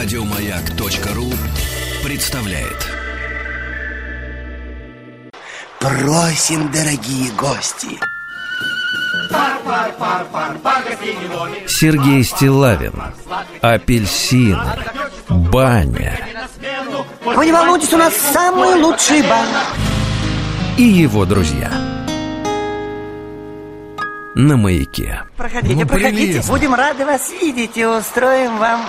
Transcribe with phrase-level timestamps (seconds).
[0.00, 1.30] Радиомаяк.ру
[2.02, 2.86] представляет.
[5.78, 8.00] Просим, дорогие гости.
[11.66, 12.94] Сергей Стилавин
[13.60, 14.58] Апельсины
[15.28, 16.18] Баня
[17.22, 19.46] Вы не волнуйтесь, у нас самый лучший бан.
[20.78, 21.70] И его друзья
[24.34, 26.16] На маяке Проходите, Ну, проходите.
[26.16, 26.52] прелестно.
[26.54, 28.80] Будем рады вас видеть и устроим вам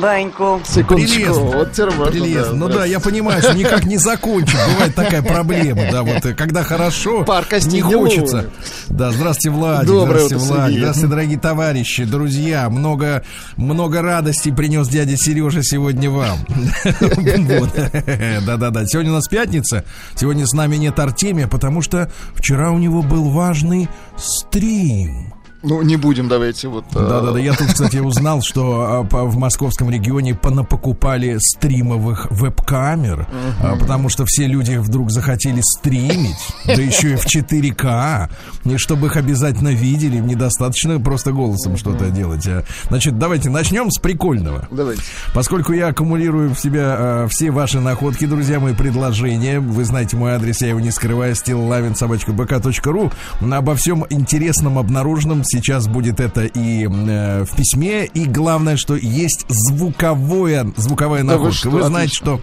[0.00, 0.60] баньку.
[0.66, 1.42] Секундочку, Прелестно.
[1.42, 2.54] вот можно, Прелестно.
[2.54, 4.58] Ну да, я понимаю, что никак не закончим.
[4.72, 8.50] Бывает такая проблема, да, вот э, когда хорошо, Пар костей не хочется.
[8.88, 12.70] Да, здравствуйте, Владик, Доброе здравствуйте, утро, Владик, здравствуйте, дорогие товарищи, друзья.
[12.70, 13.24] Много,
[13.56, 16.38] много радости принес дядя Сережа сегодня вам.
[18.46, 18.86] Да-да-да.
[18.86, 19.84] Сегодня у нас пятница.
[20.14, 25.35] Сегодня с нами нет Артемия, потому что вчера у него был важный стрим.
[25.62, 26.84] Ну, не будем, давайте вот...
[26.94, 33.26] э, Да-да-да, я тут, кстати, узнал, что а, в московском регионе понапокупали стримовых веб-камер,
[33.60, 38.28] а, потому что все люди вдруг захотели стримить, да еще и в 4К,
[38.64, 42.46] и чтобы их обязательно видели, недостаточно просто голосом что-то делать.
[42.46, 42.64] а.
[42.88, 44.68] Значит, давайте начнем с прикольного.
[44.70, 45.02] Давайте.
[45.34, 50.60] Поскольку я аккумулирую в себя все ваши находки, друзья мои, предложения, вы знаете мой адрес,
[50.60, 53.12] я его не скрываю, стилавин.бк.ру.
[53.52, 59.46] Обо всем интересном, обнаруженном сейчас будет это и э, в письме, и главное, что есть
[59.48, 61.56] звуковое, звуковая Да вы находка.
[61.58, 62.26] что, вы знаете, отлично.
[62.38, 62.40] что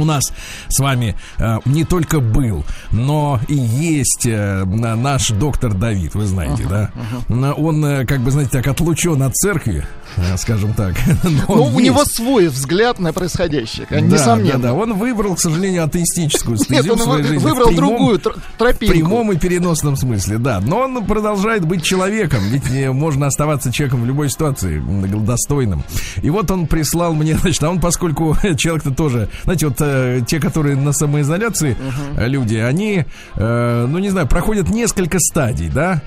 [0.00, 0.24] у нас
[0.68, 6.26] с вами э, не только был, но и есть э, на- наш доктор Давид, вы
[6.26, 6.90] знаете, да?
[7.28, 9.86] Н- Он, э, как бы, знаете, так отлучен от церкви,
[10.36, 10.94] скажем так.
[11.24, 12.14] но Ну, он у него есть.
[12.16, 14.52] свой взгляд на происходящее, Да, несомненно.
[14.58, 17.44] Да, да, он выбрал, к сожалению, атеистическую Нет, стезю он своей вы- жизни.
[17.44, 18.94] выбрал прямом- другую тр- В тропинку.
[18.94, 20.60] прямом и переносном смысле, да.
[20.60, 24.82] Но он продолжает быть человеком, ведь можно оставаться человеком в любой ситуации,
[25.24, 25.82] достойным.
[26.22, 30.40] И вот он прислал мне, значит, а он, поскольку человек-то тоже, знаете, вот э, те,
[30.40, 31.76] которые на самоизоляции
[32.16, 36.02] э, люди, они, э, ну, не знаю, проходят несколько стадий, да.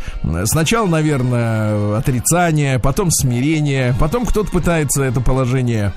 [0.46, 5.94] Сначала, наверное, отрицание, потом смирение, потом кто-то пытается это положение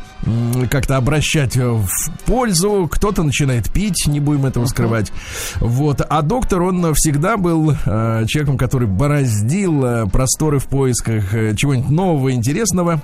[0.70, 1.88] как-то обращать э, в
[2.26, 5.12] пользу, кто-то начинает пить, не будем этого скрывать.
[5.56, 6.00] Вот.
[6.08, 11.90] А доктор, он всегда был э, человеком, который бороздил э, просторы в поисках э, чего-нибудь
[11.90, 13.02] нового, интересного.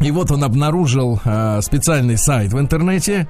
[0.00, 3.28] И вот он обнаружил э, специальный сайт в интернете,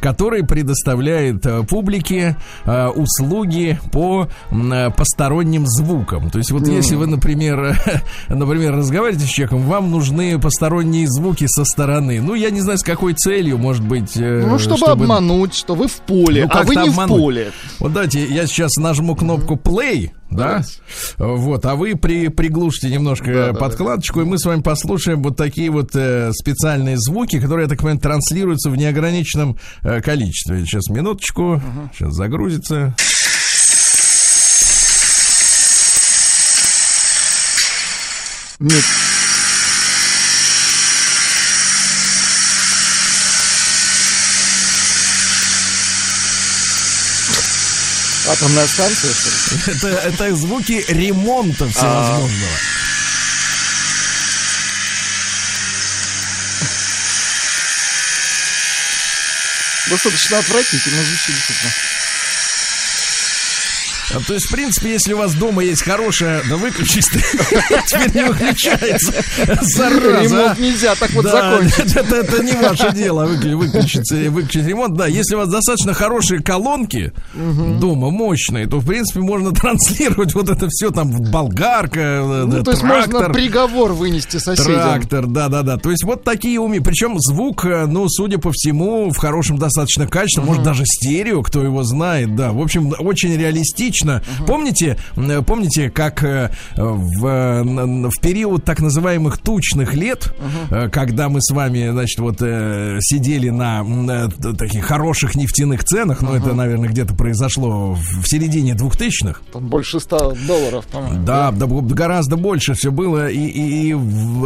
[0.00, 2.36] который предоставляет э, публике
[2.66, 6.28] э, услуги по э, посторонним звукам.
[6.30, 7.76] То есть вот если вы, например,
[8.28, 12.20] например, разговариваете с человеком, вам нужны посторонние звуки со стороны.
[12.20, 14.16] Ну, я не знаю, с какой целью, может быть...
[14.16, 17.16] э, Ну, чтобы, обмануть, что вы в поле, Ну, а вы не обмануть.
[17.16, 17.52] в поле.
[17.78, 20.62] Вот давайте я сейчас нажму кнопку play, да?
[21.18, 25.36] Вот, а вы при, приглушите немножко Да, да, подкладочку, и мы с вами послушаем вот
[25.36, 30.64] такие вот э, специальные звуки, которые, я так понимаю, транслируются в неограниченном э, количестве.
[30.64, 31.60] Сейчас минуточку,
[31.92, 32.94] сейчас загрузится.
[38.60, 38.84] Нет.
[48.30, 49.76] Атомная станция, что ли?
[49.76, 52.52] Это, это звуки ремонта всевозможного.
[59.88, 61.34] Достаточно отвратительно звучит.
[64.26, 67.20] То есть, в принципе, если у вас дома есть хорошая, да выключись ты.
[67.86, 69.12] Теперь не выключается.
[69.62, 70.18] Зараза.
[70.18, 70.22] а.
[70.22, 71.96] Ремонт нельзя так вот закончить.
[72.00, 74.96] Это, это не ваше дело выключить, э, выключить ремонт.
[74.96, 80.48] Да, если у вас достаточно хорошие колонки дома, мощные, то, в принципе, можно транслировать вот
[80.48, 84.74] это все там болгарка, э, Ну, то есть можно приговор вынести соседям.
[84.74, 85.76] Трактор, да, да, да.
[85.76, 86.80] То есть вот такие уми.
[86.80, 91.62] Причем звук, э, ну, судя по всему, в хорошем достаточно качестве, может даже стерео, кто
[91.62, 92.52] его знает, да.
[92.52, 93.99] В общем, очень реалистично.
[94.46, 97.62] Помните, м, помните, как э, в, э,
[98.08, 100.32] в период так называемых тучных лет,
[100.70, 106.22] э, когда мы с вами, значит, вот э, сидели на э, таких хороших нефтяных ценах,
[106.22, 109.42] но это, наверное, где-то произошло в середине двухтысячных.
[109.52, 111.24] Там больше 100 долларов, по-моему.
[111.24, 113.96] Да, да, гораздо больше все было и, и- и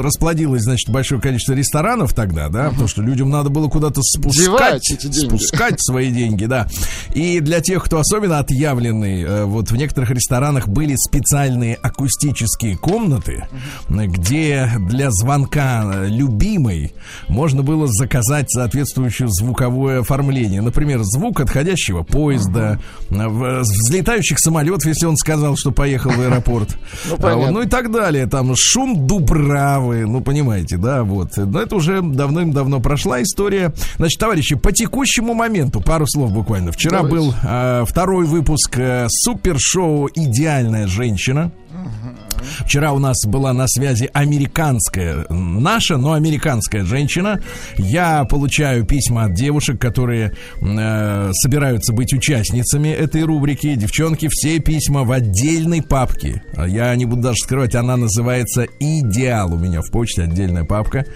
[0.01, 4.83] расплодилось, значит, большое количество ресторанов тогда, да, потому что людям надо было куда-то спускать,
[5.39, 6.67] спускать свои деньги, да.
[7.15, 12.77] И для тех, кто особенно отъявленный э, э, вот в некоторых ресторанах были специальные акустические
[12.77, 13.47] комнаты,
[13.89, 16.93] где для звонка любимой
[17.29, 20.61] можно было заказать соответствующее звуковое оформление.
[20.63, 22.81] Например, звук отходящего поезда,
[23.11, 26.77] э, в- взлетающих самолетов, если он сказал, что поехал в аэропорт.
[27.07, 28.27] Ну, А, вот, ну и так далее.
[28.27, 31.37] Там шум дубравы, ну понимаете, да, вот.
[31.37, 33.73] Но это уже давным-давно прошла история.
[33.97, 36.73] Значит, товарищи, по текущему моменту, пару слов буквально.
[36.73, 37.17] Вчера Давайте.
[37.17, 41.51] был э, второй выпуск э, супершоу «Идеальная женщина».
[42.61, 47.41] Вчера у нас была на связи американская, наша, но американская женщина.
[47.77, 53.75] Я получаю письма от девушек, которые э, собираются быть участницами этой рубрики.
[53.75, 56.43] Девчонки, все письма в отдельной папке.
[56.57, 59.55] А Я не буду даже скрывать, она называется «Идеал».
[59.55, 61.07] У меня в почте отдельная папка.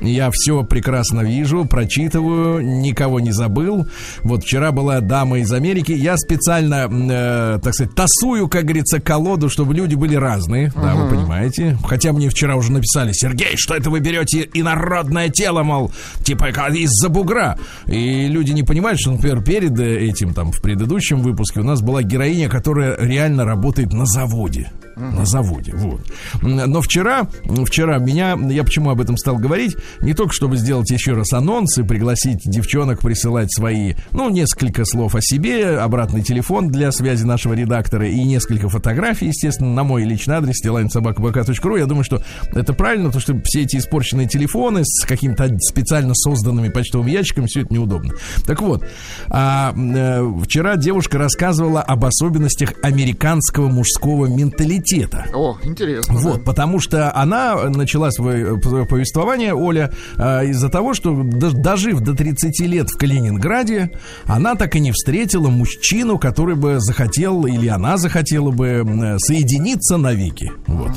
[0.00, 3.86] Я все прекрасно вижу, прочитываю, никого не забыл.
[4.22, 5.92] Вот вчера была дама из Америки.
[5.92, 10.70] Я специально, э, так сказать, тасую, как говорится, колоду, чтобы люди были разные.
[10.74, 11.76] Да, вы понимаете.
[11.84, 15.90] Хотя мне вчера уже написали, Сергей, что это вы берете инородное тело, мол,
[16.22, 17.58] типа из-за бугра.
[17.86, 22.02] И люди не понимают, что, например, перед этим, там, в предыдущем выпуске у нас была
[22.02, 24.70] героиня, которая реально работает на заводе.
[24.96, 26.00] На заводе, вот.
[26.42, 27.26] Но вчера,
[27.66, 31.78] вчера меня, я почему об этом стал говорить, не только чтобы сделать еще раз анонс
[31.78, 37.54] и пригласить девчонок присылать свои, ну, несколько слов о себе, обратный телефон для связи нашего
[37.54, 41.78] редактора и несколько фотографий, естественно, на мой личный адрес, stilainsobakabk.ru.
[41.78, 46.68] Я думаю, что это правильно, потому что все эти испорченные телефоны с каким-то специально созданными
[46.68, 48.14] почтовыми ящиками, все это неудобно.
[48.46, 48.86] Так вот,
[49.28, 54.83] а, э, вчера девушка рассказывала об особенностях американского мужского менталитета.
[55.32, 56.14] О, интересно.
[56.14, 62.14] Вот, потому что она начала свое э, повествование, Оля, э, из-за того, что дожив до
[62.14, 63.90] 30 лет в Калининграде,
[64.26, 70.52] она так и не встретила мужчину, который бы захотел, или она захотела бы соединиться навеки.
[70.66, 70.92] Вот.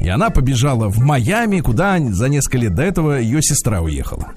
[0.00, 4.32] И она побежала в Майами, куда за несколько лет до этого ее сестра уехала.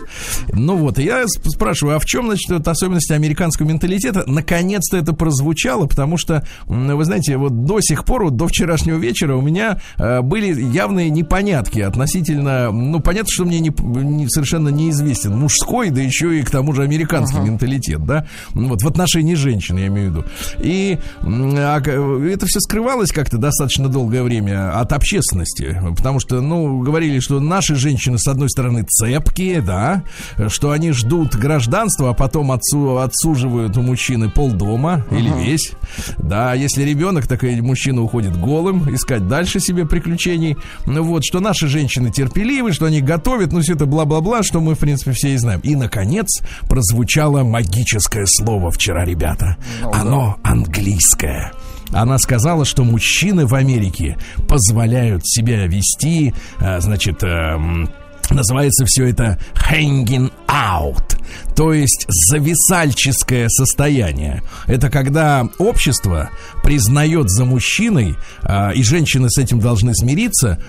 [0.53, 4.23] Ну вот, и я сп- спрашиваю, а в чем, значит, вот особенности американского менталитета?
[4.27, 9.35] Наконец-то это прозвучало, потому что, вы знаете, вот до сих пор, вот до вчерашнего вечера
[9.35, 15.37] у меня э, были явные непонятки относительно, ну, понятно, что мне не, не- совершенно неизвестен
[15.37, 19.77] мужской, да еще и к тому же американский менталитет, да, Ну, вот в отношении женщин,
[19.77, 20.25] я имею в виду.
[20.59, 27.19] И а это все скрывалось как-то достаточно долгое время от общественности, потому что, ну, говорили,
[27.19, 30.03] что наши женщины, с одной стороны, цепкие, да,
[30.47, 35.71] что они ждут гражданства, а потом отцу, отсуживают у мужчины полдома или весь,
[36.17, 41.39] да, если ребенок, так и мужчина уходит голым, искать дальше себе приключений, ну вот, что
[41.39, 45.33] наши женщины терпеливы, что они готовят, ну, все это бла-бла-бла, что мы, в принципе, все
[45.33, 45.59] и знаем.
[45.61, 49.57] И, наконец, прозвучало магическое слово вчера, ребята.
[49.93, 51.51] Оно английское.
[51.93, 54.17] Она сказала, что мужчины в Америке
[54.47, 57.89] позволяют себя вести, э, значит, эм,
[58.31, 61.17] называется все это hanging out,
[61.55, 64.41] то есть зависальческое состояние.
[64.67, 66.29] Это когда общество
[66.63, 70.61] признает за мужчиной, а, и женщины с этим должны смириться,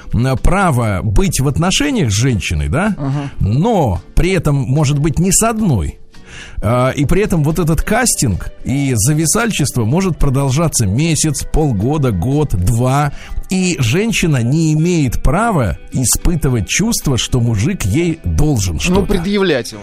[0.42, 2.94] право быть в отношениях с женщиной, да,
[3.40, 5.98] но при этом может быть не с одной.
[6.60, 13.12] А, И при этом вот этот кастинг и зависальчество может продолжаться месяц, полгода, год, два.
[13.50, 19.06] И женщина не имеет права испытывать чувство, что мужик ей должен Ну, что-то.
[19.06, 19.82] предъявлять его.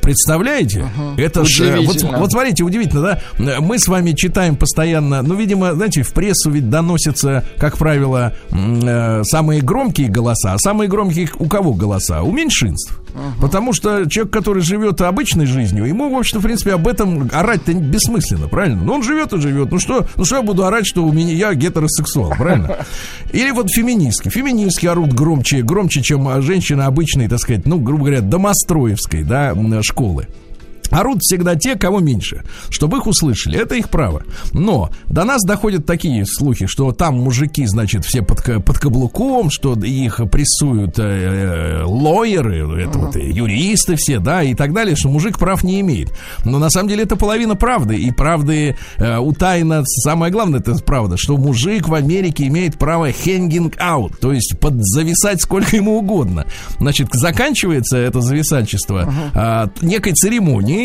[0.00, 0.86] Представляете?
[1.18, 3.20] Это ж, э, вот, вот смотрите, удивительно, да?
[3.60, 9.22] Мы с вами читаем постоянно, ну, видимо, знаете, в прессу ведь доносятся, как правило, э,
[9.24, 10.54] самые громкие голоса.
[10.54, 12.22] А самые громкие у кого голоса?
[12.22, 12.98] У меньшинств.
[13.40, 17.72] Потому что человек, который живет обычной жизнью, ему, в общем в принципе, об этом орать-то
[17.74, 18.82] бессмысленно, правильно?
[18.82, 19.70] Ну, он живет и живет.
[19.70, 22.78] Ну что, ну что я буду орать, что у меня я гетеросексуал, правильно?
[23.32, 24.28] Или вот феминистки.
[24.28, 30.26] Феминистки орут громче, громче, чем женщины обычной, так сказать, ну, грубо говоря, домостроевской, да, школы.
[30.90, 33.58] Орут всегда те, кого меньше, чтобы их услышали.
[33.58, 34.22] Это их право.
[34.52, 39.74] Но до нас доходят такие слухи, что там мужики, значит, все под, под каблуком, что
[39.74, 45.08] их прессуют э, э, лоеры, это вот, э, юристы все, да, и так далее, что
[45.08, 46.12] мужик прав не имеет.
[46.44, 47.96] Но на самом деле это половина правды.
[47.96, 53.76] И правды э, утайно, самое главное, это правда, что мужик в Америке имеет право hanging
[53.78, 56.46] out, то есть подзависать сколько ему угодно.
[56.78, 60.79] Значит, заканчивается это зависальчество а, некой церемонией,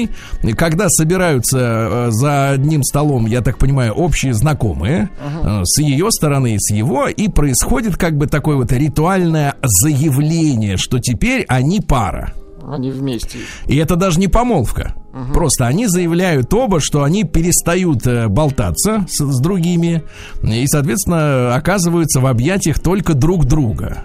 [0.57, 6.55] когда собираются э, за одним столом, я так понимаю, общие знакомые э, с ее стороны
[6.55, 12.33] и с его, и происходит как бы такое вот ритуальное заявление, что теперь они пара.
[12.67, 13.39] Они вместе.
[13.67, 14.95] И это даже не помолвка.
[15.33, 20.03] Просто они заявляют оба, что они перестают э, болтаться с, с другими
[20.43, 24.03] и, соответственно, оказываются в объятиях только друг друга.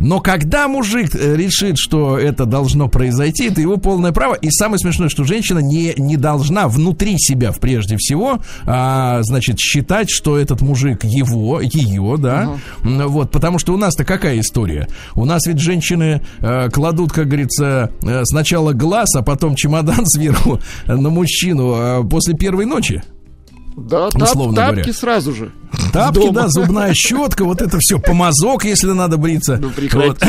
[0.00, 4.34] Но когда мужик э, решит, что это должно произойти, это его полное право.
[4.34, 10.10] И самое смешное, что женщина не, не должна внутри себя, прежде всего, а, значит, считать,
[10.10, 12.56] что этот мужик его, ее, да.
[12.82, 14.88] Вот, потому что у нас-то какая история?
[15.14, 20.47] У нас ведь женщины э, кладут, как говорится, э, сначала глаз, а потом чемодан сверху
[20.86, 23.02] на мужчину э, после первой ночи.
[23.76, 24.92] Да, тап- Условно тапки говоря.
[24.92, 25.52] сразу же.
[25.92, 29.56] Тапки, да, зубная щетка, вот это все, помазок, если надо бриться.
[29.56, 29.70] Ну.
[29.92, 30.18] Вот.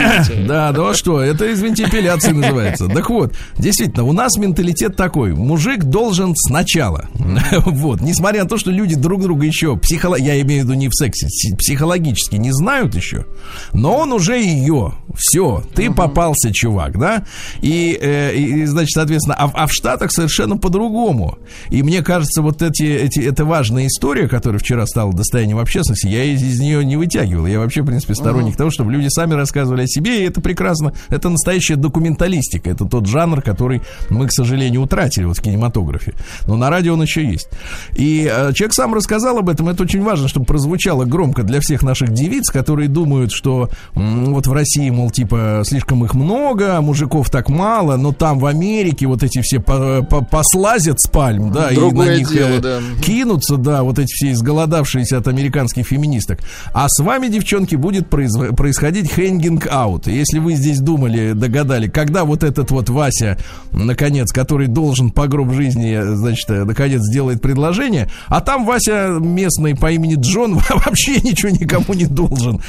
[0.49, 2.87] Да, да, а что, это, извините, эпиляция называется.
[2.87, 5.33] Так вот, действительно, у нас менталитет такой.
[5.33, 7.07] Мужик должен сначала.
[7.65, 10.15] Вот, несмотря на то, что люди друг друга еще, психоло...
[10.15, 13.25] я имею в виду не в сексе, психологически не знают еще,
[13.73, 14.93] но он уже ее.
[15.17, 17.25] Все, ты попался, чувак, да?
[17.61, 21.37] И, э, и, значит, соответственно, а, в- а в Штатах совершенно по-другому.
[21.69, 26.23] И мне кажется, вот эти, эти, это важная история, которая вчера стала достоянием общественности, я
[26.25, 27.47] из, из нее не вытягивал.
[27.47, 30.93] Я вообще, в принципе, сторонник того, чтобы люди сами рассказывали о себе, и это прекрасно.
[31.09, 32.69] Это настоящая документалистика.
[32.69, 36.13] Это тот жанр, который мы, к сожалению, утратили вот в кинематографе.
[36.45, 37.47] Но на радио он еще есть.
[37.95, 39.69] И э, человек сам рассказал об этом.
[39.69, 44.47] Это очень важно, чтобы прозвучало громко для всех наших девиц, которые думают, что м, вот
[44.47, 49.07] в России, мол, типа, слишком их много, а мужиков так мало, но там в Америке
[49.07, 52.59] вот эти все по- по- послазят с пальм, да, и Другое на них дело, э,
[52.61, 52.79] да.
[53.01, 56.39] кинутся, да, вот эти все изголодавшиеся от американских феминисток.
[56.73, 60.07] А с вами, девчонки, будет произв- происходить хэнгинг аут.
[60.07, 63.37] Если вы здесь думали, догадали, когда вот этот вот Вася,
[63.71, 69.91] наконец, который должен по гроб жизни, значит, наконец сделает предложение, а там Вася местный по
[69.91, 72.61] имени Джон вообще ничего никому не должен.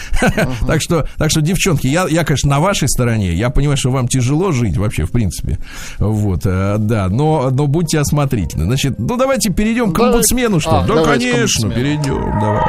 [0.66, 3.34] Так что, так что, девчонки, я, я, конечно, на вашей стороне.
[3.34, 5.58] Я понимаю, что вам тяжело жить вообще, в принципе.
[5.98, 8.64] Вот, э, да, но, но будьте осмотрительны.
[8.64, 10.92] Значит, ну давайте перейдем к омбудсмену, что ли?
[10.92, 12.59] А, да, конечно, перейдем, давай.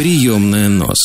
[0.00, 0.96] Приемная нос.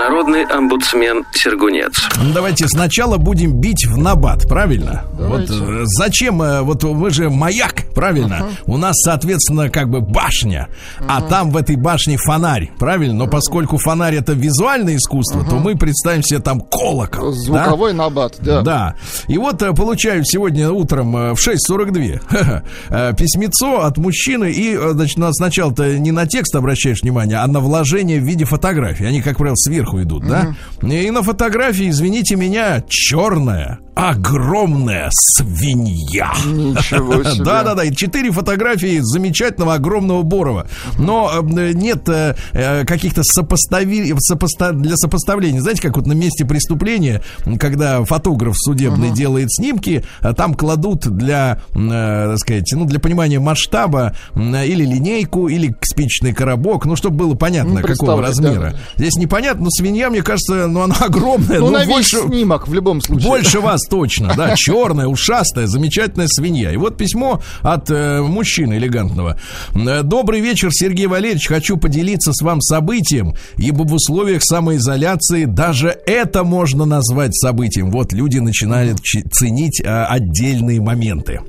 [0.00, 1.92] Народный омбудсмен Сергунец.
[2.32, 5.02] Давайте сначала будем бить в набат, правильно?
[5.18, 5.52] Давайте.
[5.52, 8.48] Вот э, зачем, э, вот мы же маяк, правильно?
[8.64, 10.68] У нас, соответственно, как бы башня,
[11.06, 13.12] а там в этой башне фонарь, правильно?
[13.12, 17.32] Но поскольку фонарь это визуальное искусство, то мы представим себе там колокол.
[17.32, 17.36] да?
[17.36, 18.62] Звуковой набат, да.
[18.62, 18.94] Да.
[19.28, 22.22] И вот э, получаю сегодня утром в 6.42
[22.88, 24.50] э, письмецо от мужчины.
[24.50, 29.04] И, значит, сначала-то не на текст обращаешь внимание, а на вложение в виде фотографий.
[29.04, 30.54] Они, как правило, сверху идут, да?
[30.82, 36.32] И на фотографии, извините меня, черная, огромная свинья.
[36.46, 37.44] Ничего себе.
[37.44, 37.84] Да, да, да.
[37.84, 40.66] И четыре фотографии замечательного огромного Борова.
[40.98, 44.14] Но э, нет э, э, каких-то сопостави...
[44.30, 45.60] сопоста- для сопоставления.
[45.60, 47.22] Знаете, как вот на месте преступления,
[47.58, 54.14] когда фотограф судебный делает снимки, а там кладут для, так сказать, ну, для понимания масштаба
[54.34, 58.72] или линейку, или спичный коробок, ну, чтобы было понятно, Ну, какого размера.
[58.72, 58.78] да.
[58.96, 61.58] Здесь непонятно, но свинья, мне кажется, ну, она огромная.
[61.58, 62.18] Ну, ну, на весь больше...
[62.26, 63.28] снимок в любом случае.
[63.28, 66.72] Больше вас точно, да, черная, ушастая, замечательная свинья.
[66.72, 69.38] И вот письмо от э, мужчины элегантного.
[69.74, 71.46] Э, Добрый вечер, Сергей Валерьевич.
[71.48, 77.90] Хочу поделиться с вам событием, ибо в условиях самоизоляции даже это можно назвать событием.
[77.90, 81.40] Вот люди начинают чи- ценить э, отдельные моменты.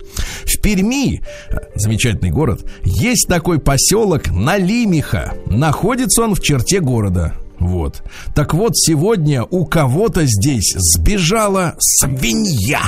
[0.45, 1.21] В Перми,
[1.75, 5.33] замечательный город, есть такой поселок Налимиха.
[5.47, 7.33] Находится он в черте города.
[7.61, 8.03] Вот.
[8.33, 12.81] Так вот, сегодня у кого-то здесь сбежала свинья.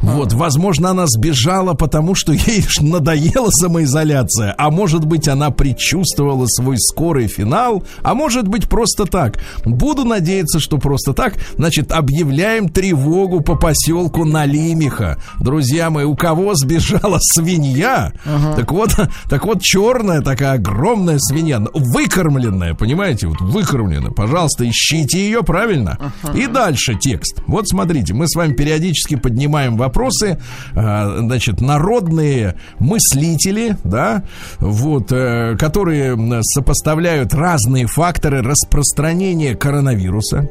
[0.00, 6.78] Вот, возможно, она сбежала, потому что ей надоела самоизоляция, а может быть, она предчувствовала свой
[6.78, 9.40] скорый финал, а может быть, просто так.
[9.64, 11.34] Буду надеяться, что просто так.
[11.56, 15.18] Значит, объявляем тревогу по поселку Налимиха.
[15.38, 18.12] Друзья мои, у кого сбежала свинья?
[18.56, 18.94] Так вот,
[19.28, 24.10] так вот, черная такая огромная свинья, выкормленная, понимаете, вот выкормленная.
[24.10, 26.12] Пожалуйста, ищите ее, правильно?
[26.34, 27.42] И дальше текст.
[27.46, 30.38] Вот смотрите, мы с вами периодически поднимаем вопросы,
[30.74, 34.24] а, значит, народные мыслители, да,
[34.58, 40.48] вот, э, которые сопоставляют разные факторы распространения коронавируса.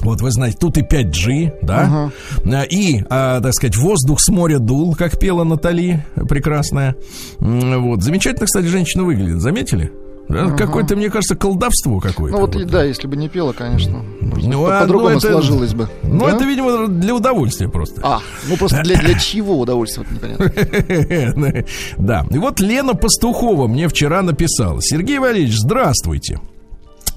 [0.00, 2.10] Вот вы знаете, тут и 5G, да,
[2.44, 6.96] А, и, а, так сказать, воздух с моря дул, как пела Натали, прекрасная.
[7.38, 9.92] Вот, замечательно, кстати, женщина выглядит, заметили?
[10.38, 12.36] Это Какое-то, мне кажется, колдовство какое-то.
[12.36, 12.68] Ну вот, и вот.
[12.70, 14.02] да, если бы не пела, конечно.
[14.20, 15.88] может, Ну, а, По-другому ну, это- сложилось бы.
[16.02, 16.32] Ну, Да?
[16.36, 18.00] это, видимо, для удовольствия просто.
[18.04, 21.64] А, ну просто для, для чего удовольствие, вот непонятно.
[21.98, 22.26] Да.
[22.30, 24.80] И вот Лена Пастухова мне вчера написала.
[24.80, 26.40] Сергей Валерьевич, здравствуйте.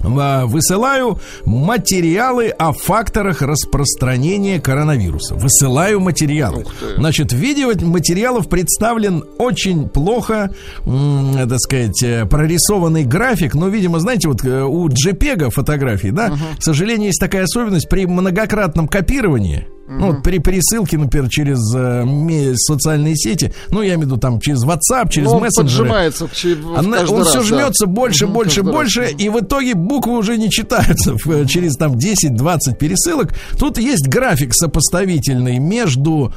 [0.00, 5.34] Высылаю материалы о факторах распространения коронавируса.
[5.34, 6.64] Высылаю материалы.
[6.96, 13.54] Значит, видео материалов представлен очень плохо, так сказать, э, прорисованный график.
[13.54, 18.06] Но, видимо, знаете, вот э, у JPEG фотографий, да, к сожалению, есть такая особенность при
[18.06, 19.66] многократном копировании.
[19.88, 24.40] Ну, вот при пересылке, например, через э, социальные сети, ну, я имею в виду там
[24.40, 25.84] через WhatsApp, через Ну, он мессенджеры.
[25.88, 27.44] поджимается в Она- он раз, все да.
[27.44, 28.74] жмется больше, Мгм, больше, каждый раз.
[28.74, 33.32] больше, и в итоге буквы уже не читаются в- э, через там 10-20 пересылок.
[33.58, 36.32] Тут есть график сопоставительный между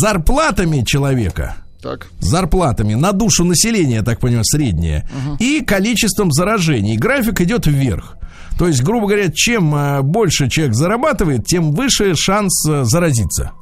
[0.00, 2.08] зарплатами человека, Так.
[2.20, 5.08] зарплатами на душу населения, я так понимаю, среднее,
[5.38, 6.96] и количеством заражений.
[6.96, 8.16] График идет вверх.
[8.58, 13.52] То есть, грубо говоря, чем э, больше человек зарабатывает, тем выше шанс э, заразиться.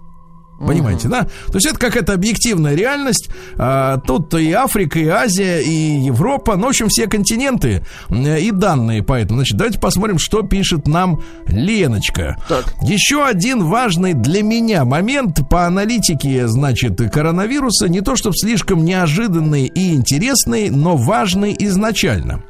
[0.66, 1.22] Понимаете, да?
[1.46, 3.30] То есть это какая-то объективная реальность.
[3.56, 8.50] А, тут и Африка, и Азия, и Европа, ну, в общем, все континенты э, и
[8.50, 9.38] данные поэтому.
[9.38, 12.36] Значит, давайте посмотрим, что пишет нам Леночка.
[12.46, 12.74] Так.
[12.82, 19.64] Еще один важный для меня момент по аналитике, значит, коронавируса, не то чтобы слишком неожиданный
[19.64, 22.42] и интересный, но важный изначально.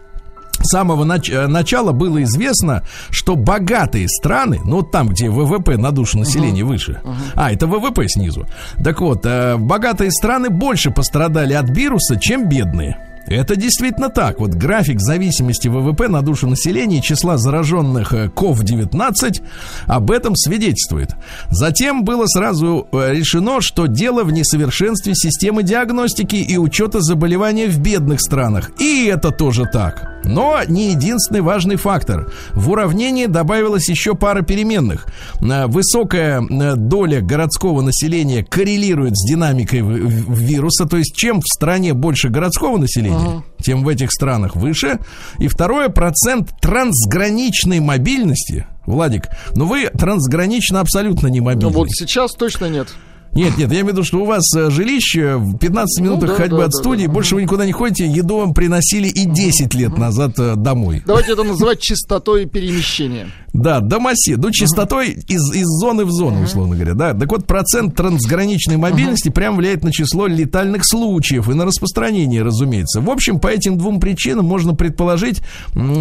[0.63, 5.77] С самого нач- э, начала было известно, что богатые страны, ну вот там, где ВВП
[5.77, 7.01] на душу населения выше,
[7.35, 8.47] а это ВВП снизу.
[8.85, 12.99] Так вот, э, богатые страны больше пострадали от вируса, чем бедные.
[13.31, 14.41] Это действительно так.
[14.41, 19.41] Вот график зависимости ВВП на душу населения и числа зараженных э, COVID-19
[19.87, 21.11] об этом свидетельствует.
[21.49, 27.79] Затем было сразу э, решено, что дело в несовершенстве системы диагностики и учета заболевания в
[27.79, 28.73] бедных странах.
[28.81, 30.11] И это тоже так.
[30.25, 32.33] Но не единственный важный фактор.
[32.53, 35.07] В уравнение добавилась еще пара переменных.
[35.41, 40.87] Э, Высокая э, доля городского населения коррелирует с динамикой вируса.
[40.87, 43.20] То есть, чем в стране больше городского населения,
[43.63, 44.99] тем в этих странах выше.
[45.39, 48.67] И второе, процент трансграничной мобильности.
[48.87, 49.25] Владик,
[49.55, 51.73] ну вы трансгранично абсолютно не Ну мобильны.
[51.73, 52.89] вот сейчас точно нет.
[53.35, 56.37] Нет, нет, я имею в виду, что у вас э, жилище в 15 минутах да,
[56.37, 57.13] ходьбы да, от да, студии, да.
[57.13, 61.03] больше вы никуда не ходите, еду вам приносили и 10 лет назад э, домой.
[61.07, 63.29] Давайте это называть чистотой перемещения.
[63.53, 67.15] Да, домосе, ну, частотой из, из зоны в зону, условно говоря, да.
[67.15, 73.01] Так вот, процент трансграничной мобильности прям влияет на число летальных случаев и на распространение, разумеется.
[73.01, 75.43] В общем, по этим двум причинам можно предположить,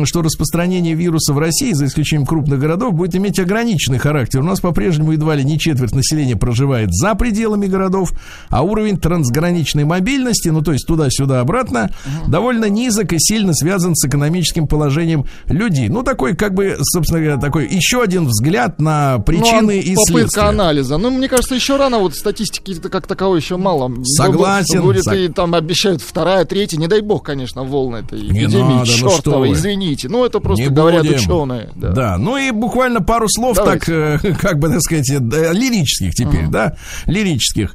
[0.05, 4.41] что распространение вируса в России, за исключением крупных городов, будет иметь ограниченный характер.
[4.41, 8.13] У нас по-прежнему едва ли не четверть населения проживает за пределами городов,
[8.49, 11.91] а уровень трансграничной мобильности, ну, то есть туда-сюда, обратно,
[12.27, 15.89] довольно низок и сильно связан с экономическим положением людей.
[15.89, 19.93] Ну, такой, как бы, собственно говоря, такой еще один взгляд на причины Ну, а и
[19.95, 20.41] попытка следствия.
[20.43, 20.97] анализа.
[20.97, 23.91] Ну, мне кажется, еще рано, вот статистики как таковой еще мало.
[24.05, 24.81] Согласен.
[24.81, 28.61] Будет Сог- и там обещают вторая, третья, не дай бог, конечно, волны этой Не эпидемии
[28.63, 29.55] надо, ну что чертовой, вы.
[29.55, 30.07] извините.
[30.09, 31.15] Ну, это просто Не говорят будем.
[31.17, 31.69] ученые.
[31.75, 31.89] Да.
[31.89, 32.17] Да.
[32.17, 33.85] ну и буквально пару слов Давайте.
[33.85, 33.89] так,
[34.25, 35.17] э, как бы так сказать, э,
[35.53, 36.75] лирических теперь, да,
[37.09, 37.73] лирических.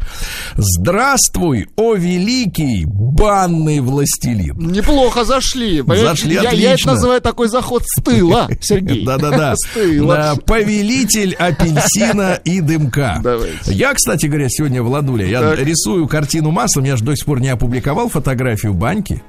[0.57, 4.57] Здравствуй, о великий банный властелин.
[4.59, 5.83] Неплохо зашли.
[5.83, 6.05] понимаете?
[6.09, 6.93] Зашли я, я это отлично.
[6.93, 9.05] называю такой заход с тыла, Сергей.
[9.05, 9.55] Да-да-да.
[9.57, 10.37] С тыла.
[10.47, 13.23] Повелитель апельсина и дымка.
[13.67, 16.85] Я, кстати говоря, сегодня, Владуля, я рисую картину маслом.
[16.85, 19.23] Я же до сих пор не опубликовал фотографию баньки.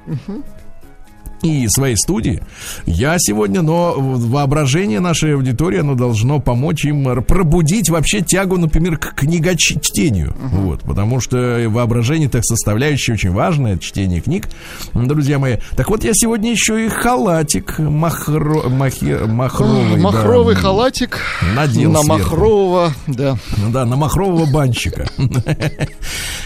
[1.42, 2.42] И своей студии.
[2.86, 9.14] Я сегодня, но воображение нашей аудитории, оно должно помочь им пробудить вообще тягу, например, к
[9.14, 10.34] книгочтению.
[10.40, 14.48] Вот, потому что воображение так составляющая очень важная, это чтение книг,
[14.94, 15.56] друзья мои.
[15.76, 19.96] Так вот, я сегодня еще и халатик махро, махи- махровый.
[19.96, 21.20] да, Махровый халатик
[21.54, 22.18] Надел на сверху.
[22.18, 23.36] махрового, да.
[23.72, 25.06] Да, на махрового банщика.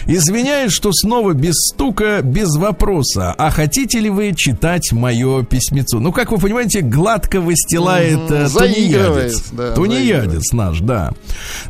[0.07, 3.33] Извиняюсь, что снова без стука, без вопроса.
[3.37, 5.99] А хотите ли вы читать мое письмецо?
[5.99, 9.43] Ну, как вы понимаете, гладко выстилает э, тунеядец.
[9.51, 11.11] да, Тунеядец наш, да.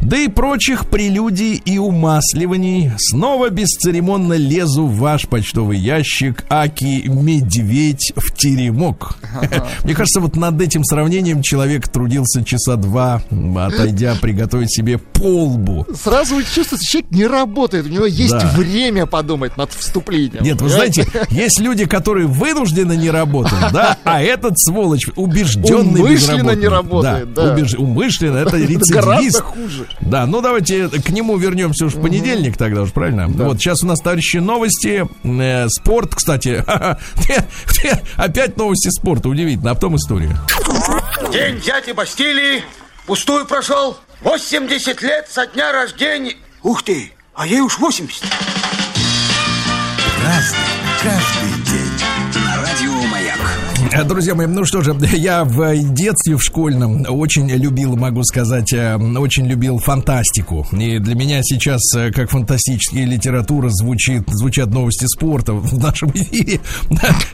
[0.01, 2.91] Да и прочих прелюдий и умасливаний.
[2.97, 9.17] Снова бесцеремонно лезу в ваш почтовый ящик Аки Медведь в теремок.
[9.83, 13.21] Мне кажется, вот над этим сравнением человек трудился часа два,
[13.57, 15.85] отойдя приготовить себе полбу.
[15.95, 18.51] Сразу вы чувствуете, человек не работает, у него есть Да.
[18.55, 20.43] время подумать над вступлением.
[20.43, 26.51] Нет, вы знаете, есть люди, которые вынуждены не работает, да, а этот сволочь убежденный Умышленно
[26.51, 27.53] не работает, да.
[27.55, 28.91] Убеж- Умышленно, это рецидивист.
[28.91, 29.87] гораздо хуже.
[30.01, 33.27] Да, ну давайте к нему вернемся уж в понедельник тогда уж, правильно?
[33.27, 36.63] Вот сейчас у нас, товарищи, новости, э, спорт, кстати.
[38.15, 40.37] Опять новости спорта, удивительно, а потом история.
[41.31, 42.63] День дяди Бастилии
[43.05, 43.97] пустую прошел.
[44.21, 46.35] 80 лет со дня рождения.
[46.63, 48.23] Ух ты, а ей уж 80.
[50.23, 50.57] Разный,
[53.91, 58.95] Друзья мои, ну что же, я в детстве в школьном очень любил, могу сказать, э,
[58.95, 60.65] очень любил фантастику.
[60.71, 66.61] И для меня сейчас, э, как фантастическая литература, звучит, звучат новости спорта в нашем эфире.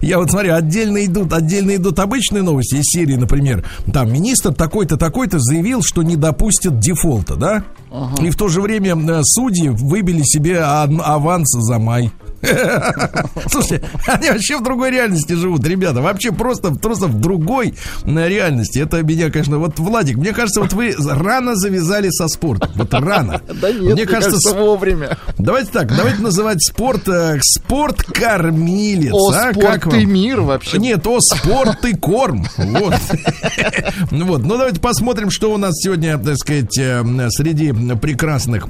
[0.02, 4.98] Я вот смотрю, отдельно идут, отдельно идут обычные новости из серии, например, там министр такой-то,
[4.98, 7.64] такой-то заявил, что не допустит дефолта, да?
[8.22, 12.12] И в то же время э, судьи выбили себе ан- аванс за май.
[13.48, 16.02] Слушайте, они вообще в другой реальности живут, ребята.
[16.02, 17.74] Вообще просто, просто в другой
[18.06, 18.80] э, реальности.
[18.80, 22.72] Это меня, конечно, вот, Владик, мне кажется, вот вы рано завязали со спортом.
[22.76, 23.42] Вот рано.
[23.58, 25.18] Да нет, мне кажется, вовремя.
[25.38, 29.14] Давайте так, давайте называть спорт э, спорт кормилец.
[29.14, 29.52] О, а?
[29.52, 30.78] спорт и мир вообще.
[30.78, 32.46] Нет, о, спорт и корм.
[32.58, 32.96] Вот.
[34.12, 34.44] Ну вот.
[34.44, 38.68] Ну, давайте посмотрим, что у нас сегодня, так сказать, э, среди прекрасных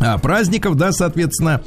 [0.00, 1.62] а, праздников, да, соответственно.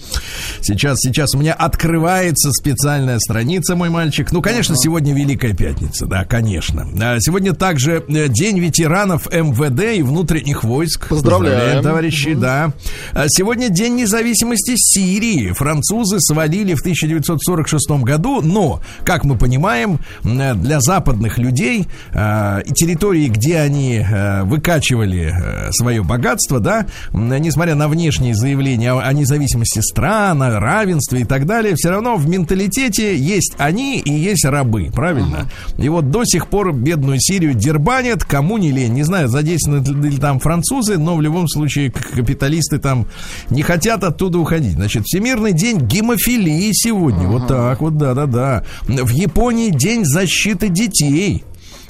[0.62, 4.32] Сейчас, сейчас у меня открывается специальная страница, мой мальчик.
[4.32, 6.88] Ну, конечно, сегодня Великая Пятница, да, конечно.
[7.02, 11.08] А, Сегодня также э, День ветеранов МВД и внутренних войск.
[11.08, 11.84] Поздравляем.
[11.84, 12.72] товарищи, да.
[13.13, 15.52] А Сегодня День независимости Сирии.
[15.52, 22.74] Французы свалили в 1946 году, но, как мы понимаем, м, для западных людей э, и
[22.74, 29.79] территории, где они э, выкачивали э, свое богатство, да, несмотря на внешние заявления о, независимости
[29.79, 34.89] стран, о равенстве и так далее, все равно в менталитете есть они и есть рабы,
[34.93, 35.49] правильно?
[35.77, 38.93] И вот до сих пор бедную Сирию дербанят, кому не лень.
[38.93, 43.08] Не знаю, задействованы ли там французы, но в любом случае капиталисты там
[43.49, 44.73] не хотят оттуда уходить.
[44.73, 47.27] Значит, Всемирный день гемофилии сегодня.
[47.27, 48.63] Вот так вот, да-да-да.
[48.88, 51.43] В Японии день защиты детей.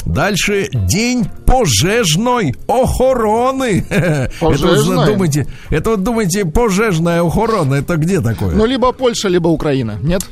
[0.05, 3.85] Дальше день пожежной охороны.
[3.89, 5.05] Это вот Пожежной?
[5.07, 8.55] думайте, это вот думаете, пожежная охорона, это где такое?
[8.55, 9.97] Ну, либо Польша, либо Украина.
[10.01, 10.23] Нет?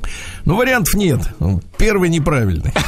[0.46, 1.20] Ну, вариантов нет.
[1.78, 2.72] Первый неправильный.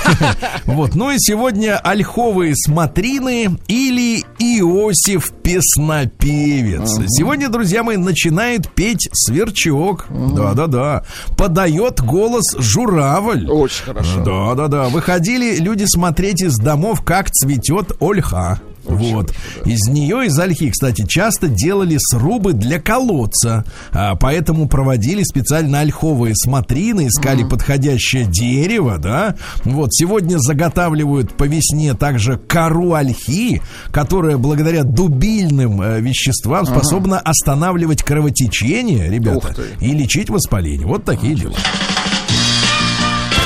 [0.66, 0.96] Вот.
[0.96, 7.00] Ну и сегодня ольховые смотрины или Иосиф Песнопевец.
[7.08, 10.06] Сегодня, друзья мои, начинает петь сверчок.
[10.10, 11.04] Да-да-да.
[11.38, 13.48] Подает голос журавль.
[13.50, 14.24] Очень хорошо.
[14.24, 14.90] Да, да, да.
[14.90, 18.60] Выходили люди смотреть из домов, как цветет ольха.
[18.86, 19.34] Вот.
[19.66, 23.66] Из нее, из ольхи, кстати, часто делали срубы для колодца.
[23.92, 29.36] А, поэтому проводили специально ольховые смотрины, искали подходящее дерево, да.
[29.66, 29.94] Вот.
[29.94, 33.62] Сегодня заготавливают по весне также кору ольхи,
[33.92, 40.88] которая благодаря дубильным э, веществам способна останавливать кровотечение, ребята, и лечить воспаление.
[40.88, 41.56] Вот такие дела.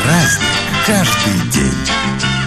[0.03, 0.53] Праздник
[0.85, 2.42] каждый день.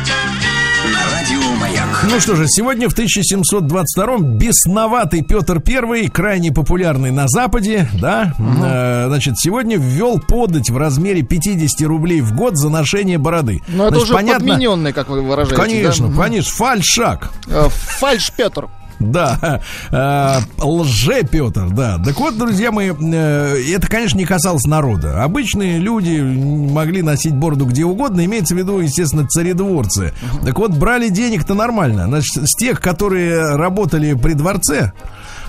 [2.05, 9.07] Ну что же, сегодня в 1722-м бесноватый Петр I, крайне популярный на Западе, да, э,
[9.09, 13.63] значит, сегодня ввел подать в размере 50 рублей в год за ношение бороды.
[13.69, 15.57] Но это Значит, уже подмененный, как вы выражаете.
[15.57, 16.23] Конечно, да?
[16.23, 17.31] конечно, фальшак.
[17.49, 18.69] Э, Фальш Петр.
[18.99, 21.99] Да, э, лже Петр, да.
[22.05, 25.23] Так вот, друзья мои, э, это, конечно, не касалось народа.
[25.23, 30.15] Обычные люди могли носить бороду где угодно, имеется в виду, естественно, царедворцы.
[30.45, 32.07] Так вот, брали денег-то нормально.
[32.07, 34.93] Значит, с тех, которые работали при дворце,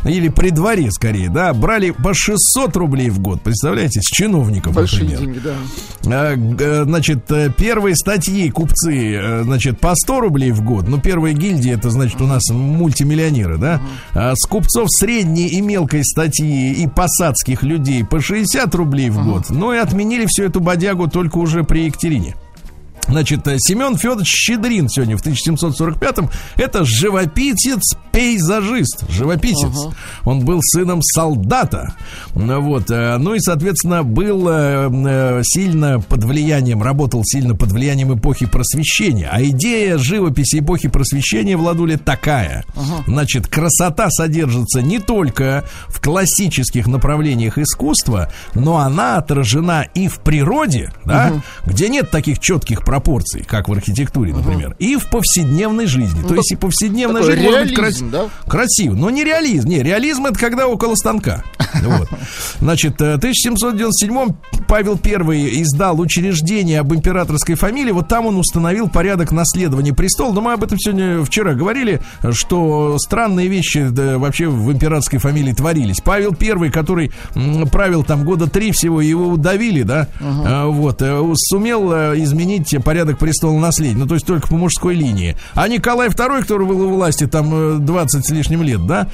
[0.03, 5.03] или при дворе, скорее, да, брали по 600 рублей в год, представляете, с чиновников, Большие
[5.03, 5.19] например.
[5.19, 5.53] деньги, да.
[6.05, 10.88] А, э, Значит, э, первые статьи купцы, э, значит, по 100 рублей в год.
[10.88, 13.81] Ну, первая гильдия, это значит у нас мультимиллионеры, да?
[14.13, 19.45] А с купцов средней и мелкой статьи и посадских людей по 60 рублей в год.
[19.49, 22.36] Ну и отменили всю эту бодягу только уже при Екатерине.
[23.08, 29.88] Значит, э, Семен Федорович Щедрин сегодня в 1745-м это живописец, пейзажист, живописец.
[30.24, 31.93] Он был сыном солдата.
[32.36, 38.17] Ну Вот, э, ну и, соответственно, был э, сильно под влиянием, работал сильно под влиянием
[38.17, 39.30] эпохи просвещения.
[39.32, 42.65] А идея живописи эпохи просвещения, Владуля, такая.
[43.08, 50.91] Значит, красота содержится не только в классических направлениях искусства, но она отражена и в природе,
[51.06, 56.23] да, где нет таких четких пропорций, как в архитектуре, например, и в повседневной жизни.
[56.27, 58.25] То есть и повседневная жизнь может быть реализм, да?
[58.47, 59.67] красив, но не реализм.
[59.67, 61.43] Не, реализм это когда около станка.
[61.83, 62.10] Вот.
[62.60, 64.29] Значит, э, в 1797
[64.67, 67.91] Павел I издал учреждение об императорской фамилии.
[67.91, 70.33] Вот там он установил порядок наследования престола.
[70.33, 75.53] Но мы об этом сегодня вчера говорили, что странные вещи да, вообще в императорской фамилии
[75.53, 76.01] творились.
[76.03, 77.12] Павел I, который
[77.71, 83.17] правил там года три всего, его удавили, да, А, вот, э, сумел э, изменить порядок
[83.17, 83.97] престола наследия.
[83.97, 85.36] Ну, то есть только по мужской линии.
[85.56, 89.10] А Николай II, который был у власти там э, 20 с лишним лет, да,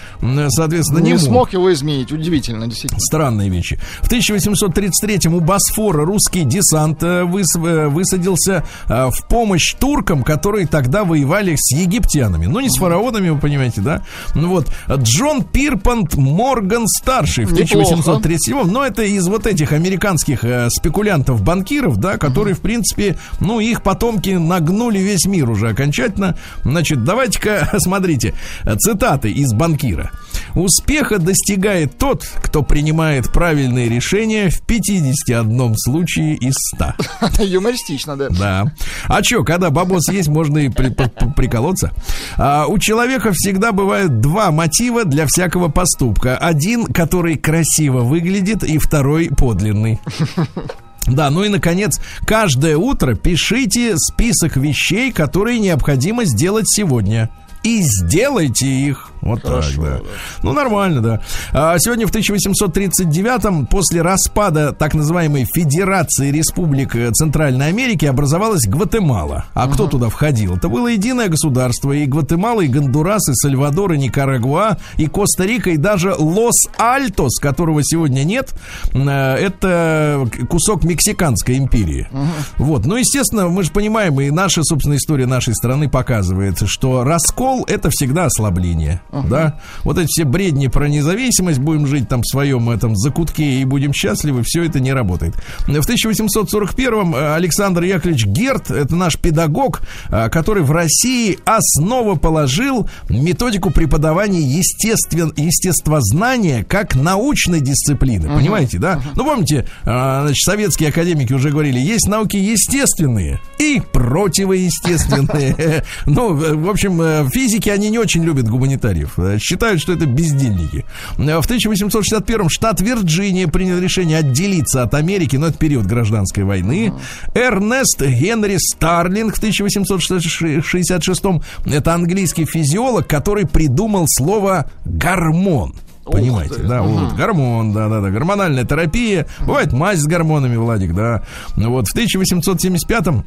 [0.49, 1.19] соответственно, Не мог.
[1.21, 2.11] смог его изменить.
[2.11, 2.99] Удивительно, действительно.
[2.99, 3.79] Странные вещи.
[4.03, 10.67] В 1833-м у Босфора русский десант э, выс- э, высадился э, в помощь туркам, которые
[10.67, 12.45] тогда воевали с египтянами.
[12.45, 14.03] Ну, не с фараонами, вы понимаете, да?
[14.35, 17.95] Ну вот, Джон Пирпант Морган старший в Неплохо.
[17.95, 23.83] 1837-м, но это из вот этих американских э, спекулянтов-банкиров, да, которые, в принципе, ну, их
[23.83, 26.37] потомки нагнули весь мир уже окончательно.
[26.63, 28.33] Значит, давайте-ка, смотрите,
[28.79, 30.11] цитаты из банкира.
[30.55, 37.43] Успеха достигает тот, кто принимает правильные решения в 51 случае из 100.
[37.43, 38.29] Юмористично, да.
[38.29, 38.65] Да.
[39.07, 40.93] А что, когда бабос есть, можно и при-
[41.35, 41.91] приколоться.
[42.37, 46.37] А, у человека всегда бывают два мотива для всякого поступка.
[46.37, 49.99] Один, который красиво выглядит, и второй подлинный.
[51.07, 57.29] Да, ну и наконец, каждое утро пишите список вещей, которые необходимо сделать сегодня.
[57.63, 59.09] И сделайте их.
[59.21, 60.01] Вот так, да.
[60.41, 61.21] Ну, нормально, да.
[61.53, 69.45] А, сегодня в 1839-м, после распада так называемой Федерации Республик э, Центральной Америки, образовалась Гватемала.
[69.53, 70.57] А кто туда входил?
[70.57, 71.93] Это было единое государство.
[71.93, 78.25] И Гватемала, и Гондурас, и Сальвадор, и Никарагуа, и Коста-Рика, и даже Лос-Альтос, которого сегодня
[78.25, 78.53] нет,
[78.93, 82.09] э, это кусок Мексиканской империи.
[82.57, 82.85] Вот.
[82.85, 87.89] Ну, естественно, мы же понимаем, и наша, собственно, история нашей страны показывает, что раскол это
[87.91, 89.01] всегда ослабление.
[89.11, 89.59] Да?
[89.83, 93.93] Вот эти все бредни про независимость, будем жить там в своем этом закутке и будем
[93.93, 95.35] счастливы, все это не работает.
[95.65, 104.41] В 1841-м Александр Яковлевич Герт, это наш педагог, а, который в России основоположил методику преподавания
[104.41, 108.27] естествен, естествознания как научной дисциплины.
[108.27, 109.01] Понимаете, да?
[109.15, 115.83] Ну, помните, а, значит, советские академики уже говорили, есть науки естественные и противоестественные.
[116.05, 119.19] Ну, в общем, э, физики, они не очень любят гуманитариев.
[119.19, 120.85] Э, Считают, что это бездельники.
[121.17, 126.93] Э, В 1861-м штат Вирджиния принял решение отделиться от Америки, но это период гражданской войны.
[127.35, 135.75] Эрнест Генри Старлинг в 1866-м это английский физиолог, который придумал слово гормон.
[136.05, 139.25] Понимаете, да, вот, гормон, да, да, да, гормональная терапия.
[139.39, 141.23] Бывает мазь с гормонами, Владик, да.
[141.55, 143.25] Вот в 1875-м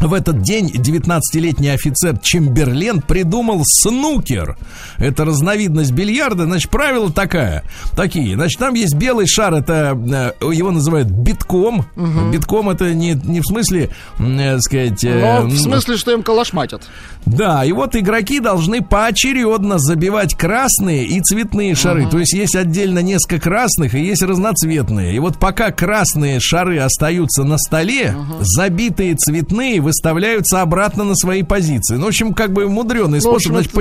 [0.00, 4.56] в этот день 19-летний офицер Чемберлен придумал снукер.
[4.98, 6.44] Это разновидность бильярда.
[6.44, 7.64] Значит, правило такая,
[7.96, 8.34] такие.
[8.36, 9.98] Значит, там есть белый шар, это
[10.40, 11.86] э, его называют битком.
[12.32, 15.02] Битком это не, не в смысле, э, сказать...
[15.04, 16.88] э, Но в смысле, что им калашматят.
[17.26, 22.08] да, и вот игроки должны поочередно забивать красные и цветные шары.
[22.08, 25.14] То есть есть отдельно несколько красных и есть разноцветные.
[25.14, 31.96] И вот пока красные шары остаются на столе, забитые цветные выставляются обратно на свои позиции.
[31.96, 33.52] Ну, в общем, как бы мудреный Ну, способ.
[33.52, 33.72] значит,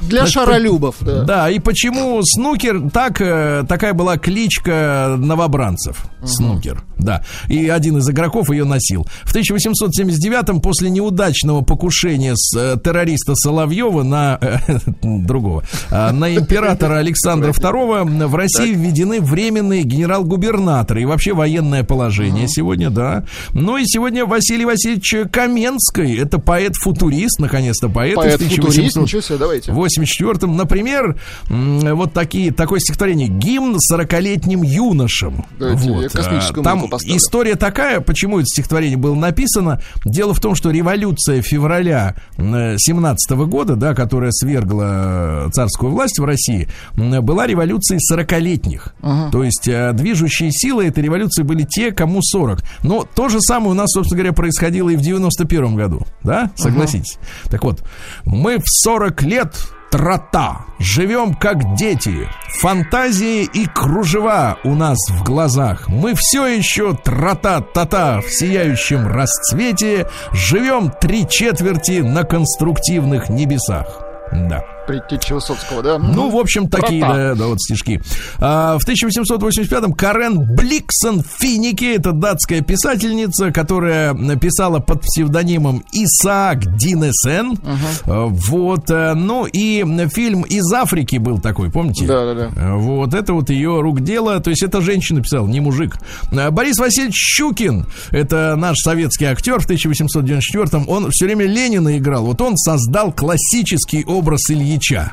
[0.00, 1.22] Для значит, шаролюбов, да.
[1.22, 6.04] да, и почему снукер так э, такая была кличка новобранцев.
[6.24, 7.22] Снукер, да.
[7.48, 9.06] И один из игроков ее носил.
[9.22, 14.58] В 1879-м после неудачного покушения с э, террориста Соловьева на э,
[15.02, 22.48] другого э, на императора Александра II в России введены временные генерал-губернаторы и вообще военное положение
[22.48, 23.24] сегодня, да.
[23.52, 29.72] Ну и сегодня Василий Васильевич Каменский, это поэт-футурист, наконец-то поэт, Поэт-футурист, 1800 ничего себе, давайте.
[29.72, 35.44] в 84-м, например, вот такие, такое стихотворение «Гимн 40-летним юношам».
[35.58, 36.12] Давайте я вот.
[36.12, 39.80] космическую а, Там история такая, почему это стихотворение было написано.
[40.04, 46.24] Дело в том, что революция февраля 17 года, да, которая свергла э, царскую власть в
[46.24, 48.94] России, м, была революцией 40-летних.
[49.30, 52.62] То есть э, движущие силы этой революции были те, кому 40.
[52.82, 55.00] Но то же самое у нас, собственно говоря, происходило и в
[55.44, 56.02] 91 году.
[56.22, 56.50] Да?
[56.56, 57.18] Согласитесь?
[57.50, 57.82] Так вот,
[58.24, 59.54] мы в 40 лет
[59.90, 60.64] трота.
[60.78, 62.28] Живем как дети.
[62.60, 65.88] Фантазии и кружева у нас в глазах.
[65.88, 70.08] Мы все еще трота-тата в сияющем расцвете.
[70.32, 73.86] Живем три четверти на конструктивных небесах.
[74.32, 74.64] Да.
[74.86, 75.98] Предтеча Высоцкого, да?
[75.98, 78.00] Ну, в общем, такие, да, да, вот стишки.
[78.38, 87.58] А, в 1885-м Карен Бликсон Финики, это датская писательница, которая написала под псевдонимом Исаак Динесен.
[88.06, 92.06] А, Вот, э, ну и фильм «Из Африки» был такой, помните?
[92.06, 92.50] Да-да-да.
[92.56, 95.96] А, Вот, это вот ее рук дело, то есть это женщина писала, не мужик.
[96.32, 102.24] А, Борис Васильевич Щукин, это наш советский актер в 1894-м, он все время Ленина играл,
[102.26, 105.12] вот он создал классический образ Ильича.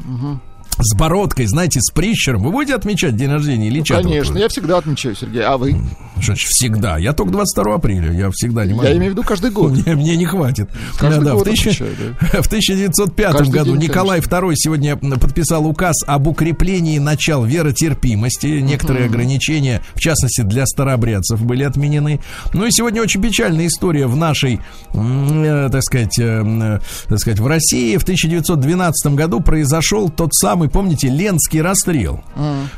[0.81, 2.43] С бородкой, знаете, с прищером.
[2.43, 3.95] Вы будете отмечать день рождения Ильича?
[3.95, 5.43] Конечно, я всегда отмечаю, Сергей.
[5.43, 5.75] А вы?
[6.21, 6.97] Что всегда?
[6.97, 8.85] Я только 22 апреля, я всегда не могу.
[8.87, 9.71] Я имею в виду каждый год.
[9.71, 10.69] Мне, мне не хватит.
[10.97, 14.95] Каждый Да, да, год в, тысяча- отмечаю, в 1905 Каждый году день, Николай II сегодня
[14.95, 18.47] подписал указ об укреплении начал веротерпимости.
[18.47, 22.21] Некоторые ограничения, в частности, для старообрядцев были отменены.
[22.53, 24.61] Ну и сегодня очень печальная история в нашей,
[24.93, 27.97] э, так сказать, э, м, так сказать, в России.
[27.97, 32.21] В 1912 году произошел тот самый, помните, Ленский расстрел.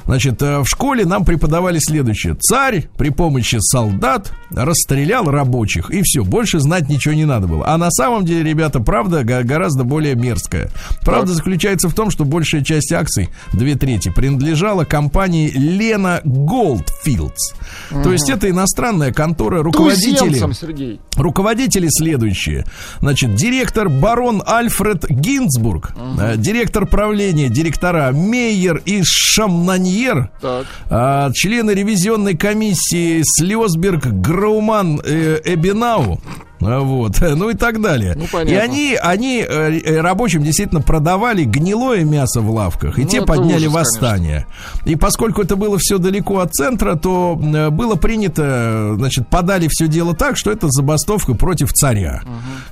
[0.05, 2.35] Значит, э, в школе нам преподавали следующее.
[2.35, 7.65] Царь при помощи солдат расстрелял рабочих, и все, больше знать ничего не надо было.
[7.67, 10.69] А на самом деле, ребята, правда го- гораздо более мерзкая.
[11.01, 17.55] Правда заключается в том, что большая часть акций, две трети, принадлежала компании Лена Goldfields.
[18.03, 20.17] То есть это иностранная контора, руководители...
[20.29, 20.99] Туземцам, Сергей.
[21.15, 22.65] Руководители следующие.
[22.99, 27.49] Значит, директор барон Альфред Гинзбург, э, директор правления,
[27.81, 30.67] директора Мейер и Шамнаньер, Так.
[30.89, 36.21] а, члены ревизионной комиссии Слезберг, Грауман, э, Эбинау.
[36.61, 38.13] А, Вот, ну и так далее.
[38.15, 38.51] Ну, понятно.
[38.51, 43.21] и они, они э, э, рабочим действительно продавали гнилое мясо в лавках, и Ну, те
[43.21, 44.45] подняли ужас, восстание.
[44.85, 49.87] И поскольку это было все далеко от центра, то э, было принято, значит, подали все
[49.87, 52.21] дело так, что это забастовка против царя.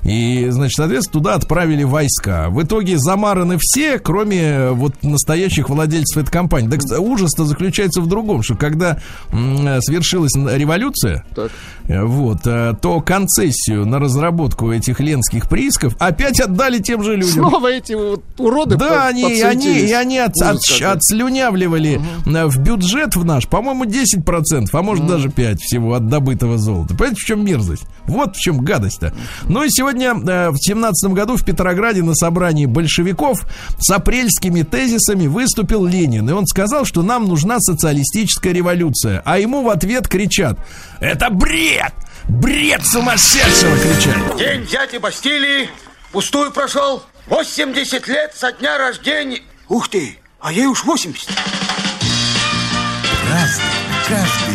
[0.02, 2.48] И, значит, соответственно, туда отправили войска.
[2.50, 6.68] В итоге замараны все, кроме вот настоящих владельцев этой компании.
[6.68, 8.98] Так ужас-то заключается в другом, что когда
[9.30, 11.50] свершилась революция, Так.
[12.04, 17.30] Вот, э, то концессию на разработку этих ленских приисков опять отдали тем же людям.
[17.48, 23.24] Снова эти вот уроды Да, они, они, они от- от- отслюнявливали э, в бюджет в
[23.24, 26.94] наш, по-моему, 10%, а может даже 5% всего от добытого золота.
[26.94, 27.84] Понимаете, в чем мерзость?
[28.06, 29.12] Вот в чем гадость-то.
[29.44, 33.44] Ну и сегодня, э, в 17 году в Петрограде на собрании большевиков
[33.78, 36.28] с апрельскими тезисами выступил Ленин.
[36.28, 39.22] И он сказал, что нам нужна социалистическая революция.
[39.24, 40.58] А ему в ответ кричат,
[41.00, 41.79] это бред!
[42.28, 43.76] Бред сумасшедшего!
[43.76, 44.38] кричали.
[44.38, 45.68] День дяди Бастилии
[46.12, 47.02] пустую прошел.
[47.26, 49.42] 80 лет со дня рождения.
[49.68, 51.28] Ух ты, а ей уж 80.
[53.28, 53.64] Разный,
[54.08, 54.49] каждый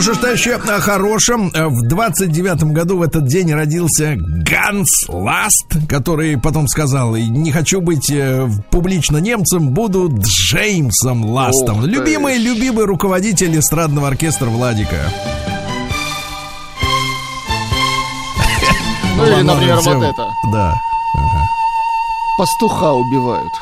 [0.00, 1.50] Ну что ж, товарищи, о хорошем.
[1.52, 7.52] Э, В 29-м году в этот день родился Ганс Ласт, который потом сказал, «И не
[7.52, 11.80] хочу быть э, публично немцем, буду Джеймсом Ластом.
[11.80, 11.90] Ух ты.
[11.90, 14.96] Любимый, любимый руководитель эстрадного оркестра Владика.
[19.18, 20.28] Ну или, Ладно, например, вот это.
[20.50, 20.74] Да.
[22.38, 23.52] Пастуха убивают.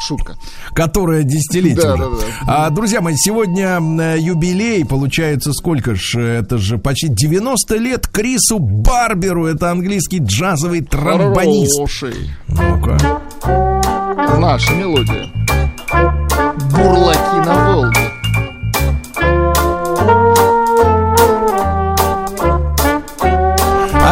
[0.00, 0.36] Шутка.
[0.74, 2.16] Которая десятилетие Да, да, да.
[2.46, 8.58] А, друзья мои, сегодня э, юбилей, получается, сколько ж, это же почти 90 лет Крису
[8.58, 11.74] Барберу, это английский джазовый тромбонист.
[11.74, 12.30] Хороший.
[12.48, 12.98] Ну-ка.
[14.38, 15.30] Наша мелодия.
[16.70, 18.03] Бурлаки на Волге.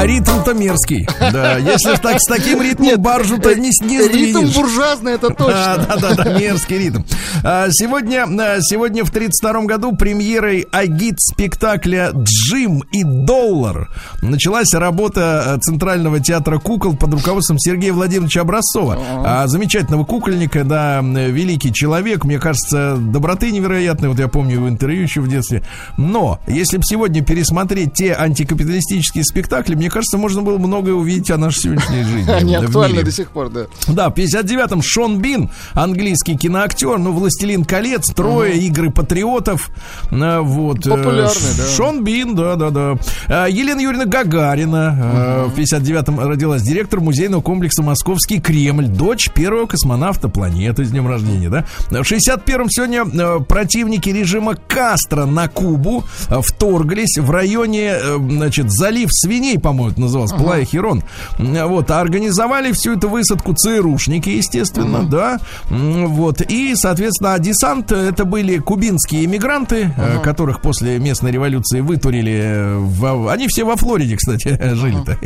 [0.02, 1.06] А ритм-то мерзкий.
[1.20, 4.56] Да, если так с таким ритмом баржу-то не, не Ритм сдвинешь.
[4.56, 5.86] буржуазный, это точно.
[5.88, 7.02] да, да, да, мерзкий ритм.
[7.44, 13.90] А, Сегодня, а, сегодня в 32 году премьерой агит спектакля «Джим и Доллар»
[14.22, 19.44] началась работа Центрального театра кукол под руководством Сергея Владимировича Образцова.
[19.46, 25.20] Замечательного кукольника, да, великий человек, мне кажется, доброты невероятной, вот я помню в интервью еще
[25.20, 25.62] в детстве.
[25.96, 31.36] Но, если бы сегодня пересмотреть те антикапиталистические спектакли, мне кажется, можно было многое увидеть о
[31.36, 32.30] нашей сегодняшней жизни.
[32.32, 33.66] Они актуальны до сих пор, да.
[33.88, 39.70] Да, в 59-м Шон Бин, английский киноактер, ну, «Властелин колец», «Трое», «Игры патриотов».
[40.10, 40.86] а, вот.
[40.86, 41.68] э, Популярный, да.
[41.76, 42.96] Шон Бин, да-да-да.
[43.28, 50.28] А, Елена Юрьевна Гагарина в 59-м родилась директор музейного комплекса «Московский Кремль», дочь первого космонавта
[50.28, 51.66] планеты с днем рождения, да.
[51.90, 58.70] В 61-м сегодня э, противники режима Кастро на Кубу э, вторглись в районе, э, значит,
[58.70, 60.34] залив свиней, по-моему, это назывался.
[60.34, 61.02] назывался, Плая Херон.
[61.38, 65.40] М, Вот, а организовали всю эту высадку ЦРУшники, естественно, да.
[65.70, 72.32] М, Вот, и, соответственно, десант это были кубинские иммигранты, э, которых после местной революции вытурили.
[72.44, 75.18] э, во- Они все во Флориде, кстати, жили-то.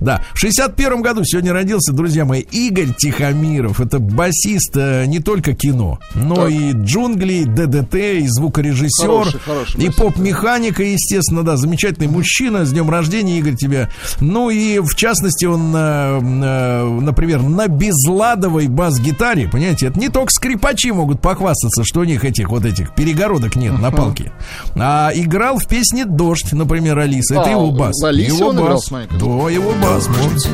[0.00, 0.22] Да.
[0.34, 3.80] В 61 году сегодня родился, друзья мои, Игорь Тихомиров.
[3.80, 9.90] Это басист э, не только кино, но и джунгли, ДДТ, и звукорежиссер, Хороший, хороший и
[9.90, 12.64] поп-механика, естественно, да, замечательный мужчина.
[12.64, 13.89] С днем рождения, Игорь, тебя.
[14.20, 20.30] Ну и в частности, он, э, э, например, на безладовой бас-гитаре, понимаете, это не только
[20.30, 24.32] скрипачи могут похвастаться, что у них этих вот этих перегородок нет на палке,
[24.76, 27.34] а играл в песне «Дождь», например, Алиса.
[27.34, 28.00] Это А, его бас.
[28.00, 28.84] в Алисе его он играл, бас.
[28.84, 29.14] смотри-ка.
[29.14, 30.08] Да, его бас.
[30.08, 30.48] вот.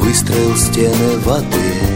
[0.00, 1.95] Выстроил стены воды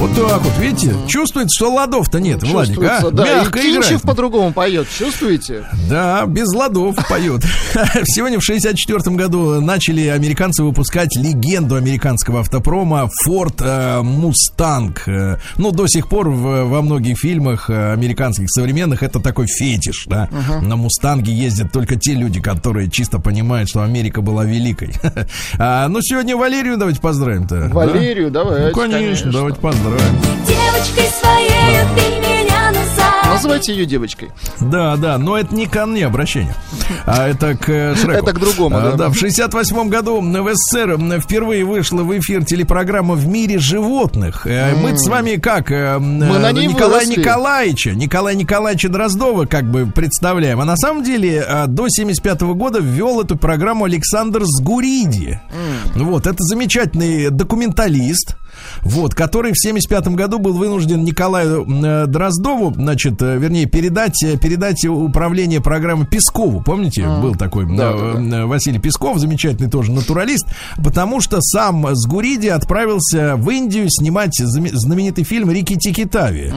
[0.00, 0.94] Вот так вот, видите?
[1.08, 3.10] Чувствуется, что ладов-то нет, Владик, а?
[3.10, 3.22] Да.
[3.22, 5.66] Мягко и Кинчев по-другому поет, чувствуете?
[5.90, 7.42] Да, без ладов поет.
[8.04, 14.98] Сегодня в 64 году начали американцы выпускать легенду американского автопрома Ford э, Mustang.
[15.06, 20.04] Э, Ну, до сих пор в- во многих фильмах э, американских современных это такой фетиш,
[20.06, 20.30] да.
[20.62, 24.94] На Мустанге ездят только те люди, которые чисто понимают, что Америка была великой.
[25.58, 27.68] А, Ну, сегодня Валерию давайте поздравим-то.
[27.68, 27.74] да?
[27.74, 29.32] Валерию, давайте, Ну, конечно, конечно.
[29.32, 29.89] давайте поздравим.
[30.46, 33.24] Девочкой своей ты меня назад.
[33.26, 34.30] Называйте ее девочкой.
[34.60, 36.54] Да, да, но это не ко мне обращение,
[37.06, 38.26] а это к э, Шреку.
[38.26, 38.92] Это к другому, А, да.
[38.96, 44.46] Да, в 68 году в СССР впервые вышла в эфир телепрограмма «В мире животных».
[44.46, 45.70] Э, Мы с вами как?
[45.70, 47.20] э, Мы на ней Николая выросли.
[47.20, 50.60] Николаевича, Николая Николаевича Дроздова как бы представляем.
[50.60, 55.40] А на самом деле до 75 года ввел эту программу Александр Сгуриди.
[55.94, 58.36] Вот, это замечательный документалист,
[58.82, 64.36] вот, который в 75 году был вынужден Николаю э, Дроздову, значит, э, вернее, передать, э,
[64.38, 66.62] передать управление программы Пескову.
[66.62, 70.46] Помните, был такой э, Да, да, э, Василий Песков, замечательный тоже натуралист,
[70.82, 76.52] потому что сам Сгуриди отправился в Индию снимать знаменитый фильм «Рики Тики Тави».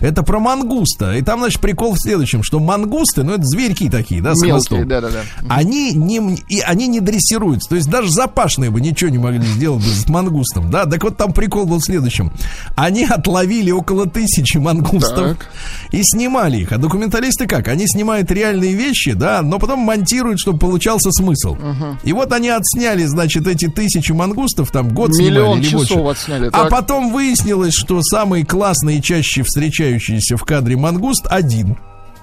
[0.00, 1.14] Это про мангуста.
[1.14, 4.52] И там, значит, прикол в следующем, что мангусты, ну, это зверьки такие, да, с Мелкие,
[4.52, 4.88] хвостом.
[4.88, 5.20] да-да-да.
[5.48, 7.68] Они не, и они не дрессируются.
[7.68, 10.70] То есть даже запашные бы ничего не могли сделать с мангустом.
[10.70, 12.32] Да, так вот там прикол был в следующем.
[12.76, 15.50] Они отловили около тысячи мангустов Так.
[15.90, 16.72] и снимали их.
[16.72, 17.68] А документалисты как?
[17.68, 21.56] Они снимают реальные вещи, да, но потом монтируют, чтобы получался смысл.
[22.02, 26.20] И вот они отсняли, значит, эти тысячи мангустов, там год Миллион снимали или часов больше.
[26.22, 26.70] отсняли, А так.
[26.70, 31.76] потом выяснилось, что самый классный и чаще встречающийся в кадре мангуст один.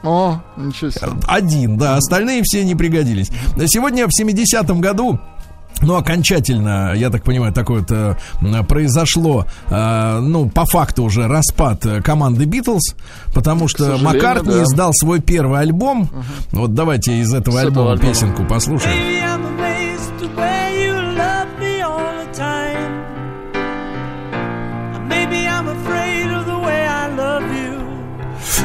[0.04, 1.08] О, ничего себе.
[1.28, 3.30] Один, да, остальные все не пригодились.
[3.68, 5.20] Сегодня в 70-м году
[5.82, 11.86] ну, окончательно, я так понимаю, такое вот э, произошло, э, ну, по факту уже распад
[11.86, 12.95] э, команды Битлз,
[13.34, 14.63] потому что Маккартни да.
[14.63, 16.09] издал свой первый альбом.
[16.51, 18.09] Вот давайте из этого С этого альбома альбома.
[18.13, 18.95] песенку послушаем.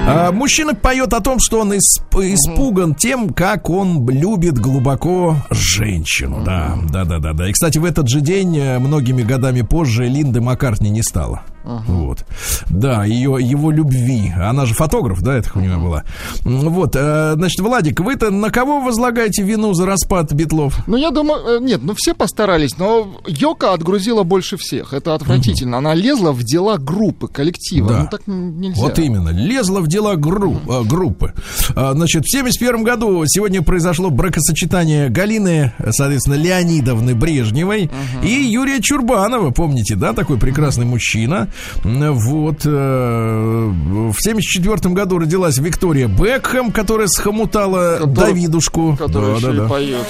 [0.09, 1.81] А, Мужчина поет о том, что он исп-
[2.15, 6.43] испуган тем, как он любит глубоко женщину.
[6.45, 7.49] Да, да, да, да, да.
[7.49, 11.43] И, кстати, в этот же день, э, многими годами позже, Линды Маккартни не стало.
[11.67, 12.25] Вот.
[12.71, 14.33] Да, ее, его любви.
[14.37, 16.05] Она же фотограф, да, это у нее была.
[16.45, 20.79] Вот, э, значит, Владик, вы-то на кого возлагаете вину за распад Битлов?
[20.87, 24.93] Ну, я думаю, э, нет, ну все постарались, но Йока отгрузила больше всех.
[24.93, 25.79] Это отвратительно.
[25.79, 27.89] Она лезла в дела группы, коллектива.
[27.89, 27.99] Да.
[28.03, 28.81] Ну, так нельзя.
[28.81, 31.33] Вот именно, лезла в дела гру- а, группы.
[31.75, 37.91] А, Значит, в 71 году сегодня произошло бракосочетание Галины, соответственно, Леонидовны Брежневой
[38.23, 41.49] и Юрия Чурбанова, помните, да, такой прекрасный мужчина.
[41.85, 42.63] Вот.
[42.65, 48.97] э, В 74 году родилась Виктория Бекхэм, которая схомутала Давидушку.
[48.97, 49.69] Который Да, да, да.
[49.69, 50.07] поет.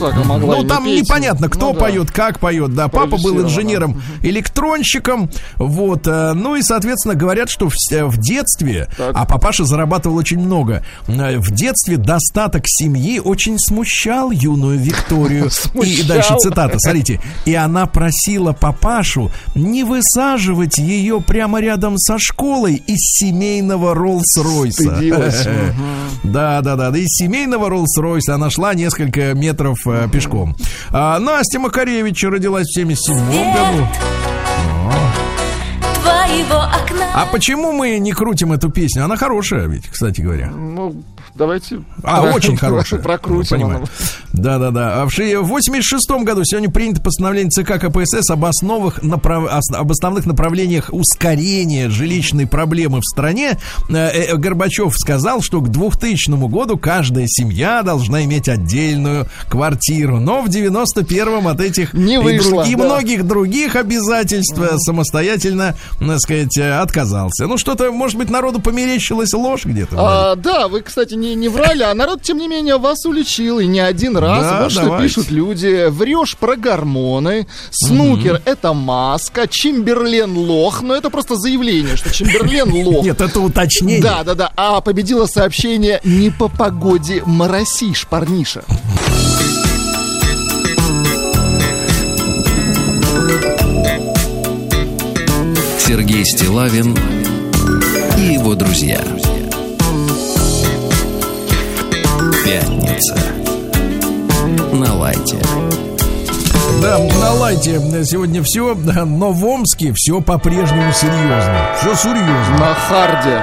[0.00, 1.02] Ну, так, могла Ну, там петь.
[1.02, 1.80] непонятно, кто Ну, да.
[1.80, 2.74] поет, как поет.
[2.74, 3.46] Да, папа был Продюсировано.
[4.22, 5.30] инженером-электронщиком.
[5.56, 6.06] Вот.
[6.06, 9.12] э, Ну и, соответственно, говорят, что в, с- в детстве, Так.
[9.14, 15.48] а папаша зарабатывал очень много, э, в детстве достаток семьи очень смущал юную Викторию.
[15.82, 17.20] И дальше цитата, смотрите.
[17.44, 25.00] И она просила папашу не высаживать ее прямо рядом со школой из семейного Роллс-Ройса.
[26.22, 26.90] Да, да, да.
[26.90, 26.98] да.
[26.98, 30.56] Из семейного Роллс-Ройса она шла несколько метров э, пешком.
[30.90, 33.16] А Настя Макаревич родилась в 77
[33.54, 33.88] году.
[36.02, 37.06] твоего окна.
[37.14, 39.04] А почему мы не крутим эту песню?
[39.04, 40.50] Она хорошая ведь, кстати говоря.
[40.50, 41.02] Ну,
[41.40, 41.82] давайте...
[42.04, 43.00] А, очень хорошая.
[43.00, 43.86] Прокрутим.
[44.32, 45.02] Да-да-да.
[45.02, 49.48] А в 86 году сегодня принято постановление ЦК КПСС об основах направ...
[49.72, 53.58] об основных направлениях ускорения жилищной проблемы в стране.
[53.88, 60.20] Э, э, Горбачев сказал, что к 2000 году каждая семья должна иметь отдельную квартиру.
[60.20, 62.84] Но в 91-м от этих Не и, вышло, и да.
[62.84, 67.46] многих других обязательств э, самостоятельно, так сказать, отказался.
[67.46, 69.96] Ну, что-то, может быть, народу померещилась ложь где-то.
[69.98, 73.66] А, да, вы, кстати, не, не врали, а народ, тем не менее, вас уличил, и
[73.66, 74.42] не один раз.
[74.42, 75.06] Да, вот что давайте.
[75.06, 75.88] пишут люди.
[75.88, 80.82] Врешь про гормоны, снукер это маска, Чимберлен лох.
[80.82, 83.04] Но это просто заявление, что Чимберлен лох.
[83.04, 84.02] Нет, это уточнение.
[84.02, 84.52] Да, да, да.
[84.56, 88.64] А победило сообщение «Не по погоде моросишь, парниша».
[95.78, 96.96] Сергей Стилавин
[98.16, 99.02] и его друзья.
[102.44, 103.14] Пятница.
[104.72, 105.36] На лайте.
[106.82, 111.70] Да, на лайте сегодня все, но в Омске все по-прежнему серьезно.
[111.78, 112.58] Все серьезно.
[112.58, 113.42] На харде.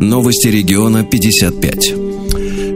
[0.00, 2.11] Новости региона 55.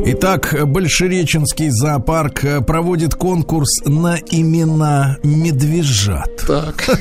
[0.08, 6.30] Итак, Большереченский зоопарк э, проводит конкурс на имена медвежат.
[6.46, 6.84] Так.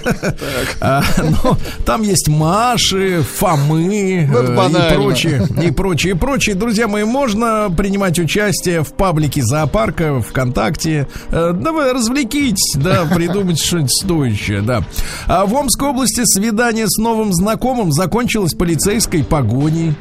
[0.82, 6.56] А, ну, там есть Маши, Фомы Ну, э, и прочее, и прочее, и прочее.
[6.56, 11.08] Друзья мои, можно принимать участие в паблике зоопарка, ВКонтакте.
[11.30, 14.84] Э, Да вы развлекитесь, да, придумайте что-нибудь стоящее, да.
[15.28, 19.94] А в Омской области свидание с новым знакомым закончилось полицейской погоней.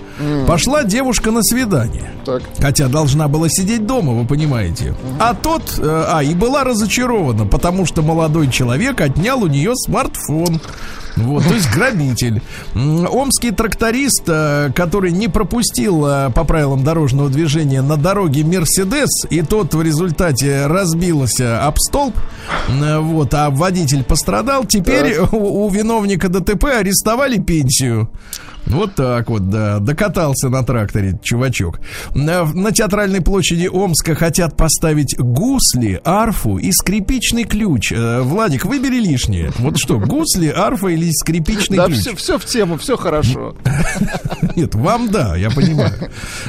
[0.46, 2.10] Пошла девушка на свидание.
[2.24, 2.42] Так.
[2.58, 4.94] Хотя должна была сидеть дома, вы понимаете.
[5.18, 10.60] А тот, э, а, и была разочарована, потому что молодой человек отнял у нее смартфон.
[11.16, 12.40] Вот, то есть грабитель.
[12.74, 19.42] Омский тракторист, э, который не пропустил э, по правилам дорожного движения на дороге Мерседес, и
[19.42, 22.14] тот в результате разбился об столб,
[22.68, 28.08] вот, а водитель пострадал, теперь у, у виновника ДТП арестовали пенсию.
[28.66, 29.78] Вот так вот, да.
[29.78, 31.80] Докатался на тракторе чувачок.
[32.14, 37.92] На, на театральной площади Омска хотят поставить гусли, арфу и скрипичный ключ.
[37.92, 39.52] Э, Владик, выбери лишнее.
[39.58, 41.98] Вот что, гусли, арфа или скрипичный Да, ключ?
[41.98, 43.54] все, все в тему, все хорошо.
[44.56, 45.92] Нет, вам да, я понимаю.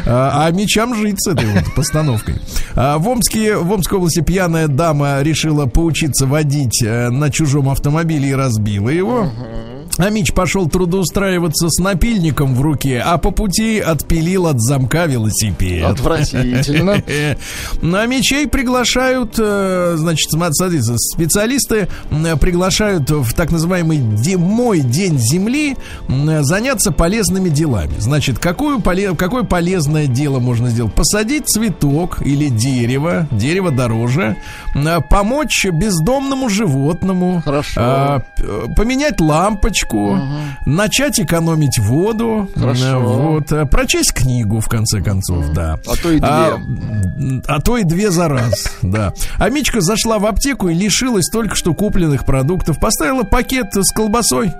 [0.05, 2.35] А, а мечам жить с этой вот постановкой.
[2.75, 8.29] А, в, Омске, в Омской области пьяная дама решила поучиться водить э, на чужом автомобиле
[8.29, 9.29] и разбила его.
[9.31, 15.85] А Мич пошел трудоустраиваться с напильником в руке, а по пути отпилил от замка велосипед.
[15.85, 17.01] Отвратительно.
[17.81, 23.99] На мечей приглашают, э, значит, смотрите, специалисты э, приглашают в так называемый
[24.37, 25.77] мой день земли
[26.09, 27.93] м, заняться полезными делами.
[27.99, 28.81] Значит, какую
[29.15, 30.93] какое полезное дело можно сделать?
[30.93, 34.35] Посадить цветок или дерево, дерево дороже,
[35.09, 37.81] помочь бездомному животному, Хорошо.
[37.81, 38.73] а, п-
[39.85, 40.19] поменять лампочку,
[40.65, 42.85] начать экономить воду, Хорошо.
[42.85, 45.79] э, вот, э, прочесть книгу в конце концов, да.
[45.85, 46.27] А то и две.
[46.27, 46.59] А,
[47.47, 49.13] а то и две за раз, да.
[49.37, 52.79] А Мичка зашла в аптеку и лишилась только что купленных продуктов.
[52.79, 54.53] Поставила пакет с колбасой.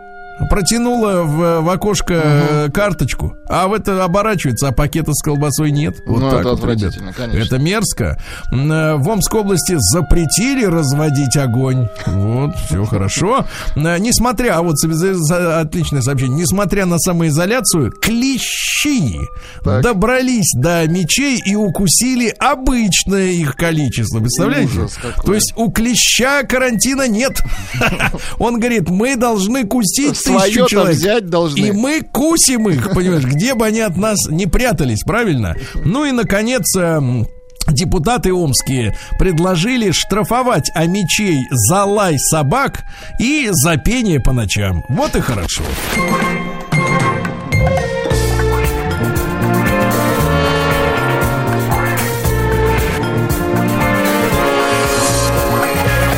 [0.49, 5.95] Протянула в, в окошко э, карточку, а в это оборачивается, а пакета с колбасой нет.
[6.05, 6.73] Вот Ну, так это вот, ребят.
[6.75, 7.41] отвратительно, конечно.
[7.41, 8.21] Это мерзко.
[8.51, 11.87] Э, В Омской области запретили разводить огонь.
[12.05, 13.45] Вот, все хорошо.
[13.75, 19.19] Э, Несмотря, а вот отличное сообщение, несмотря на самоизоляцию, клещи
[19.63, 19.81] Так.
[19.83, 24.19] добрались до мечей и укусили обычное их количество.
[24.19, 24.87] Представляете?
[25.25, 27.41] То есть у клеща карантина нет.
[28.39, 30.97] Он говорит, мы должны кусить тысячу человек.
[30.97, 31.59] взять должны.
[31.59, 35.55] И мы кусим их, понимаешь, где бы они от нас не прятались, правильно?
[35.75, 37.27] Ну и, наконец, эм,
[37.67, 42.83] Депутаты омские предложили штрафовать амичей за лай собак
[43.19, 44.83] и за пение по ночам.
[44.89, 45.63] Вот и хорошо.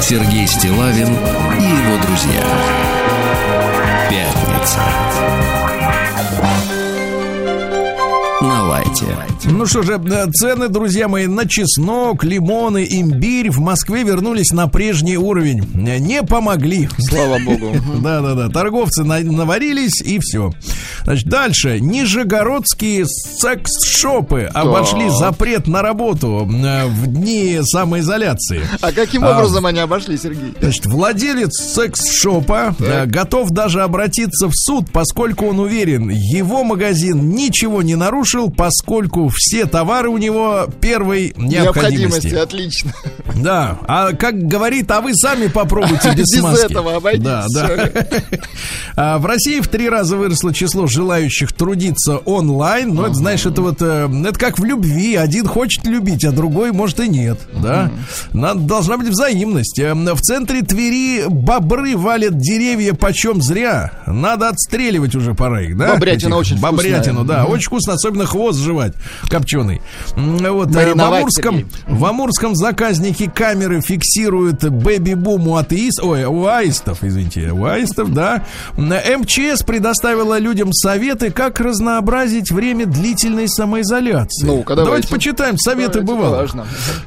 [0.01, 1.13] Сергей Стилавин
[1.59, 2.86] и его друзья.
[4.09, 5.56] Пятница.
[9.05, 9.49] На лайте.
[9.49, 14.67] Ну что же, э, цены, друзья мои, на чеснок, лимоны, имбирь в Москве вернулись на
[14.67, 15.61] прежний уровень.
[15.73, 16.89] Не помогли.
[16.99, 17.75] Слава богу.
[18.01, 20.51] Да-да-да, торговцы на- наварились и все.
[21.03, 21.79] Значит, дальше.
[21.79, 28.61] Нижегородские секс-шопы обошли запрет на работу э, в дни самоизоляции.
[28.81, 30.53] А каким А, образом они обошли, Сергей?
[30.59, 37.81] Значит, владелец секс-шопа э, готов даже обратиться в суд, поскольку он уверен, его магазин ничего
[37.81, 38.86] не нарушил, поскольку
[39.29, 42.33] все товары у него первой необходимости.
[42.33, 42.93] отлично.
[43.41, 46.71] Да, а как говорит, а вы сами попробуйте без, Без смазки.
[46.71, 47.89] этого обойдитесь, Да, да.
[48.99, 52.93] А В России в три раза выросло число желающих трудиться онлайн.
[52.95, 55.15] Но это, знаешь, это вот э, это как в любви.
[55.15, 57.37] Один хочет любить, а другой может и нет.
[57.61, 57.91] Да,
[58.33, 59.77] Надо, должна быть взаимность.
[59.79, 63.91] Э, В центре Твери бобры валят деревья почем зря.
[64.07, 65.93] Надо отстреливать уже пора их, да?
[65.93, 66.71] Бобрятина Этих- очень вкусная.
[66.71, 68.93] Бобрятину, да, очень вкусно, особенно хвост жевать
[69.29, 69.81] копченый.
[70.15, 72.55] Вот э, в Амурском, в Амурском
[73.27, 78.45] камеры фиксируют бэби-бум у атеист, ой, у аистов, извините, у аистов, да.
[78.77, 84.45] МЧС предоставила людям советы, как разнообразить время длительной самоизоляции.
[84.45, 85.07] Ну-ка, Давайте давайте.
[85.09, 86.47] почитаем советы бывало.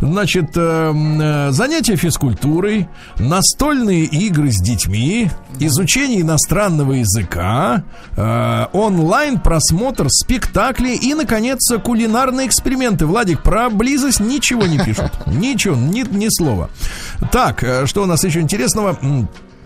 [0.00, 7.84] Значит, эм, э, занятия физкультурой, настольные игры с детьми, изучение иностранного языка,
[8.16, 13.06] э, онлайн просмотр спектаклей и, наконец, кулинарные эксперименты.
[13.06, 15.10] Владик, про близость ничего не пишут.
[15.26, 16.70] Ничего, ни, ни слова.
[17.32, 18.98] Так, э, что у нас еще интересного?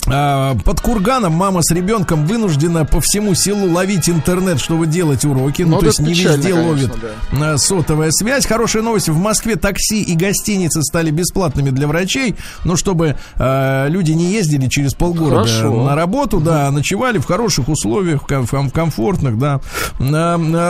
[0.07, 5.63] А, Под курганом мама с ребенком вынуждена по всему селу ловить интернет, чтобы делать уроки.
[5.63, 6.93] Ну, Ну, то это есть не печально, везде конечно, ловит
[7.33, 8.47] э, сотовая связь.
[8.47, 9.09] Хорошая новость.
[9.09, 12.35] В Москве такси и гостиницы стали бесплатными для врачей.
[12.65, 15.85] Ну, чтобы э, люди не ездили через полгорода Хорошо.
[15.85, 19.61] на работу, да, а ночевали в хороших условиях, в ком- в комфортных, да.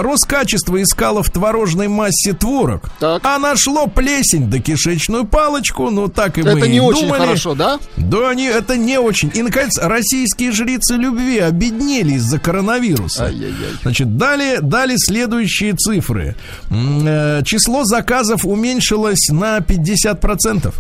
[0.03, 2.91] Роскачество искало в творожной массе творог.
[2.99, 3.23] Так.
[3.25, 5.91] А нашло плесень да кишечную палочку.
[5.91, 7.79] Ну, так и мы Это не очень хорошо, да?
[7.97, 9.24] Да, они, это не очень.
[9.33, 13.27] И, наконец, российские жрицы любви обеднели из-за коронавируса.
[13.27, 13.73] Ай-яй-яй.
[13.83, 16.37] Значит, далее, далее следующие цифры.
[16.71, 20.75] Э, Число заказов уменьшилось на 50%.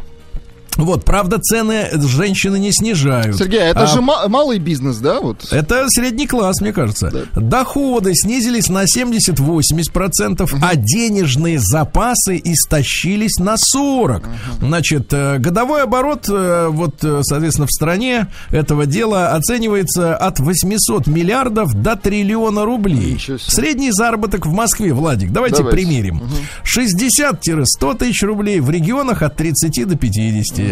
[0.77, 3.37] Вот, правда, цены женщины не снижают.
[3.37, 5.21] Сергей, а это А, же ма- малый бизнес, да?
[5.21, 5.47] Вот.
[5.53, 7.13] это средний класс, мне кажется.
[7.35, 14.23] Доходы снизились на 70-80%, а денежные запасы истощились на 40%.
[14.61, 21.07] Значит, э, годовой оборот, э, вот, э, соответственно, в стране этого дела оценивается от 800
[21.07, 23.19] миллиардов до триллиона рублей.
[23.47, 25.77] Средний заработок в Москве, Владик, давайте, Давайте.
[25.77, 26.23] примерим.
[26.65, 30.64] 60-100 тысяч рублей, в регионах от 30 до 50.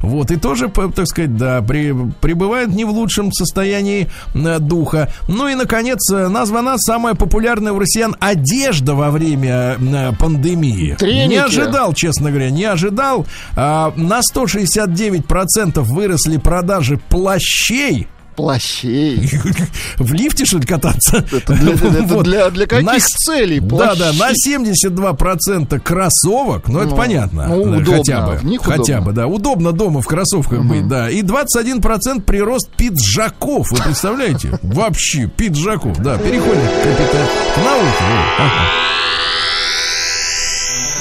[0.00, 5.10] Вот, и тоже, так сказать, да, при, пребывают не в лучшем состоянии э, духа.
[5.28, 10.96] Ну и, наконец, э, названа самая популярная у россиян одежда во время э, пандемии.
[10.98, 11.28] Треники.
[11.28, 13.26] Не ожидал, честно говоря, не ожидал.
[13.56, 18.08] А, на 169% выросли продажи плащей.
[18.36, 19.30] Плащей.
[19.96, 21.24] В лифте, что ли, кататься?
[21.32, 22.24] Это для, это Вот.
[22.24, 23.60] для, для каких На- целей?
[23.60, 24.54] Да, да, на Плащи.
[24.54, 29.00] 72% кроссовок, ну, это Ну, понятно, ну, удобно, хотя бы, хотя удобно.
[29.00, 34.58] бы, да, удобно дома в кроссовках быть, да, и 21% прирост пиджаков, вы представляете?
[34.62, 38.04] Вообще, пиджаков, да, переходим к, науке.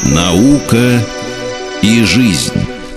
[0.04, 1.02] Наука
[1.82, 2.52] и жизнь.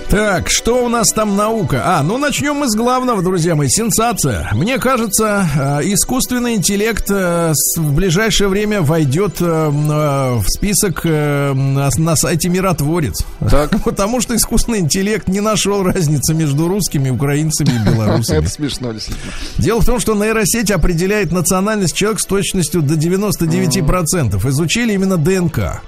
[0.09, 1.83] Так, что у нас там наука?
[1.85, 3.69] А, ну начнем мы с главного, друзья мои.
[3.69, 4.49] Сенсация.
[4.55, 12.49] Мне кажется, э, искусственный интеллект э, в ближайшее время войдет э, в список на, сайте
[12.49, 13.23] Миротворец.
[13.85, 18.39] Потому что искусственный интеллект не нашел разницы между русскими, украинцами и белорусами.
[18.39, 19.31] Это смешно, действительно.
[19.59, 24.49] Дело в том, что нейросеть определяет национальность человека с точностью до 99%.
[24.49, 25.83] Изучили именно ДНК.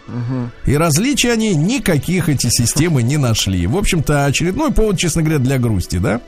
[0.67, 3.65] И различий они никаких эти системы не нашли.
[3.65, 6.21] В общем-то, очередной повод, честно говоря, для грусти, да?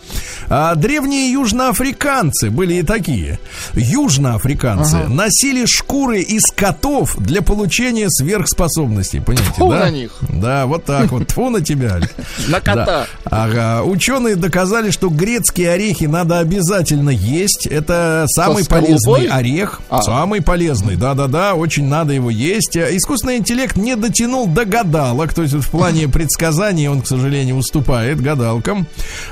[0.50, 3.40] А древние южноафриканцы были и такие.
[3.74, 5.10] Южноафриканцы Ага.
[5.10, 9.22] носили шкуры из котов для получения сверхспособностей.
[9.22, 9.80] Понимаете, Тьфу да?
[9.80, 10.12] на них.
[10.30, 11.28] Да, вот так вот.
[11.28, 12.00] Тьфу на тебя.
[12.48, 13.06] На кота.
[13.26, 13.84] Ага.
[13.84, 17.68] Ученые доказали, что грецкие орехи надо обязательно есть.
[17.68, 19.82] Это самый полезный орех.
[19.90, 20.02] А.
[20.02, 20.96] Самый полезный.
[20.96, 22.76] Да-да-да, очень надо его есть.
[22.78, 25.34] Искусственный интеллект не дотянул до гадалок.
[25.34, 28.86] То есть в плане предсказаний он, к сожалению, уступает гадалкам.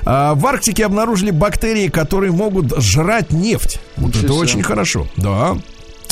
[0.04, 3.80] А, в Арктике обнаружили бактерии, которые могут жрать нефть.
[3.98, 5.08] Вот Ничего это очень хорошо.
[5.16, 5.58] Да.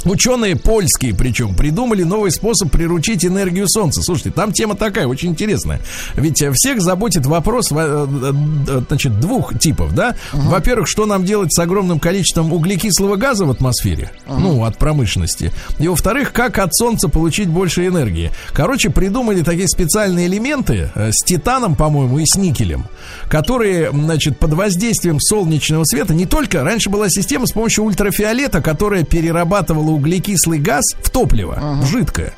[0.06, 4.02] Ученые польские, причем, придумали новый способ приручить энергию Солнца.
[4.02, 5.82] Слушайте, там тема такая, очень интересная.
[6.16, 10.16] Ведь э, всех заботит вопрос, э, э, значит, двух типов, да?
[10.34, 14.78] uh Во-первых, что нам делать с огромным количеством углекислого газа в атмосфере, uh ну, от
[14.78, 15.52] промышленности.
[15.80, 18.32] И во-вторых, как от Солнца получить больше энергии.
[18.54, 22.86] Короче, придумали такие специальные элементы с титаном, по-моему, и с никелем,
[23.28, 29.04] которые, значит, под воздействием солнечного света, не только, раньше была система с помощью ультрафиолета, которая
[29.04, 31.82] перерабатывала углекислый газ в топливо, ага.
[31.82, 32.34] в жидкое.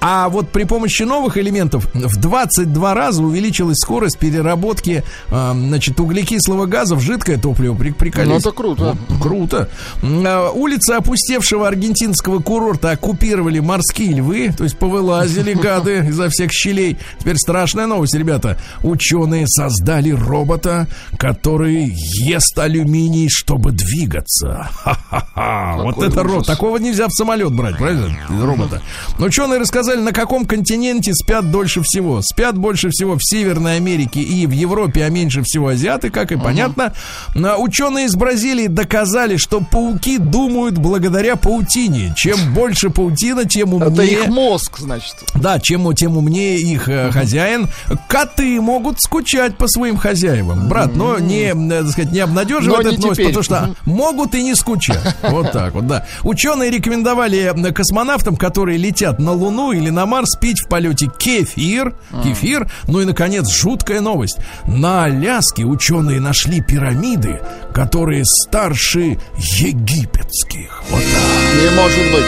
[0.00, 6.66] А вот при помощи новых элементов в 22 раза увеличилась скорость переработки э, значит, углекислого
[6.66, 7.74] газа в жидкое топливо.
[7.74, 8.28] При, приколись.
[8.28, 8.96] Ну, это круто.
[9.08, 9.68] Вот, круто.
[10.02, 16.98] Э, улицы опустевшего аргентинского курорта оккупировали морские львы, то есть повылазили гады изо всех щелей.
[17.18, 18.58] Теперь страшная новость, ребята.
[18.82, 20.86] Ученые создали робота,
[21.18, 24.68] который ест алюминий, чтобы двигаться.
[24.72, 25.76] Ха-ха-ха.
[25.82, 26.46] Вот это робот.
[26.46, 28.16] Такого нельзя в самолет брать, правильно?
[28.28, 28.80] Робота.
[29.18, 32.22] Но ученые рассказали, на каком континенте спят дольше всего.
[32.22, 36.36] Спят больше всего в Северной Америке и в Европе, а меньше всего азиаты, как и
[36.36, 36.94] понятно.
[37.34, 42.14] Но ученые из Бразилии доказали, что пауки думают благодаря паутине.
[42.16, 43.92] Чем больше паутина, тем умнее...
[43.92, 45.16] Это их мозг, значит.
[45.34, 47.68] Да, чем, тем умнее их э, хозяин.
[48.08, 50.68] Коты могут скучать по своим хозяевам.
[50.68, 54.54] Брат, но не, э, так сказать, не обнадеживает эту новость, потому что могут и не
[54.54, 55.16] скучать.
[55.22, 56.06] Вот так вот, да.
[56.22, 61.96] Ученые рекомендовали э, космонавтам, которые летят на Луну или на Марс, пить в полете кефир.
[62.12, 62.22] А.
[62.22, 62.70] Кефир.
[62.86, 64.38] Ну и, наконец, жуткая новость.
[64.66, 67.40] На Аляске ученые нашли пирамиды,
[67.74, 70.82] которые старше египетских.
[70.90, 71.62] Вот так.
[71.62, 72.24] Не может быть.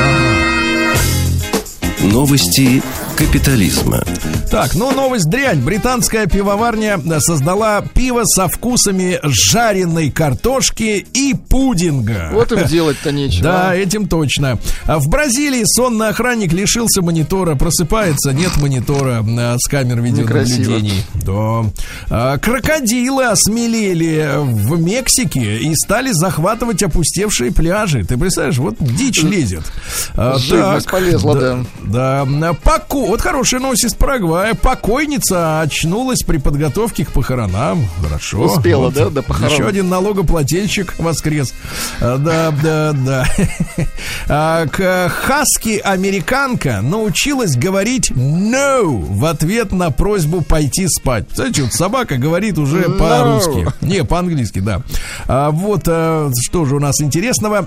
[0.00, 0.30] Ага.
[2.12, 2.82] Новости
[3.20, 4.02] капитализма.
[4.50, 5.60] Так, ну новость дрянь.
[5.60, 12.30] Британская пивоварня создала пиво со вкусами жареной картошки и пудинга.
[12.32, 13.42] Вот им делать-то нечего.
[13.42, 14.58] Да, этим точно.
[14.86, 21.04] А в Бразилии сонный охранник лишился монитора, просыпается, нет монитора а, с камер видеонаблюдений.
[21.14, 21.70] Да.
[22.08, 28.02] А, крокодилы осмелели в Мексике и стали захватывать опустевшие пляжи.
[28.02, 29.70] Ты представляешь, вот дичь лезет.
[30.16, 31.58] Живность так, полезла, да.
[31.82, 32.24] Да.
[32.24, 32.52] да.
[32.54, 33.09] Поку...
[33.10, 34.54] Вот хорошая новость из Парагвая.
[34.54, 37.88] Покойница очнулась при подготовке к похоронам.
[38.00, 38.42] Хорошо.
[38.42, 38.94] Успела, вот.
[38.94, 39.52] да, до похорон.
[39.52, 41.52] Еще один налогоплательщик воскрес.
[42.00, 43.26] А, да, да, да.
[44.28, 44.66] А,
[45.08, 51.24] хаски-американка научилась говорить no в ответ на просьбу пойти спать.
[51.34, 52.96] Знаете, вот собака говорит уже no.
[52.96, 53.66] по-русски.
[53.80, 54.82] Не, по-английски, да.
[55.26, 57.66] А, вот что же у нас интересного.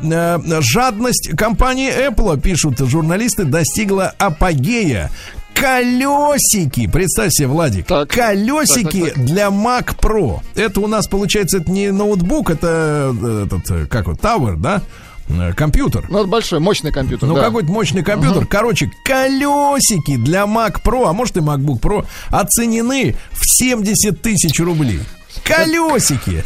[0.61, 5.11] Жадность компании Apple, пишут журналисты, достигла апогея
[5.53, 6.87] колесики.
[6.87, 7.87] Представь себе, Владик.
[7.87, 8.09] Так.
[8.09, 9.25] Колесики так, так, так.
[9.25, 10.41] для Mac Pro.
[10.55, 14.81] Это у нас, получается, это не ноутбук, это э, этот, э, как вот, Tower, да?
[15.29, 16.05] Э, компьютер.
[16.09, 17.27] Ну, это большой, мощный компьютер.
[17.27, 17.43] Ну, да.
[17.43, 18.43] какой-то мощный компьютер.
[18.43, 18.47] Uh-huh.
[18.47, 24.99] Короче, колесики для Mac Pro, а может и MacBook Pro, оценены в 70 тысяч рублей.
[25.43, 26.43] Колесики.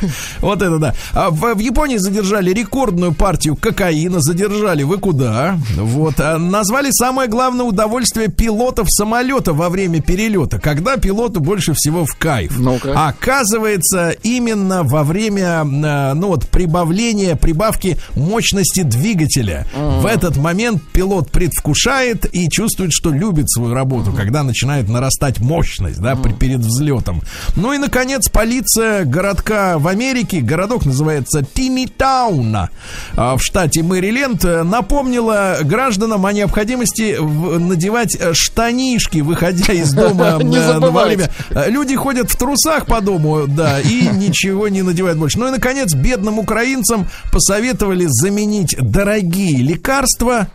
[0.40, 0.94] Вот это да.
[1.12, 4.20] А в, в Японии задержали рекордную партию кокаина.
[4.20, 5.58] Задержали вы куда?
[5.76, 6.18] Вот.
[6.20, 10.58] А назвали самое главное удовольствие пилотов самолета во время перелета.
[10.58, 12.58] Когда пилоту больше всего в кайф.
[12.58, 13.08] Ну-ка.
[13.08, 19.66] Оказывается, именно во время, а, ну вот, прибавления, прибавки мощности двигателя.
[19.74, 20.00] Uh-huh.
[20.00, 24.16] В этот момент пилот предвкушает и чувствует, что любит свою работу, uh-huh.
[24.16, 26.38] когда начинает нарастать мощность, да, uh-huh.
[26.38, 27.22] перед взлетом.
[27.56, 27.99] Ну и, наконец,
[28.32, 32.70] полиция городка в Америке, городок называется Тимитауна
[33.14, 40.78] в штате Мэриленд, э, напомнила гражданам о необходимости надевать э, штанишки, выходя из дома э,
[40.78, 41.30] во время.
[41.50, 45.38] Люди ходят в трусах по дому, да, и ничего не надевают больше.
[45.38, 50.48] Ну и, наконец, бедным украинцам посоветовали заменить дорогие лекарства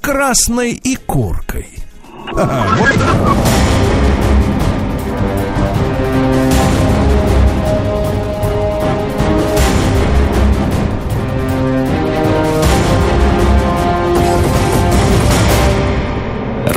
[0.00, 1.68] красной икоркой.
[2.32, 3.97] Ага, вот так.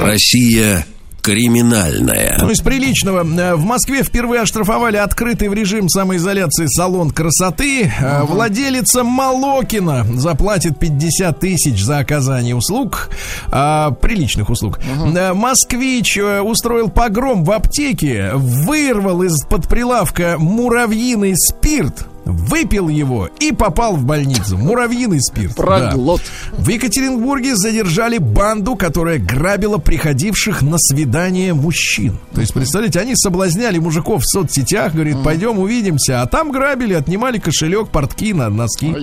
[0.01, 0.85] Россия
[1.21, 2.37] криминальная.
[2.41, 3.23] Ну, из приличного.
[3.23, 7.83] Э, в Москве впервые оштрафовали открытый в режим самоизоляции салон красоты.
[7.83, 8.25] Uh-huh.
[8.25, 13.09] Владелица Малокина заплатит 50 тысяч за оказание услуг,
[13.51, 14.79] а, приличных услуг.
[14.79, 15.33] Uh-huh.
[15.33, 24.03] Москвич устроил погром в аптеке, вырвал из-под прилавка муравьиный спирт, выпил его и попал в
[24.03, 24.57] больницу.
[24.57, 25.55] Муравьиный спирт.
[25.55, 26.21] Проглот.
[26.51, 26.57] Да.
[26.63, 32.17] В Екатеринбурге задержали банду, которая грабила приходивших на свидание мужчин.
[32.33, 37.37] То есть, представляете, они соблазняли мужиков в соцсетях, говорит, пойдем увидимся, а там грабили, отнимали
[37.37, 38.95] кошелек, портки, на носки.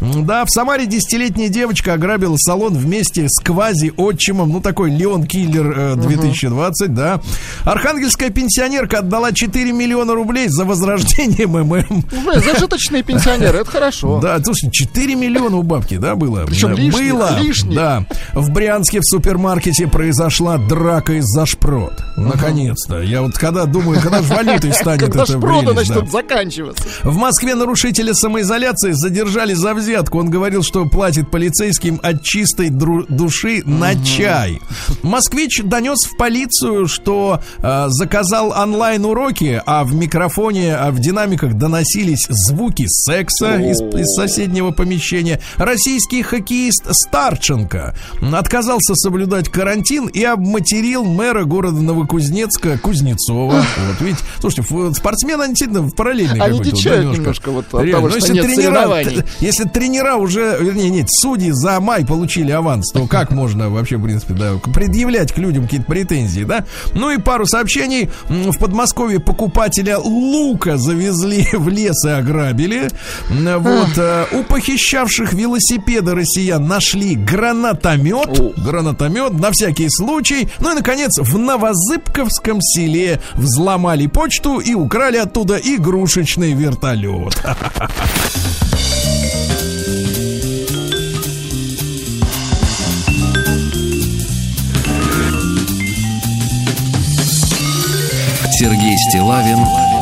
[0.00, 5.96] Да, в Самаре десятилетняя девочка ограбила салон вместе с квази-отчимом, ну такой Леон Киллер э,
[5.96, 7.20] 2020, да.
[7.64, 11.64] Архангельская пенсионерка отдала 4 миллиона рублей за возрождение МММ.
[11.64, 14.20] Блин, зажиточные пенсионеры, это хорошо.
[14.20, 16.44] Да, слушай, 4 миллиона у бабки, да, было?
[16.46, 17.74] Причем лишних, Было, лишних.
[17.74, 18.04] да.
[18.34, 21.92] В Брянске в супермаркете произошла драка из-за шпрот.
[22.16, 23.00] Наконец-то.
[23.00, 25.72] Я вот когда думаю, когда же валютой станет это да.
[25.72, 26.84] начнут заканчиваться.
[27.02, 30.18] В Москве нарушителя самоизоляции задержали за взятку.
[30.18, 34.60] Он говорил, что платит полицейским от чистой души на чай.
[35.02, 42.26] Москвич донес в полицию, что э, заказал онлайн-уроки, а в микрофоне, а в динамиках доносились
[42.48, 45.40] звуки секса из, из соседнего помещения.
[45.56, 47.94] Российский хоккеист Старченко
[48.32, 53.62] отказался соблюдать карантин и обматерил мэра города Новокузнецка Кузнецова.
[53.88, 57.84] Вот видите, слушайте, спортсмены они действительно в параллельной Они какой-то, дичают да, немножко вот от
[57.84, 57.92] Реально.
[57.92, 62.50] того, Но что если нет тренера, если тренера уже, вернее, нет, судьи за май получили
[62.50, 66.64] аванс, то как можно вообще, в принципе, да, предъявлять к людям какие-то претензии, да?
[66.94, 68.10] Ну и пару сообщений.
[68.28, 72.88] В Подмосковье покупателя лука завезли в лес и ограбили.
[73.30, 73.96] Вот.
[73.96, 78.56] э, У похищавших велосипеда россиян нашли гранатомет.
[78.56, 80.48] Гранатомет на всякий случай.
[80.60, 87.34] Ну и, наконец, в Новозыбковском селе взломали почту и украли оттуда игрушечный вертолет.
[98.50, 99.58] Сергей Стилавин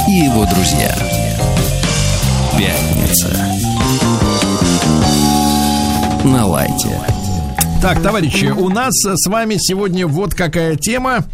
[0.09, 1.26] и его друзья.
[2.59, 3.29] Пятница.
[6.25, 7.26] На лайте.
[7.83, 11.25] Так, товарищи, у нас с вами сегодня вот какая тема.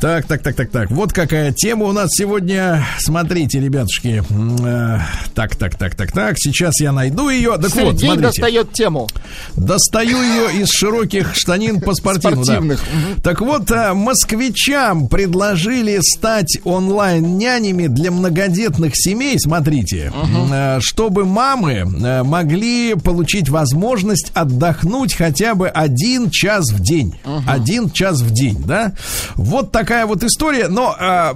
[0.00, 0.90] Так, так, так, так, так.
[0.90, 2.84] Вот какая тема у нас сегодня.
[2.98, 4.24] Смотрите, ребятушки.
[4.64, 4.98] Э,
[5.34, 6.34] Так, так, так, так, так.
[6.38, 7.52] Сейчас я найду ее.
[7.52, 8.22] Так вот, Сергей смотрите.
[8.22, 9.08] достает тему.
[9.54, 12.38] Достаю ее из широких штанин по спортивну.
[12.38, 12.42] да.
[12.44, 12.80] Спортивных.
[13.22, 20.12] Так вот, а, москвичам предложили стать онлайн-нянями для многодетных семей, смотрите,
[20.50, 27.14] а, чтобы мамы а, могли получить возможность отдохнуть хотя бы один час в день.
[27.46, 28.92] Один час в день, да?
[29.34, 30.68] Вот такая вот история.
[30.68, 31.32] Но э,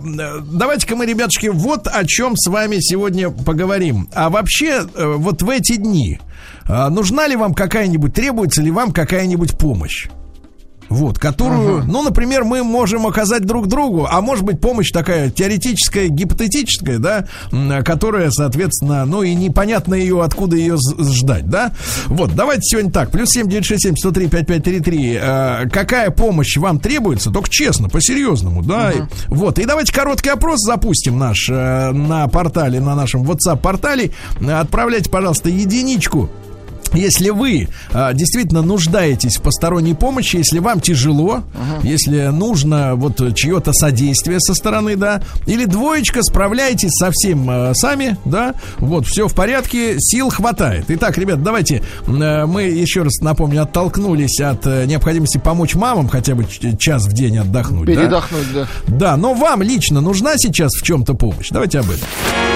[0.52, 4.08] давайте-ка мы, ребятушки, вот о чем с вами сегодня поговорим.
[4.14, 6.20] А вообще, э, вот в эти дни
[6.68, 10.08] а, нужна ли вам какая-нибудь, требуется ли вам какая-нибудь помощь?
[10.88, 16.08] Вот, которую, ну, например, мы можем оказать друг другу, а может быть помощь такая теоретическая,
[16.08, 17.26] гипотетическая, да,
[17.82, 21.72] которая, соответственно, ну и непонятно ее, откуда ее ждать, да.
[22.06, 25.18] Вот, давайте сегодня так, плюс семь девять шесть семь сто три пять пять три три.
[25.20, 28.92] Э, какая помощь вам требуется, только честно, по-серьезному, да.
[28.92, 34.12] И- Вот, и давайте короткий опрос запустим наш э, на портале, на нашем WhatsApp-портале.
[34.48, 36.30] Отправляйте, пожалуйста, единичку
[36.94, 41.42] если вы а, действительно нуждаетесь в посторонней помощи, если вам тяжело,
[41.82, 48.54] если нужно вот чье-то содействие со стороны, да, или двоечка, справляйтесь совсем а, сами, да,
[48.78, 50.86] вот, все в порядке, сил хватает.
[50.88, 56.34] Итак, ребят, давайте э, мы еще раз напомню, оттолкнулись от э, необходимости помочь мамам хотя
[56.34, 56.46] бы
[56.78, 57.86] час в день отдохнуть.
[57.86, 57.94] да?
[57.94, 58.66] Передохнуть, да.
[58.86, 61.50] Да, но вам лично нужна сейчас в чем-то помощь.
[61.50, 62.55] Давайте об этом.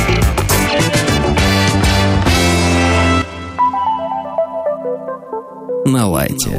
[6.01, 6.49] На лайте.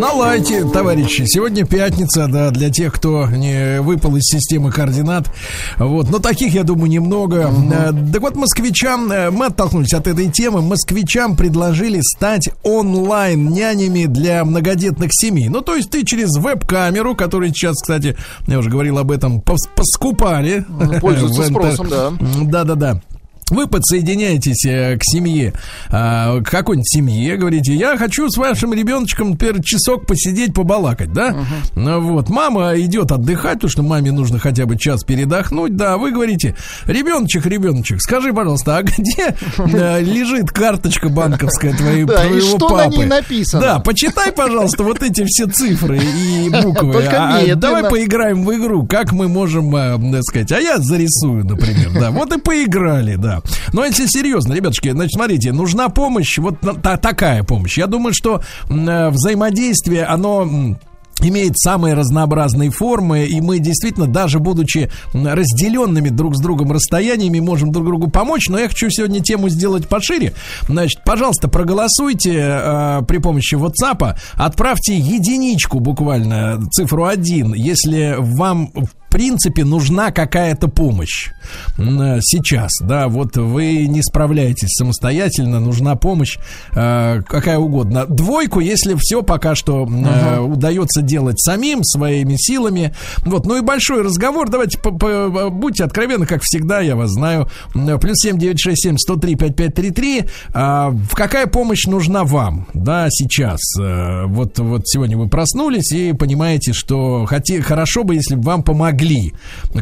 [0.00, 1.24] На лайте, товарищи.
[1.26, 5.30] Сегодня пятница, да, для тех, кто не выпал из системы координат.
[5.76, 7.52] Вот, но таких, я думаю, немного.
[7.70, 14.42] Э, Так вот, москвичам, э, мы оттолкнулись от этой темы, москвичам предложили стать онлайн-нянями для
[14.46, 15.50] многодетных семей.
[15.50, 18.16] Ну, то есть ты через веб-камеру, которую сейчас, кстати,
[18.46, 20.64] я уже говорил об этом, пос- поскупали.
[21.02, 22.12] Пользуются в интер- спросом, да.
[22.42, 23.02] Да-да-да.
[23.50, 25.52] Вы подсоединяетесь э, к семье,
[25.90, 31.34] а, к какой-нибудь семье, говорите, я хочу с вашим ребеночком, например, часок посидеть, побалакать, да?
[31.74, 36.12] Ну Вот, мама идет отдыхать, потому что маме нужно хотя бы час передохнуть, да, вы
[36.12, 42.56] говорите, ребеночек, ребеночек, скажи, пожалуйста, а где э, лежит карточка банковская твоей, Да, и твоего
[42.56, 42.76] что папы?
[42.76, 43.62] на ней написано?
[43.62, 47.04] Да, почитай, пожалуйста, вот эти все цифры и буквы.
[47.06, 47.56] А, медленно.
[47.60, 52.10] давай поиграем в игру, как мы можем, э, так сказать, а я зарисую, например, да,
[52.10, 53.37] вот и поиграли, да.
[53.72, 57.78] Но если серьезно, ребятушки, значит, смотрите, нужна помощь, вот та- такая помощь.
[57.78, 60.76] Я думаю, что э, взаимодействие, оно...
[61.20, 67.72] имеет самые разнообразные формы, и мы действительно, даже будучи разделенными друг с другом расстояниями, можем
[67.72, 68.48] друг другу помочь.
[68.48, 70.32] Но я хочу сегодня тему сделать пошире.
[70.68, 78.70] Значит, пожалуйста, проголосуйте э, при помощи WhatsApp, отправьте единичку буквально, цифру 1, если вам
[79.08, 81.30] принципе нужна какая-то помощь
[81.78, 86.38] э, сейчас, да, вот вы не справляетесь самостоятельно, нужна помощь
[86.74, 88.06] э, какая угодно.
[88.06, 92.94] Двойку, если все пока что э, удается делать самим своими силами.
[93.24, 94.48] Вот, ну и большой разговор.
[94.48, 97.48] Давайте по- будьте откровенны, как всегда, я вас знаю.
[97.74, 100.24] М, Плюс семь девять шесть семь сто три пять пять три три.
[100.52, 103.60] А, Какая помощь нужна вам, да, сейчас?
[103.80, 108.62] Э, Вот, вот сегодня вы проснулись и понимаете, что хоте, хорошо бы, если бы вам
[108.62, 108.97] помогли.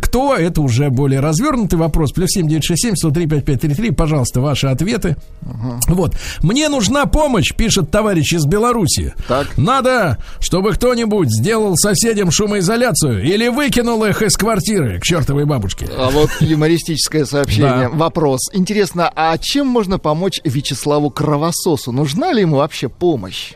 [0.00, 0.34] Кто?
[0.34, 2.12] Это уже более развернутый вопрос.
[2.12, 3.90] Плюс семь девять шесть семь сто три пять пять три три.
[3.90, 5.16] Пожалуйста, ваши ответы.
[5.88, 6.16] Вот.
[6.42, 9.14] Мне нужна помощь, пишет товарищ из Беларуси.
[9.28, 9.56] Так.
[9.56, 15.88] Надо, чтобы кто-нибудь сделал соседям шумоизоляцию или выкинул их из квартиры к чертовой бабушке.
[15.96, 17.88] А вот юмористическое сообщение.
[17.90, 17.96] Да.
[17.96, 18.40] Вопрос.
[18.52, 21.92] Интересно, а чем можно помочь Вячеславу Кровососу?
[21.92, 23.54] Нужна ли ему вообще помощь?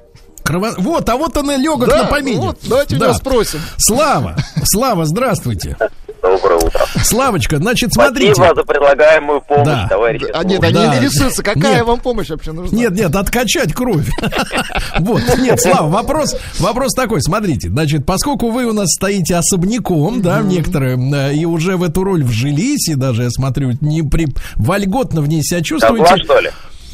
[0.51, 2.40] Крово- Вот, а вот он и легок Да, на помине.
[2.40, 3.61] вот, давайте него спросим.
[3.78, 5.76] Слава, Слава, здравствуйте.
[6.22, 6.80] Доброе утро.
[7.03, 8.34] Славочка, значит, смотрите.
[8.34, 9.86] Спасибо за предлагаемую помощь, Да.
[9.88, 10.26] товарищи.
[10.34, 10.94] А нет, они Да.
[10.96, 11.86] интересуются, какая Нет.
[11.86, 12.76] вам помощь вообще нужна?
[12.76, 14.07] Нет, нет, откачать кровь.
[14.98, 20.40] Вот, нет, Слава, вопрос, вопрос такой, смотрите, значит, поскольку вы у нас стоите особняком, да,
[20.42, 24.26] некоторые, э, и уже в эту роль вжились, и даже, я смотрю, не при,
[24.57, 26.16] вольготно в ней себя чувствуете.
[26.24, 26.51] что ли?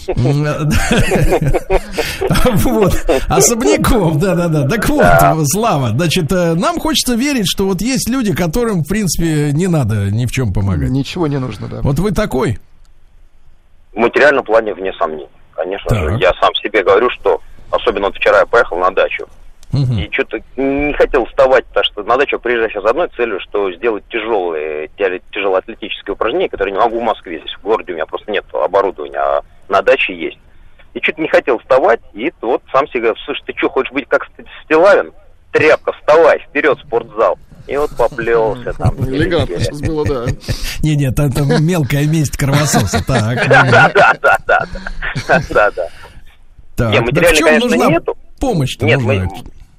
[2.55, 2.93] Вот,
[3.29, 4.69] особняком, да-да-да.
[4.69, 5.05] Так вот,
[5.47, 10.11] Слава, значит, э, нам хочется верить, что вот есть люди, которым, в принципе, не надо
[10.11, 10.91] ни в чем помогать.
[10.91, 11.81] Ничего не нужно, да.
[11.83, 12.59] Вот вы такой?
[13.93, 15.29] В материальном плане вне сомнений.
[15.55, 15.99] Конечно Так.
[15.99, 17.41] же, я сам себе говорю, что
[17.71, 19.27] особенно вот вчера я поехал на дачу.
[19.73, 23.71] И что-то не хотел вставать, потому что на дачу приезжаю сейчас с одной целью, что
[23.73, 27.41] сделать тяжелые, тя- тяжелоатлетические упражнения, которые не могу в Москве.
[27.41, 30.39] Здесь в городе у меня просто нет оборудования, а на даче есть.
[30.95, 34.07] И что-то не хотел вставать, и вот сам себе говорю, слушай, ты что, хочешь быть
[34.09, 35.13] как Ст- Стилавин?
[35.53, 37.39] Тряпка, вставай, вперед, в спортзал.
[37.67, 38.95] И вот поплелся там.
[39.07, 40.27] Элегантно сейчас было, да.
[40.83, 43.05] Не, нет, это мелкая месть кровососа.
[43.07, 45.89] Так, Да, да, да, да, да, да, да,
[46.77, 48.17] в материально, конечно, нужна нету.
[48.39, 48.77] помощь?
[48.81, 49.01] Нет,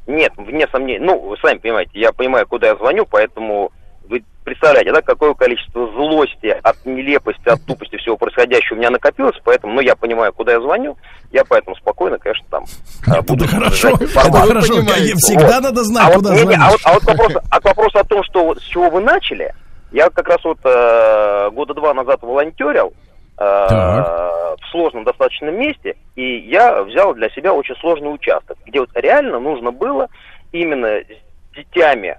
[0.07, 0.99] нет, вне сомнений.
[1.05, 3.71] Ну, вы сами понимаете, я понимаю, куда я звоню, поэтому
[4.09, 9.35] вы представляете, да, какое количество злости от нелепости, от тупости всего происходящего у меня накопилось,
[9.43, 10.97] поэтому, ну, я понимаю, куда я звоню,
[11.31, 12.63] я поэтому спокойно, конечно, там
[13.07, 14.75] а, буду Это хорошо, держать это хорошо.
[14.75, 15.13] понимаете.
[15.17, 15.63] Всегда Вот.
[15.63, 16.59] надо знать, а вот, куда не, звонить.
[16.61, 19.01] а вот, а вот вопрос, а к вопросу о том, что вот с чего вы
[19.01, 19.53] начали,
[19.91, 22.93] я как раз вот э, года два назад волонтерил
[23.37, 24.57] э, Так.
[24.61, 29.39] в сложном достаточно месте, и я взял для себя очень сложный участок, где вот реально
[29.39, 30.07] нужно было
[30.51, 30.99] именно
[31.53, 32.15] с детьми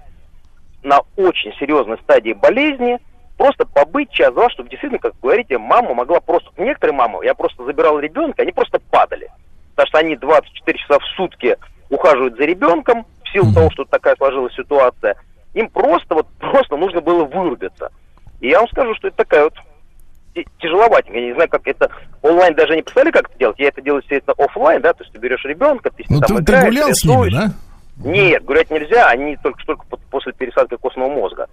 [0.83, 2.99] на очень серьезной стадии болезни
[3.37, 6.49] просто побыть час-два, чтобы действительно, как вы говорите, мама могла просто...
[6.57, 9.29] Некоторые мамы, я просто забирал ребенка, они просто падали.
[9.75, 11.55] Потому что они 24 часа в сутки
[11.89, 15.15] ухаживают за ребенком, в силу того, что такая сложилась ситуация.
[15.53, 17.89] Им просто вот просто нужно было вырубиться.
[18.41, 19.53] И я вам скажу, что это такая вот
[20.59, 21.17] тяжеловатенько.
[21.17, 21.89] Я не знаю, как это
[22.21, 23.59] онлайн даже не представляю, как это делать.
[23.59, 26.27] Я это делаю, естественно, офлайн, да, то есть ты берешь ребенка, ты с ним Ну,
[26.27, 27.33] там ты, ты играешь, гулял с ними, рисуешь.
[27.33, 27.51] да?
[28.03, 31.47] Нет, гулять нельзя, они только только по- после пересадки костного мозга.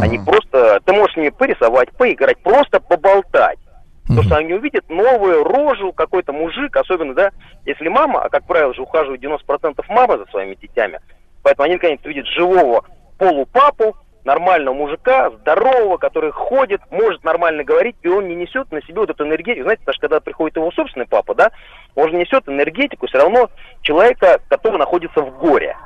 [0.00, 3.58] Они просто, ты можешь с ними порисовать, поиграть, просто поболтать.
[4.02, 7.30] Потому что они увидят новую рожу, какой-то мужик, особенно, да,
[7.66, 10.96] если мама, а как правило же ухаживают 90% мамы за своими детьми,
[11.42, 12.84] поэтому они наконец видят живого
[13.18, 19.00] полупапу, нормального мужика, здорового, который ходит, может нормально говорить, и он не несет на себе
[19.00, 19.62] вот эту энергетику.
[19.62, 21.50] Знаете, даже когда приходит его собственный папа, да,
[21.94, 23.48] он же несет энергетику все равно
[23.82, 25.76] человека, который находится в горе.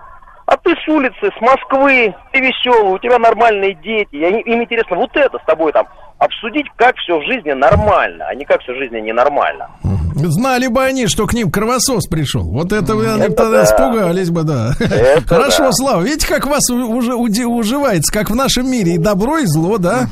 [0.53, 4.09] А ты с улицы, с Москвы, ты веселый, у тебя нормальные дети.
[4.15, 5.87] И они- им интересно вот это с тобой там
[6.19, 9.69] обсудить, как все в жизни нормально, а не как все в жизни ненормально.
[10.15, 12.43] Знали бы они, что к ним кровосос пришел.
[12.43, 13.65] Вот это вы они Это тогда да.
[13.65, 14.73] испугались бы, да.
[14.79, 15.73] Это Хорошо, да.
[15.73, 20.07] Слава, видите, как вас уже уживается, как в нашем мире и добро, и зло, да?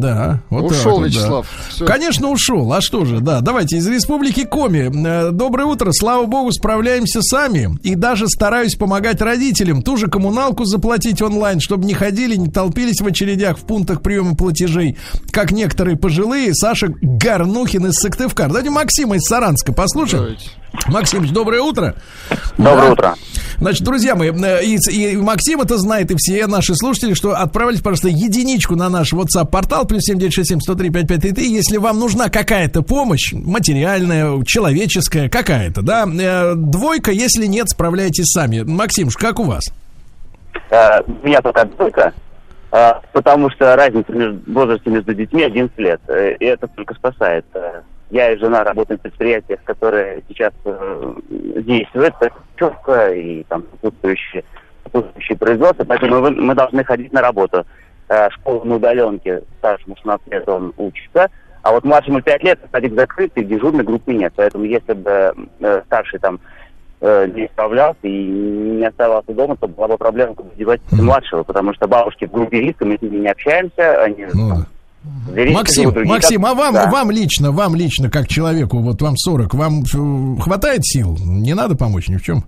[0.00, 1.06] Да, вот Ушел так вот, да.
[1.08, 1.46] Вячеслав.
[1.68, 1.86] Всё.
[1.86, 2.72] Конечно, ушел.
[2.72, 3.40] А что же, да.
[3.40, 4.90] Давайте из Республики Коми.
[5.06, 5.90] Э, Доброе утро.
[5.92, 7.78] Слава богу, справляемся сами.
[7.82, 9.82] И даже стараюсь помогать родителям.
[9.82, 14.34] Ту же коммуналку заплатить онлайн, чтобы не ходили, не толпились в очередях в пунктах приема
[14.34, 14.96] платежей,
[15.30, 16.54] как некоторые пожилые.
[16.54, 18.48] Саша Горнухин из Сыктывкара.
[18.48, 20.22] Давайте Максима из Саранска послушаем.
[20.24, 20.50] Давайте.
[20.88, 21.94] Максимович, доброе утро.
[22.58, 22.92] Доброе Да.
[22.92, 23.14] утро.
[23.60, 24.76] Значит, друзья мои, э, и,
[25.12, 29.83] и Максим это знает, и все наши слушатели, что отправляйте, пожалуйста, единичку на наш WhatsApp-портал,
[29.84, 37.10] плюс 7967 103 5533, если вам нужна какая-то помощь, материальная, человеческая, какая-то, да, Э, двойка,
[37.10, 38.62] если нет, справляйтесь сами.
[38.62, 39.64] Максим, как у вас?
[40.70, 42.12] Э, У меня пока двойка,
[42.72, 47.44] э, потому что разница в возрасте между детьми 11 лет, и это только спасает.
[48.10, 50.52] Я и жена работаем в предприятиях, которые сейчас
[51.28, 52.14] действуют,
[52.56, 54.44] четко и там сопутствующие,
[54.84, 57.66] сопутствующие производства, поэтому мы должны ходить на работу.
[58.08, 61.28] Э, Школа на удаленке, старшему 16 лет он учится,
[61.62, 64.32] а вот младшему 5 лет садик закрыт, и дежурной группы нет.
[64.36, 66.38] Поэтому если бы э, старший там
[67.00, 71.72] э, не справлялся и не оставался дома, то была бы проблема, куда девать младшего, потому
[71.74, 74.26] что бабушки в группе риска, мы с ними не общаемся, они
[75.52, 76.90] Максим, живут, другие Максим, как- а вам, Да.
[76.90, 79.84] вам лично, вам лично, как человеку, вот вам 40, вам
[80.40, 81.16] хватает сил?
[81.24, 82.44] Не надо помочь ни в чем?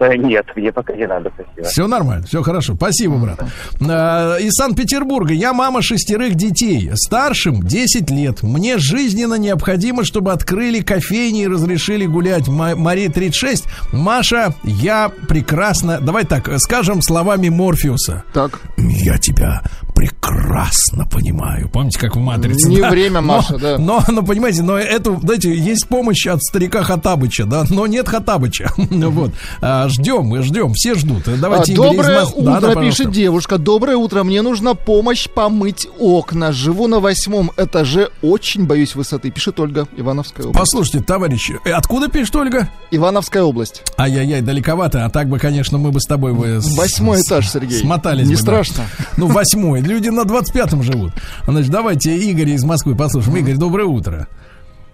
[0.00, 1.68] Нет, мне пока не надо, спасибо.
[1.68, 2.74] Все нормально, все хорошо.
[2.74, 3.40] Спасибо, брат.
[3.88, 5.34] А, Из Санкт-Петербурга.
[5.34, 6.90] Я мама шестерых детей.
[6.94, 8.42] Старшим 10 лет.
[8.42, 12.48] Мне жизненно необходимо, чтобы открыли кофейни и разрешили гулять.
[12.48, 13.66] Ма- Мария 36.
[13.92, 16.00] Маша, я прекрасно...
[16.00, 18.24] Давай так, скажем словами Морфеуса.
[18.32, 18.60] Так.
[18.78, 19.62] Я тебя
[19.94, 21.68] прекрасно прекрасно понимаю.
[21.68, 22.68] Помните, как в «Матрице»?
[22.68, 22.90] Не да?
[22.90, 23.78] время, Маша, но, да.
[23.78, 28.72] Но, но, понимаете, но это, знаете, есть помощь от старика Хатабыча, да, но нет Хатабыча.
[28.90, 29.30] Ну вот.
[29.62, 31.22] А, ждем, мы ждем, все ждут.
[31.40, 33.56] Давайте, а, Доброе утро, пишет девушка.
[33.56, 36.52] Доброе утро, мне нужна помощь помыть окна.
[36.52, 40.58] Живу на восьмом этаже, очень боюсь высоты, пишет Ольга Ивановская область.
[40.58, 42.68] Послушайте, товарищи, э, откуда пишет Ольга?
[42.90, 43.82] Ивановская область.
[43.96, 46.60] Ай-яй-яй, далековато, а так бы, конечно, мы бы с тобой бы...
[46.76, 47.78] Восьмой этаж, Сергей.
[47.78, 48.84] Смотались Не страшно.
[49.16, 49.80] Ну, восьмой.
[49.80, 51.12] Люди на два 25-м живут.
[51.46, 53.36] Значит, давайте Игорь из Москвы послушаем.
[53.38, 54.26] Игорь, доброе утро.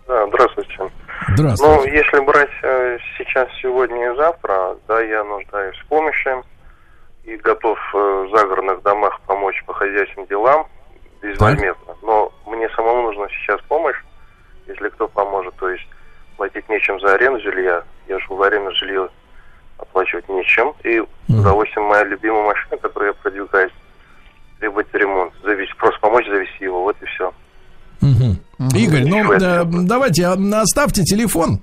[0.07, 0.90] Да, здравствуйте.
[1.28, 1.74] Здравствуйте.
[1.74, 6.30] Ну, если брать э, сейчас, сегодня и завтра, да, я нуждаюсь в помощи
[7.24, 10.66] и готов э, в загородных домах помочь по хозяйственным делам
[11.22, 11.86] безвозмездно.
[11.86, 11.97] Так.
[12.03, 13.97] Но мне самому нужна сейчас помощь,
[14.66, 15.55] если кто поможет.
[15.57, 15.86] То есть
[16.36, 17.82] платить нечем за аренду жилья.
[18.09, 19.09] Я живу в аренду жилья
[19.78, 20.74] оплачивать нечем.
[20.84, 21.07] И, mm.
[21.28, 23.72] допустим, моя любимая машина, которую я продвигаюсь,
[24.66, 25.32] требует ремонт.
[25.44, 27.32] Завести, просто помочь завести его, вот и все.
[28.00, 28.38] Мгм.
[28.76, 31.60] Игорь, ну э, давайте а, оставьте телефон.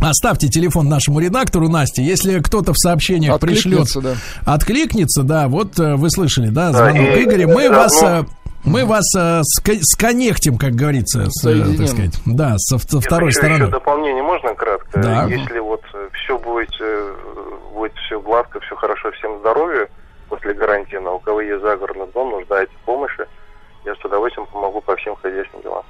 [0.00, 2.02] Оставьте телефон нашему редактору Насте.
[2.02, 4.52] Если кто-то в сообщениях пришлет, Откликнется, да.
[4.54, 7.46] откликнется, да, вот э, вы слышали, да, Да, звонок и- Игоря.
[7.46, 8.26] Мы да, вас, ну-
[8.64, 13.38] мы вас э, сконнектим, как говорится, с, э, так сказать, да, со, со второй еще,
[13.38, 13.62] стороны.
[13.62, 15.00] еще дополнение можно кратко?
[15.00, 15.26] Да.
[15.28, 15.82] Если вот
[16.12, 16.70] все будет,
[17.74, 19.88] будет все гладко, все хорошо, всем здоровья
[20.32, 23.26] после карантина, у кого есть загородный дом, нуждается в помощи,
[23.84, 25.84] я с удовольствием помогу по всем хозяйственным делам.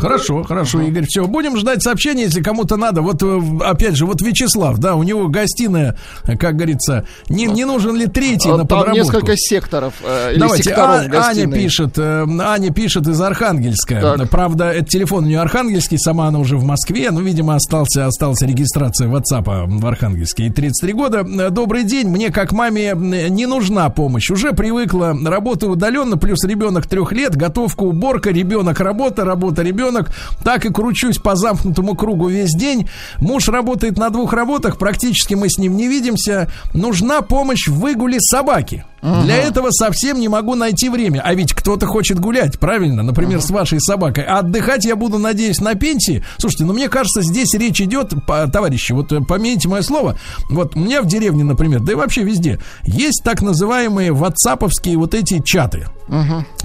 [0.00, 1.04] Хорошо, хорошо, Игорь.
[1.06, 3.02] Все, будем ждать сообщения, если кому-то надо.
[3.02, 7.64] Вот э, опять же, вот Вячеслав, да, у него гостиная, э, как говорится, не, не
[7.64, 8.96] нужен ли третий А на Там подработку?
[8.96, 14.00] несколько секторов э, Давайте, секторов А- Аня пишет, э, Аня пишет из Архангельска.
[14.00, 14.30] Так.
[14.30, 18.40] Правда, это телефон у нее архангельский, сама она уже в Москве, но, видимо, остался, осталась
[18.42, 20.46] регистрация WhatsApp в Архангельске.
[20.46, 21.50] И 33 года.
[21.50, 24.30] Добрый день, мне как маме не нужна помощь.
[24.30, 30.10] Уже привыкла, работаю удаленно, плюс ребенок трех лет, готовка, уборка, ребенок, работа, работа, ребенок.
[30.42, 32.88] Так и кручусь по замкнутому кругу весь день.
[33.18, 36.50] Муж работает на двух работах, практически мы с ним не видимся.
[36.72, 38.84] Нужна помощь в выгуле собаки.
[39.02, 41.22] Для этого совсем не могу найти время.
[41.24, 43.02] А ведь кто-то хочет гулять, правильно?
[43.02, 44.22] Например, с вашей собакой.
[44.22, 46.22] А отдыхать я буду, надеюсь, на пенсии.
[46.38, 50.16] Слушайте, ну мне кажется, здесь речь идет, по- товарищи, вот э, помяните мое слово.
[50.50, 55.14] Вот у меня в деревне, например, да и вообще везде, есть так называемые ватсаповские вот
[55.14, 55.86] эти чаты.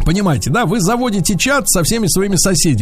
[0.06, 0.66] Понимаете, да?
[0.66, 2.77] Вы заводите чат со всеми своими соседями.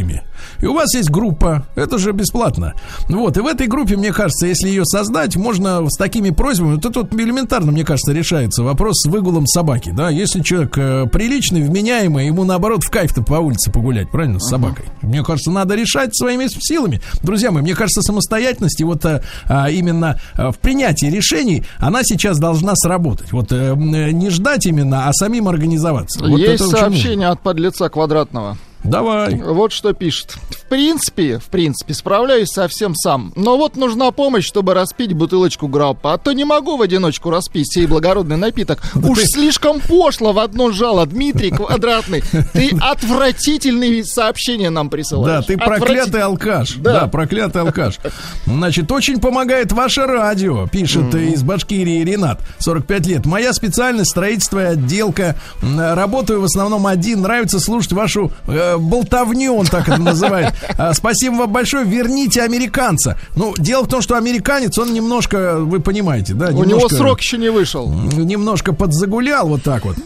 [0.59, 1.65] И у вас есть группа.
[1.75, 2.73] Это же бесплатно.
[3.09, 3.37] Вот.
[3.37, 6.75] И в этой группе, мне кажется, если ее создать, можно с такими просьбами.
[6.75, 9.91] Вот это вот элементарно, мне кажется, решается вопрос с выгулом собаки.
[9.91, 10.09] Да?
[10.09, 14.85] Если человек э, приличный, вменяемый, ему наоборот в кайф-то по улице погулять, правильно, с собакой.
[15.01, 17.01] Мне кажется, надо решать своими силами.
[17.23, 22.03] Друзья мои, мне кажется, самостоятельность и вот э, а, именно э, в принятии решений, она
[22.03, 23.31] сейчас должна сработать.
[23.31, 26.23] Вот э, не ждать именно, а самим организоваться.
[26.23, 28.57] Вот Есть сообщение от подлеца квадратного.
[28.85, 29.35] Давай.
[29.35, 30.35] Вот что пишет.
[30.65, 33.31] В принципе, в принципе, справляюсь совсем сам.
[33.35, 36.13] Но вот нужна помощь, чтобы распить бутылочку граппа.
[36.13, 38.81] А то не могу в одиночку распить сей благородный напиток.
[38.95, 41.05] Уж слишком пошло в одно жало.
[41.05, 45.45] Дмитрий Квадратный, ты отвратительные сообщения нам Да, присылаешь.
[45.45, 46.75] ты проклятый алкаш.
[46.77, 47.01] Да.
[47.01, 47.07] Да.
[47.07, 47.99] проклятый алкаш.
[48.47, 53.25] Значит, очень помогает ваше радио, пишет э, из Башкирии Ренат, 45 лет.
[53.27, 55.35] Моя специальность строительство и отделка.
[55.61, 57.21] Работаю в основном один.
[57.21, 60.54] Нравится слушать вашу э, болтовню, он так это называет.
[60.77, 61.85] А, Спасибо вам большое.
[61.85, 63.17] Верните американца.
[63.35, 66.47] Ну, дело в том, что американец, он немножко, вы понимаете, да?
[66.49, 67.91] У него срок еще не вышел.
[67.91, 69.97] Немножко подзагулял вот так вот.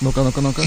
[0.00, 0.62] Ну-ка, ну-ка, ну-ка.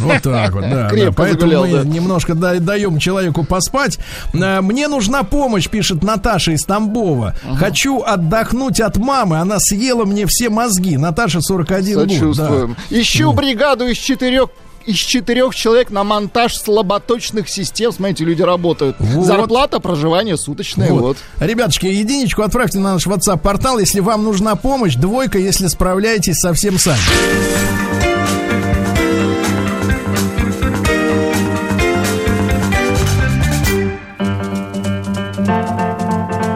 [0.00, 0.90] Вот так вот, да.
[0.90, 1.12] да.
[1.12, 1.84] Поэтому загулял, мы да.
[1.84, 3.98] немножко да- даем человеку поспать.
[4.34, 7.34] А, Мне нужна помощь, пишет Наташа из Тамбова.
[7.56, 9.38] Хочу отдохнуть от мамы.
[9.38, 10.96] Она съела мне все мозги.
[10.96, 12.08] Наташа 41 год.
[12.08, 12.14] да.
[12.14, 12.76] Сочувствуем.
[12.90, 14.48] Ищу бригаду из четырех
[14.88, 17.92] из четырех человек на монтаж слаботочных систем.
[17.92, 18.96] Смотрите, люди работают.
[18.98, 19.26] Вот.
[19.26, 20.90] Зарплата, проживание суточное.
[20.90, 21.00] Вот.
[21.00, 21.16] Вот.
[21.40, 24.94] Ребятушки, единичку отправьте на наш WhatsApp-портал, если вам нужна помощь.
[24.94, 26.98] Двойка, если справляетесь совсем сами.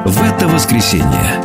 [0.07, 1.43] В это воскресенье.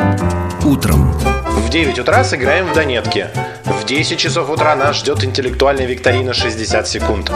[0.63, 1.36] Утром.
[1.67, 3.29] В 9 утра сыграем в Донетке.
[3.65, 7.29] В 10 часов утра нас ждет интеллектуальная викторина 60 секунд.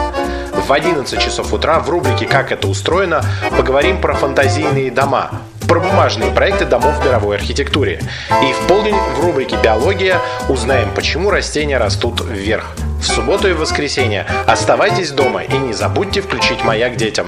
[0.54, 3.26] В 11 часов утра в рубрике «Как это устроено»
[3.58, 8.00] поговорим про фантазийные дома, про бумажные проекты домов мировой архитектуре.
[8.42, 12.72] И в полдень в рубрике «Биология» узнаем, почему растения растут вверх.
[13.02, 17.28] В субботу и воскресенье оставайтесь дома и не забудьте включить «Маяк» детям.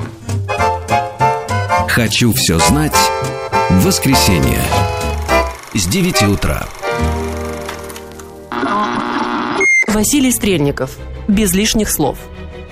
[1.89, 2.95] Хочу все знать.
[3.72, 4.62] Воскресенье.
[5.74, 6.64] С 9 утра.
[9.88, 10.97] Василий Стрельников.
[11.28, 12.18] Без лишних слов.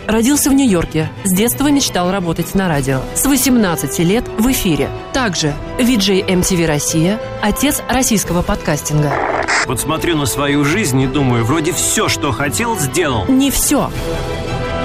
[0.08, 1.10] Родился в Нью-Йорке.
[1.24, 3.02] С детства мечтал работать на радио.
[3.16, 4.90] С 18 лет в эфире.
[5.14, 9.14] Также VJ MTV Россия, отец российского подкастинга.
[9.68, 13.26] Вот смотрю на свою жизнь и думаю, вроде все, что хотел, сделал.
[13.28, 13.92] Не все.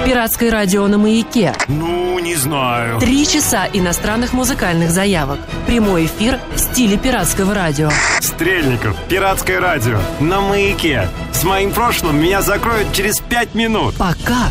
[0.07, 1.53] Пиратское радио на маяке.
[1.67, 2.97] Ну, не знаю.
[2.97, 5.37] Три часа иностранных музыкальных заявок.
[5.65, 7.89] Прямой эфир в стиле пиратского радио.
[8.21, 11.09] Стрельников, пиратское радио, на маяке.
[11.33, 13.95] С моим прошлым меня закроют через пять минут.
[13.97, 14.47] Пока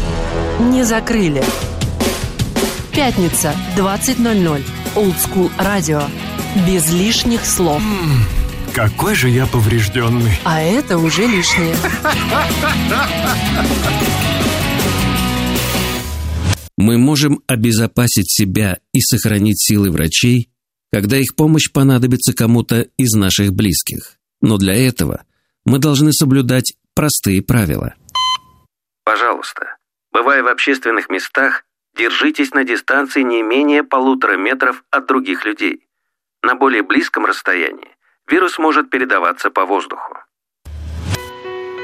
[0.60, 1.42] не закрыли.
[2.92, 4.62] Пятница, 20.00.
[4.94, 6.02] Old School радио.
[6.68, 7.80] Без лишних слов.
[8.74, 10.38] Какой же я поврежденный.
[10.44, 11.76] А это уже лишнее.
[16.76, 20.50] Мы можем обезопасить себя и сохранить силы врачей,
[20.92, 24.16] когда их помощь понадобится кому-то из наших близких.
[24.42, 25.24] Но для этого
[25.64, 27.94] мы должны соблюдать простые правила.
[29.04, 29.76] Пожалуйста,
[30.12, 31.64] бывая в общественных местах,
[31.96, 35.80] держитесь на дистанции не менее полутора метров от других людей.
[36.42, 37.96] На более близком расстоянии
[38.30, 40.14] вирус может передаваться по воздуху.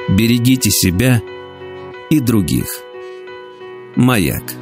[0.09, 1.21] Берегите себя
[2.11, 2.67] и других.
[3.97, 4.62] Маяк.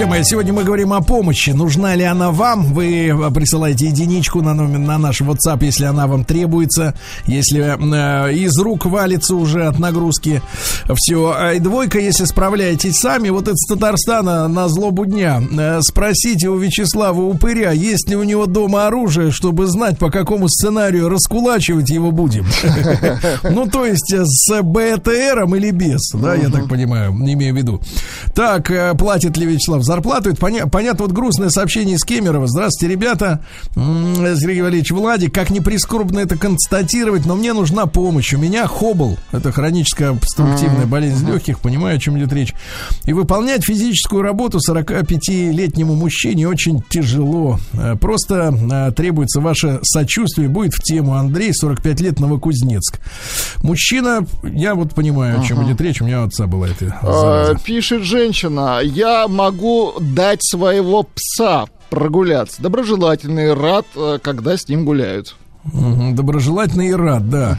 [0.00, 1.50] Друзья мои, сегодня мы говорим о помощи.
[1.50, 2.72] Нужна ли она вам?
[2.72, 6.94] Вы присылаете единичку на, номер, на наш WhatsApp, если она вам требуется.
[7.26, 10.40] Если э, из рук валится уже от нагрузки
[10.94, 11.34] все.
[11.36, 13.28] А и двойка, если справляетесь сами.
[13.28, 15.42] Вот это с Татарстана на злобу дня.
[15.58, 20.48] Э, спросите у Вячеслава Упыря, есть ли у него дома оружие, чтобы знать, по какому
[20.48, 22.46] сценарию раскулачивать его будем.
[23.50, 27.58] Ну, то есть э, с БТРом или без, да, я так понимаю, не имею в
[27.58, 27.80] виду.
[28.34, 30.30] Так, э, платит ли Вячеслав зарплату?
[30.30, 32.46] Это поня- понятно, вот грустное сообщение из Кемерово.
[32.46, 33.44] Здравствуйте, ребята.
[33.74, 38.32] Сергей Валерьевич Владик, как не прискорбно это констатировать, но мне нужна помощь.
[38.34, 42.54] У меня хобл, это хроническая обструктивная болезнь легких, понимаю, о чем идет речь.
[43.04, 47.58] И выполнять физическую работу 45-летнему мужчине очень тяжело.
[47.72, 48.54] Э, Просто
[48.88, 50.48] э, требуется ваше сочувствие.
[50.48, 53.00] Будет в тему Андрей, 45 лет, Новокузнецк.
[53.62, 56.00] Мужчина, я вот понимаю, о чем идет речь.
[56.00, 57.58] У меня отца была эта зараза.
[57.64, 62.62] Пишет женщина, я могу дать своего пса прогуляться.
[62.62, 65.34] Доброжелательный, рад, э, когда с ним гуляют.
[65.64, 67.58] Доброжелательный и рад, да.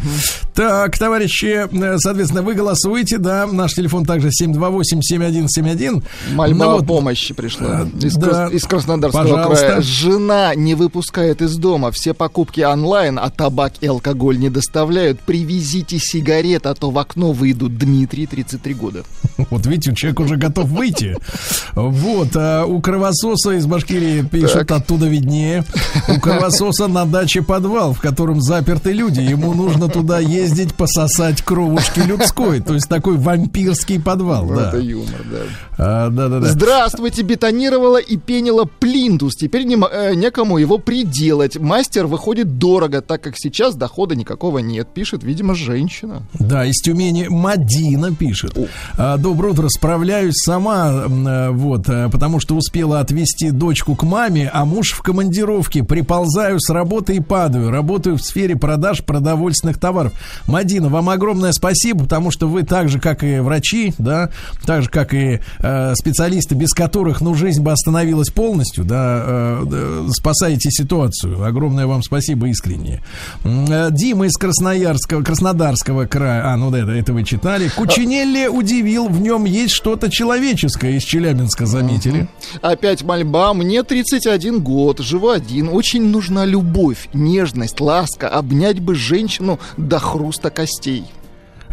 [0.53, 3.47] Так, товарищи, э, соответственно, вы голосуете, да.
[3.47, 6.03] Наш телефон также 728-7171.
[6.33, 8.27] Мольба Ну вот, помощи пришла из, да.
[8.27, 9.65] Крас- из Краснодарского Пожалуйста.
[9.65, 9.81] края.
[9.81, 11.91] Жена не выпускает из дома.
[11.91, 15.19] Все покупки онлайн, а табак и алкоголь не доставляют.
[15.21, 17.77] Привезите сигарет, а то в окно выйдут.
[17.77, 19.03] Дмитрий, 33 года.
[19.49, 21.17] Вот видите, человек уже готов выйти.
[21.73, 25.63] Вот, а у кровососа из Башкирии пишут, оттуда виднее.
[26.07, 29.19] У кровососа на даче подвал, в котором заперты люди.
[29.19, 32.59] Ему нужно туда ездить пососать кровушки людской.
[32.61, 34.67] То есть такой вампирский подвал, Ну, да.
[34.69, 35.37] Это юмор, да.
[35.77, 36.47] А, Да-да-да.
[36.47, 39.35] Здравствуйте, бетонировала и пенила плинтус.
[39.35, 41.57] Теперь не, э, некому его приделать.
[41.57, 44.87] Мастер выходит дорого, так как сейчас дохода никакого нет.
[44.93, 46.23] Пишет, видимо, женщина.
[46.33, 48.57] Да, из Тюмени Мадина пишет.
[48.97, 54.49] А, Доброе утро, справляюсь сама, э, вот, э, потому что успела отвезти дочку к маме,
[54.53, 55.83] а муж в командировке.
[55.83, 57.71] Приползаю с работы и падаю.
[57.81, 60.13] Работаю в сфере продаж продовольственных товаров.
[60.45, 64.29] Мадина, вам огромное спасибо, потому что вы так же, как и врачи, да,
[64.67, 70.09] так же, как и э, специалисты, без которых, ну, жизнь бы остановилась полностью, да, э,
[70.11, 71.43] спасаете ситуацию.
[71.43, 73.01] Огромное вам спасибо искренне.
[73.43, 77.69] Э, Дима из Красноярского, Краснодарского края, а, ну да, это, это вы читали.
[77.75, 82.27] Кучинелли удивил, в нем есть что-то человеческое из Челябинска, заметили.
[82.61, 83.55] Опять мольба.
[83.55, 85.69] Мне 31 год, живу один.
[85.69, 88.27] Очень нужна любовь, нежность, ласка.
[88.27, 91.05] Обнять бы женщину до хруста костей.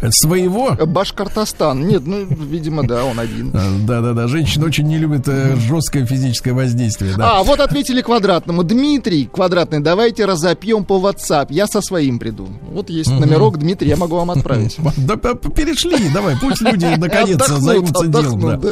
[0.09, 0.71] Своего?
[0.85, 1.87] Башкортостан.
[1.87, 3.51] Нет, ну, видимо, да, он один.
[3.53, 7.13] Э, Да-да-да, женщины очень не любят э, жесткое физическое воздействие.
[7.17, 7.39] Да.
[7.39, 8.63] А, вот ответили квадратному.
[8.63, 11.47] Дмитрий, квадратный, давайте разопьем по WhatsApp.
[11.49, 12.47] Я со своим приду.
[12.71, 14.77] Вот есть номерок, Дмитрий, я могу вам отправить.
[14.97, 18.59] Да, перешли, давай, пусть люди наконец Отдохнут, займутся делом.
[18.61, 18.69] да.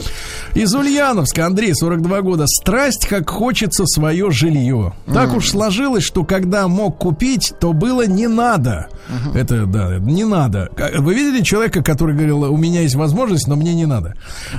[0.54, 2.46] Из Ульяновска, Андрей, 42 года.
[2.48, 4.94] Страсть, как хочется свое жилье.
[5.14, 8.88] Так уж сложилось, что когда мог купить, то было не надо.
[9.34, 10.70] Это, да, не надо.
[10.76, 14.16] К- Вы видели человека, который говорил, у меня есть возможность, но мне не надо.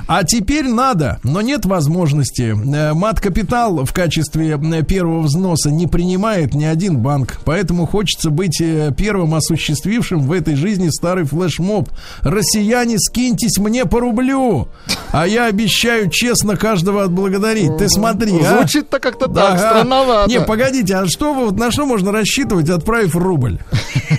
[0.07, 2.53] А теперь надо, но нет возможности.
[2.53, 7.39] Э, Мат-капитал в качестве первого взноса не принимает ни один банк.
[7.45, 11.89] Поэтому хочется быть э, первым осуществившим в этой жизни старый флешмоб.
[12.21, 14.67] Россияне, скиньтесь мне по рублю.
[15.11, 17.77] А я обещаю честно каждого отблагодарить.
[17.77, 18.57] Ты смотри, а.
[18.57, 19.57] Звучит-то как-то так, Ага.
[19.59, 20.29] странновато.
[20.29, 23.59] Не, погодите, а что вы, вот на что можно рассчитывать, отправив рубль?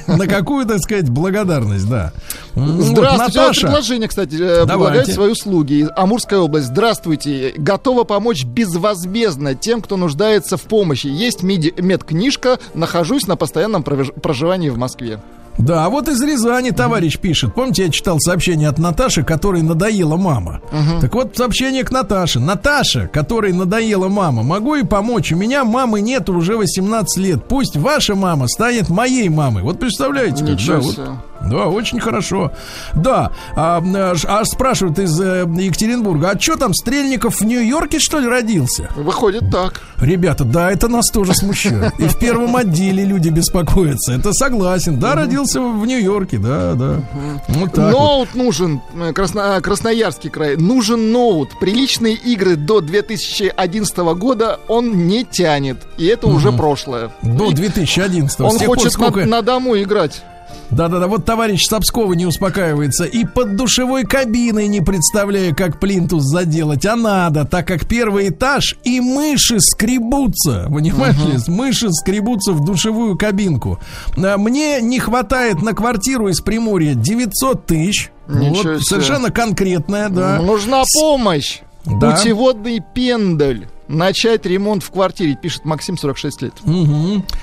[0.07, 2.12] На какую, так сказать, благодарность, да.
[2.55, 3.01] Здравствуйте.
[3.01, 3.61] Вот Наташа.
[3.66, 4.66] предложение, кстати, э, Давайте.
[4.66, 5.89] предлагает свои услуги.
[5.97, 6.66] Амурская область.
[6.66, 7.52] Здравствуйте.
[7.57, 11.07] Готова помочь безвозмездно тем, кто нуждается в помощи.
[11.07, 12.59] Есть медкнижка.
[12.74, 15.20] Нахожусь на постоянном проживании в Москве.
[15.59, 17.55] Да, а вот из Рязани товарищ пишет.
[17.55, 20.61] Помните, я читал сообщение от Наташи, которой надоела мама.
[21.01, 22.40] Так вот, сообщение к Наташе.
[22.40, 25.32] Наташа, которой надоела мама, могу и помочь.
[25.32, 27.44] У меня мамы нет уже 18 лет.
[27.47, 29.62] Пусть ваша мама станет моей мамой.
[29.62, 31.11] Вот представляете, как, Ничего да, вот.
[31.47, 32.53] Да, очень хорошо.
[32.95, 38.19] Да, а, а, а спрашивают из э, Екатеринбурга, а что там, Стрельников в Нью-Йорке, что
[38.19, 38.89] ли, родился?
[38.97, 39.81] Выходит так.
[39.99, 41.93] Ребята, да, это нас тоже смущает.
[41.99, 44.12] И в первом отделе люди беспокоятся.
[44.12, 44.99] Это согласен.
[44.99, 47.01] Да, родился в Нью-Йорке, да, да.
[47.49, 48.01] Вот так вот.
[48.01, 51.59] ноут нужен, э, Красно- э, Красноярский край, нужен ноут.
[51.59, 55.79] Приличные игры до 2011 года он не тянет.
[55.97, 57.11] И это уже прошлое.
[57.23, 58.97] До 2011 Он хочет
[59.27, 60.23] на дому играть.
[60.71, 63.05] Да-да-да, вот товарищ Сапскова не успокаивается.
[63.05, 66.87] И под душевой кабиной не представляю, как плинтус заделать.
[66.87, 70.69] А надо, так как первый этаж и мыши скребутся.
[70.71, 71.53] Понимаешь ли?
[71.53, 73.79] Мыши скребутся в душевую кабинку.
[74.17, 78.11] А Мне не хватает на квартиру из Приморья 900 тысяч.
[78.29, 78.81] Ничего Вот, себе.
[78.81, 80.41] совершенно конкретная, да.
[80.41, 81.61] Нужна помощь.
[81.85, 82.13] Да.
[82.13, 83.67] Путеводный пендаль.
[83.91, 86.55] Начать ремонт в квартире, пишет Максим, 46 лет.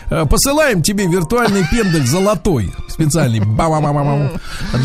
[0.09, 2.71] Э, Посылаем тебе виртуальный пендель золотой.
[2.87, 3.41] Специальный.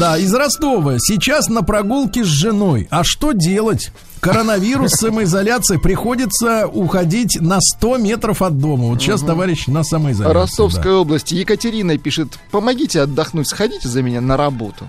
[0.01, 0.99] Да, из Ростова.
[0.99, 2.89] Сейчас на прогулке с женой.
[2.91, 3.93] А что делать?
[4.19, 5.79] Коронавирус, самоизоляция.
[5.79, 8.87] Приходится уходить на 100 метров от дома.
[8.87, 10.35] Вот сейчас товарищ на самоизоляции.
[10.35, 11.31] Ростовская область.
[11.31, 14.87] Екатерина пишет, помогите отдохнуть, сходите за меня на работу.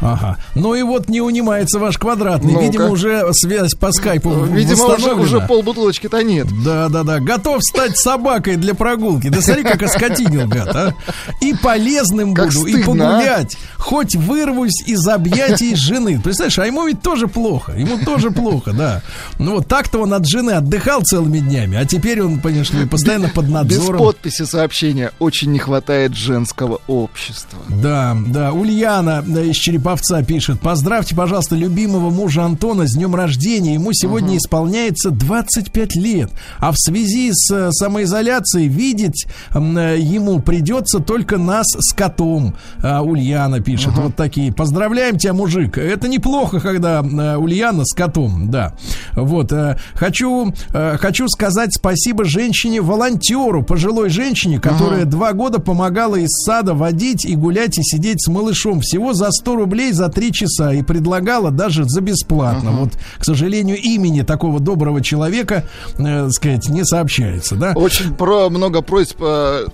[0.00, 0.36] Ага.
[0.54, 2.52] Ну и вот не унимается ваш квадратный.
[2.52, 2.64] Ну-ка.
[2.64, 6.46] Видимо, уже связь по скайпу Видимо, уже, уже полбутылочки-то нет.
[6.64, 7.20] Да, да, да.
[7.20, 9.28] Готов стать собакой для прогулки.
[9.28, 10.94] Да смотри, как оскотинил, гад, а.
[11.40, 13.18] И полезным Как буду, и стыдно, а.
[13.18, 13.56] погулять.
[13.78, 16.20] Хоть вырвусь из объятий жены.
[16.22, 17.72] Представляешь, а ему ведь тоже плохо.
[17.72, 19.02] Ему тоже плохо, да.
[19.38, 23.44] Ну вот так-то он от жены отдыхал целыми днями, а теперь он, конечно, постоянно под
[23.46, 23.98] Без надзором.
[23.98, 25.12] подписи сообщения.
[25.18, 27.58] Очень не хватает женского общества.
[27.68, 30.60] Да, да, Ульяна да, из Череповца пишет.
[30.60, 33.74] Поздравьте, пожалуйста, любимого мужа Антона с днем рождения.
[33.74, 36.30] Ему сегодня исполняется 25 лет.
[36.58, 42.54] А в связи с э, самоизоляцией видеть э, ему придется только нас с котом.
[42.82, 43.92] А, Ульяна пишет.
[43.94, 44.54] Вот такие.
[44.54, 45.76] Поздравляем тебя, мужик.
[45.76, 48.74] Это неплохо, когда э, Ульяна с котом, да.
[49.12, 49.52] Вот.
[49.52, 56.72] э, Хочу, э, хочу сказать спасибо женщине-волонтеру, пожилой женщине, которая два года помогала из сада
[56.72, 58.80] водить и гулять и сидеть с малышом.
[58.80, 62.70] Всего за 100 рублей рублей за три часа и предлагала даже за бесплатно.
[62.70, 65.64] Вот, к сожалению, имени такого доброго человека,
[65.98, 67.72] э, сказать, не сообщается, да?
[67.74, 69.16] Очень про, много просьб.
[69.20, 69.66] э,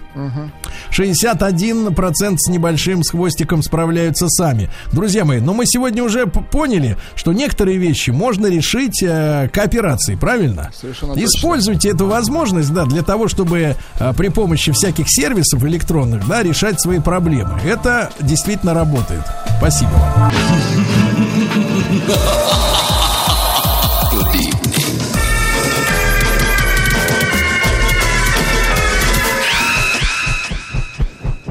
[0.90, 4.70] 61% с небольшим с хвостиком справляются сами.
[4.93, 10.70] Друзья мои, ну мы сегодня уже поняли, что некоторые вещи можно решить э, кооперацией, правильно?
[10.78, 11.27] Совершенно точно.
[11.27, 16.81] Используйте эту возможность, да, для того, чтобы э, при помощи всяких сервисов электронных, да, решать
[16.81, 17.61] свои проблемы.
[17.65, 19.19] Это действительно работает.
[19.59, 20.32] Спасибо вам.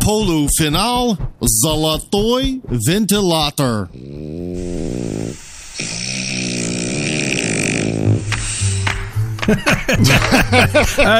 [0.01, 3.89] Полуфинал «Золотой вентилятор».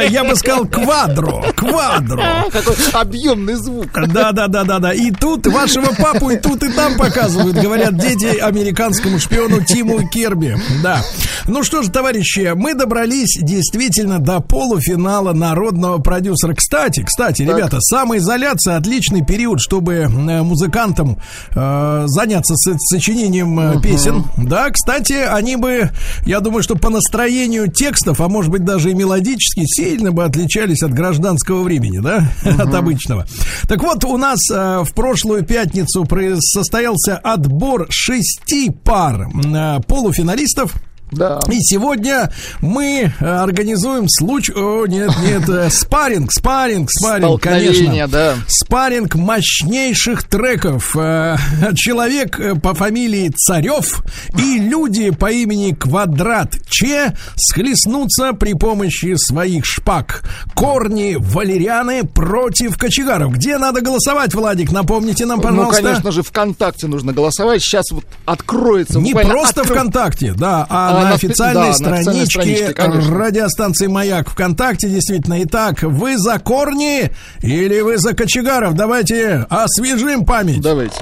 [0.10, 2.45] Я бы сказал квадро, квадро.
[2.51, 3.88] Какой объемный звук.
[4.07, 4.93] Да, да, да, да, да.
[4.93, 10.57] И тут вашего папу и тут и там показывают, говорят дети американскому шпиону Тиму Керби.
[10.84, 11.01] Да.
[11.47, 16.53] Ну что же, товарищи, мы добрались действительно до полуфинала народного продюсера.
[16.53, 21.18] Кстати, кстати, ребята, самоизоляция отличный период, чтобы э, музыкантам
[21.56, 24.26] э, заняться со- сочинением э, песен.
[24.38, 25.89] Да, кстати, они бы,
[26.26, 30.84] я думаю, что по настроению текстов, а может быть даже и мелодически, сильно бы отличались
[30.84, 33.26] от гражданского времени, да, от обычного.
[33.68, 36.06] Так вот, у нас э, в прошлую пятницу
[36.40, 40.74] состоялся отбор шести пар э, полуфиналистов.
[41.11, 41.40] Да.
[41.49, 42.31] И сегодня
[42.61, 44.53] мы э, организуем случай...
[44.56, 48.07] О, нет, нет, э, спарринг, спарринг, спарринг, конечно.
[48.07, 48.36] да.
[48.48, 50.95] Спарринг мощнейших треков.
[50.95, 51.36] Э,
[51.76, 54.03] Человек по фамилии Царев
[54.38, 60.23] и люди по имени Квадрат Че схлестнутся при помощи своих шпаг.
[60.56, 63.34] Корни валерианы против кочегаров.
[63.34, 64.72] Где надо голосовать, Владик?
[64.72, 65.84] Напомните нам, Ну, пожалуйста.
[65.84, 67.61] конечно же, ВКонтакте нужно голосовать.
[67.61, 68.99] Сейчас вот откроется.
[68.99, 73.17] Не просто откро- ВКонтакте, да, А на на официальной да, на официальной страничке страничке, конечно.
[73.17, 75.43] радиостанции Маяк ВКонтакте, действительно.
[75.43, 77.11] Итак, вы за корни
[77.41, 78.76] или вы за кочегаров?
[78.76, 80.61] Давайте освежим память.
[80.61, 80.95] Давайте.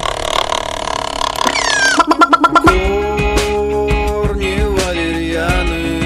[4.07, 5.99] Корни валерьяны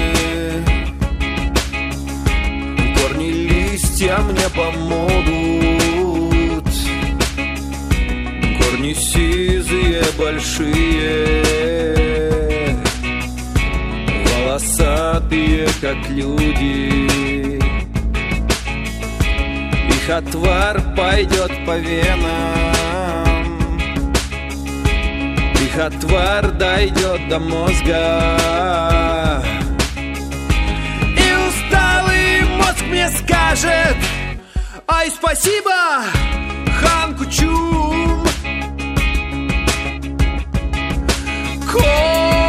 [2.96, 5.52] Корни листья мне помогут
[8.58, 11.41] Корни сизые большие
[15.12, 17.58] Волосатые, как люди.
[19.88, 22.72] Их отвар пойдет по венам.
[25.60, 29.42] Их отвар дойдет до мозга.
[31.04, 33.98] И усталый мозг мне скажет
[34.88, 36.04] Ай, спасибо,
[36.80, 38.24] хан Кучум
[41.70, 42.41] Корни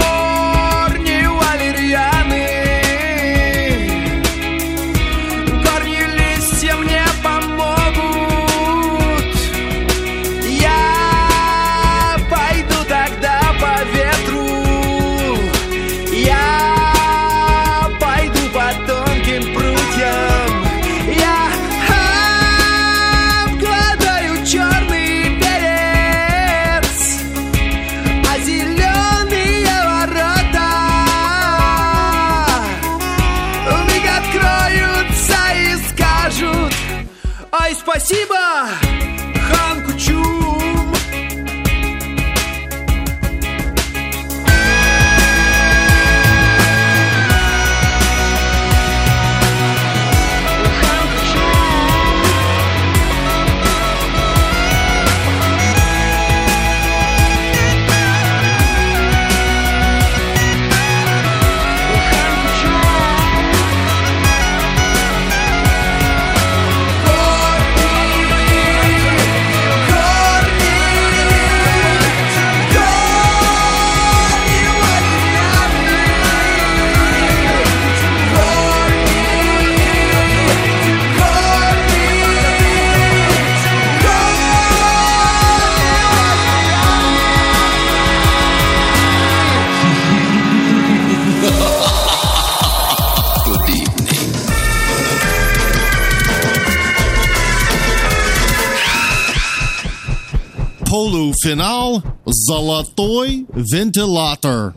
[102.26, 104.74] «Золотой вентилятор».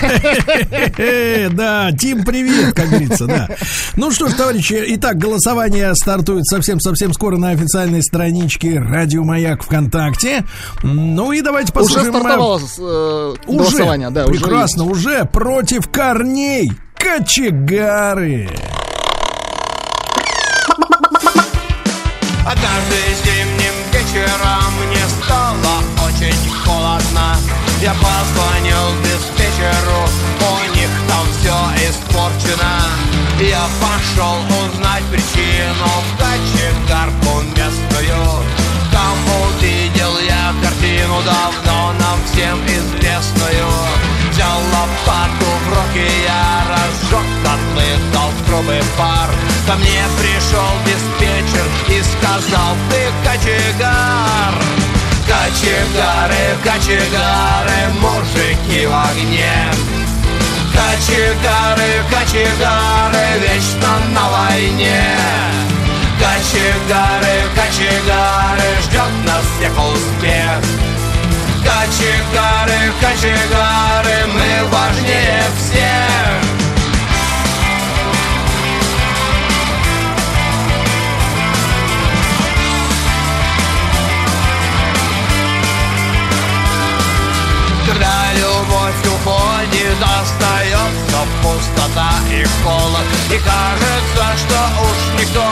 [1.50, 3.48] Да, Тим, привет, как говорится, да.
[3.96, 10.44] Ну что ж, товарищи, итак, голосование стартует совсем-совсем скоро на официальной страничке Радио Маяк ВКонтакте.
[10.82, 12.14] Ну и давайте послушаем...
[12.14, 14.26] Уже стартовало э, голосование, уже, да.
[14.26, 18.48] Прекрасно, уже, уже против корней кочегары.
[33.80, 38.44] Пошел узнать причину в кочегарку местную.
[38.90, 43.68] Там увидел я картину давно нам всем известную.
[44.30, 49.28] Взял лопату в руки, я разжег котлы, дал в трубы пар.
[49.66, 54.54] Ко мне пришел диспетчер и сказал, ты кочегар
[55.30, 59.99] Кочегары, кочегары, мужики в огне
[60.90, 65.00] Кочегары, кочегары, вечно на войне.
[66.18, 70.60] Кочегары, кочегары, ждет нас всех успех.
[71.62, 76.10] Кочегары, кочегары, мы важнее всех.
[87.86, 88.32] Когда
[88.90, 95.44] любовь уходит, остается пустота и холод И кажется, что уж никто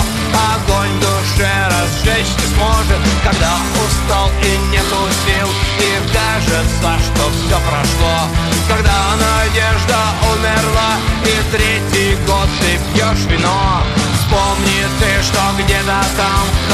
[0.54, 5.48] огонь душе разжечь не сможет Когда устал и нету сил
[5.78, 8.28] И кажется, что все прошло
[8.68, 9.98] Когда надежда
[10.32, 13.82] умерла И третий год ты пьешь вино
[14.14, 16.67] Вспомни ты, что где-то там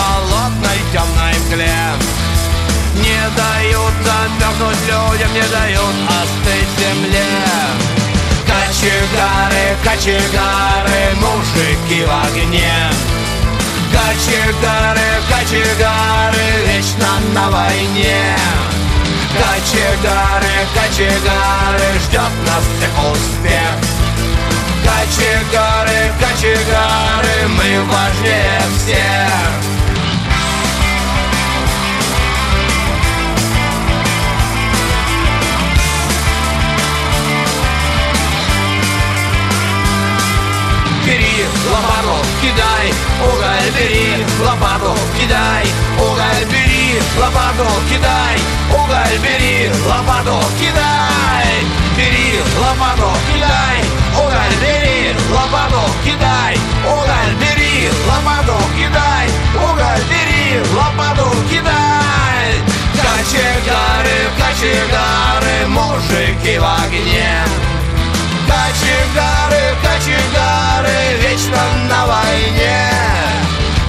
[3.37, 5.95] дают замерзнуть людям, не дают.
[6.09, 7.25] Остыть земле
[8.55, 12.91] Кочегары, кочегары, мужики в огне.
[13.91, 18.37] Кочегары, кочегары, вечно на войне.
[19.33, 23.75] Кочегары, кочегары, ждет нас всех успех.
[24.85, 29.84] Кочегары, кочегары, мы важнее всех
[41.71, 42.87] лопату кидай,
[43.23, 45.65] уголь бери, лопату кидай,
[45.99, 48.37] уголь бери, лопату кидай,
[48.71, 51.55] уголь бери, лопату кидай,
[51.97, 53.79] бери, лопату кидай,
[54.17, 59.27] уголь бери, лопату кидай, уголь бери, лопату кидай,
[59.57, 62.15] уголь бери, лопату кидай.
[62.95, 67.74] Кочегары, кочегары, мужики в огне.
[68.55, 72.89] Кочегары, кочегары, вечно на войне.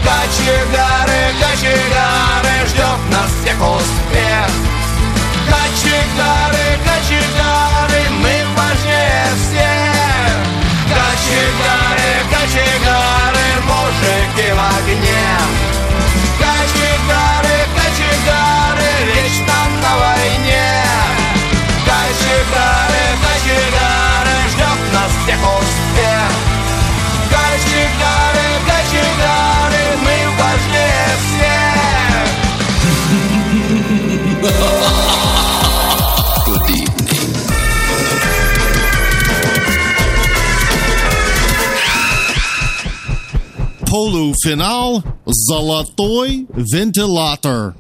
[0.04, 4.50] Кочегары, кочегары, ждет нас всех успех.
[5.48, 7.25] Кочегары, кочегары,
[43.96, 47.76] Полуфинал «Золотой вентилятор».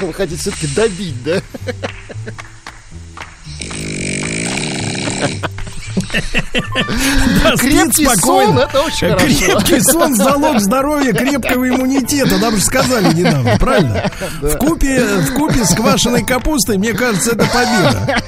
[0.00, 1.40] Вы хотите все-таки добить, да?
[6.12, 9.26] Да, Крепкий сон, это очень хорошо.
[9.26, 12.38] Крепкий сон залог здоровья, крепкого иммунитета.
[12.38, 14.10] Нам же сказали недавно, правильно?
[14.40, 18.20] В купе, в купе с квашеной капустой, мне кажется, это победа.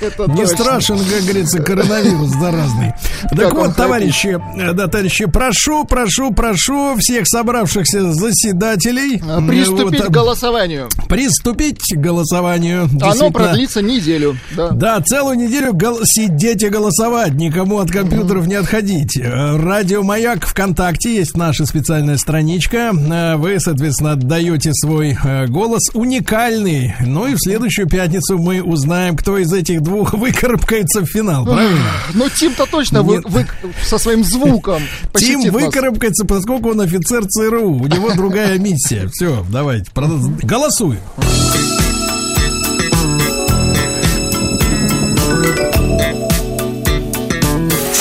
[0.00, 0.56] Это Не точно.
[0.56, 2.92] страшен, как говорится, коронавирус заразный.
[3.36, 10.08] Так вот, товарищи, э, да, товарищи, прошу, прошу, прошу всех собравшихся заседателей А, Приступить вот,
[10.08, 10.88] к голосованию.
[11.08, 12.88] приступить к голосованию.
[13.02, 14.36] Оно продлится неделю.
[14.52, 14.70] Да.
[14.70, 17.03] да, целую неделю гол- сидеть и голосовать.
[17.04, 19.16] Никак никому от компьютеров не отходить.
[19.16, 22.92] Э, Радио Маяк ВКонтакте есть наша специальная страничка.
[22.94, 26.94] Э, Вы, соответственно, отдаете свой э, голос уникальный.
[27.00, 31.44] Ну и в следующую пятницу мы узнаем, кто из этих двух выкарабкается в финал.
[31.44, 31.90] Правильно?
[32.14, 33.46] Ну, Тим-то точно вы, вы
[33.82, 34.82] со своим звуком
[35.14, 37.82] Тим выкарабкается, поскольку он офицер ЦРУ.
[37.82, 39.08] У него другая миссия.
[39.12, 39.90] Все, давайте.
[39.94, 41.00] Голосуем.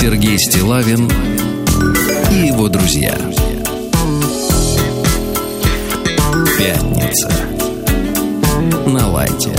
[0.03, 1.09] Сергей Стилавин
[2.30, 3.17] и его друзья.
[6.57, 7.31] Пятница.
[8.85, 9.49] На лайте.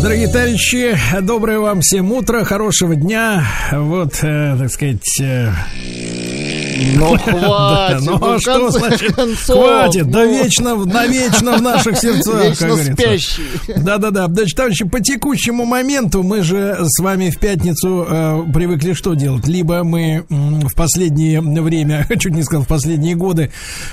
[0.00, 3.44] Дорогие товарищи, доброе вам всем утро, хорошего дня.
[3.72, 5.20] Вот, э, так сказать...
[5.20, 5.50] э,
[6.94, 8.06] Ну, да, хватит.
[8.06, 10.10] ну, ну, а что значит концов, хватит?
[10.10, 10.42] Да ну.
[10.42, 13.02] вечно, навечно в наших сердцах, как Вечно говорится.
[13.02, 13.42] спящий.
[13.76, 14.26] Да-да-да.
[14.26, 19.46] Значит, товарищи, по текущему моменту мы же с вами в пятницу э, привыкли что делать?
[19.46, 23.50] Либо мы в последнее время, чуть не сказал, в последние годы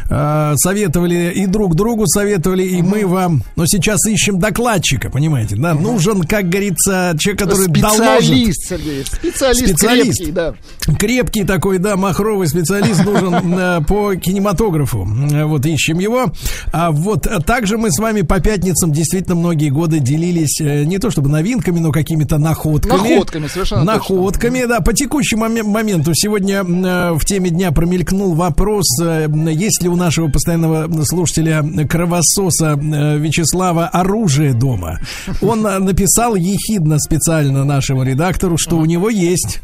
[0.10, 5.74] э, советовали и друг другу советовали, и мы вам, но сейчас ищем докладчика, понимаете, да?
[5.74, 8.24] Нужен, как говорится, человек, который доложит.
[8.24, 9.06] Специалист, Сергей.
[9.06, 10.18] Специалист, Специалист.
[10.18, 10.54] крепкий, да.
[10.98, 12.73] Крепкий такой, да, махровый специалист
[13.04, 15.08] нужен э, по кинематографу.
[15.32, 16.32] Э, Вот ищем его.
[16.72, 20.98] А вот а также мы с вами по пятницам действительно многие годы делились э, не
[21.00, 23.10] то чтобы новинками, но какими-то находками.
[23.10, 24.80] Находками, совершенно Находками, да.
[24.82, 29.96] По текущему моме- моменту сегодня э, в теме дня промелькнул вопрос, э, есть ли у
[29.96, 35.00] нашего постоянного слушателя кровососа э, Вячеслава оружие дома.
[35.42, 39.60] Он э, написал ехидно специально нашему редактору, что у него есть.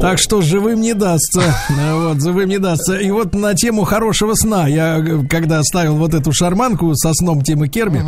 [0.00, 1.42] Так что живым не дастся.
[1.70, 2.96] Э, Вот, живым не дастся.
[2.96, 4.66] И вот на тему хорошего сна.
[4.68, 8.04] Я, когда ставил вот эту шарманку со сном Тима Керби,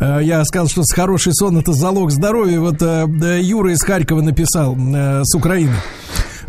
[0.00, 2.60] э, я сказал, что с хороший сон это залог здоровья.
[2.60, 5.74] Вот э, Юра из Харькова написал э, с Украины.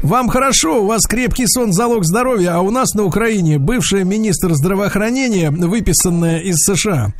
[0.03, 4.53] Вам хорошо, у вас крепкий сон залог здоровья, а у нас на Украине бывшая министр
[4.53, 7.13] здравоохранения, выписанная из США,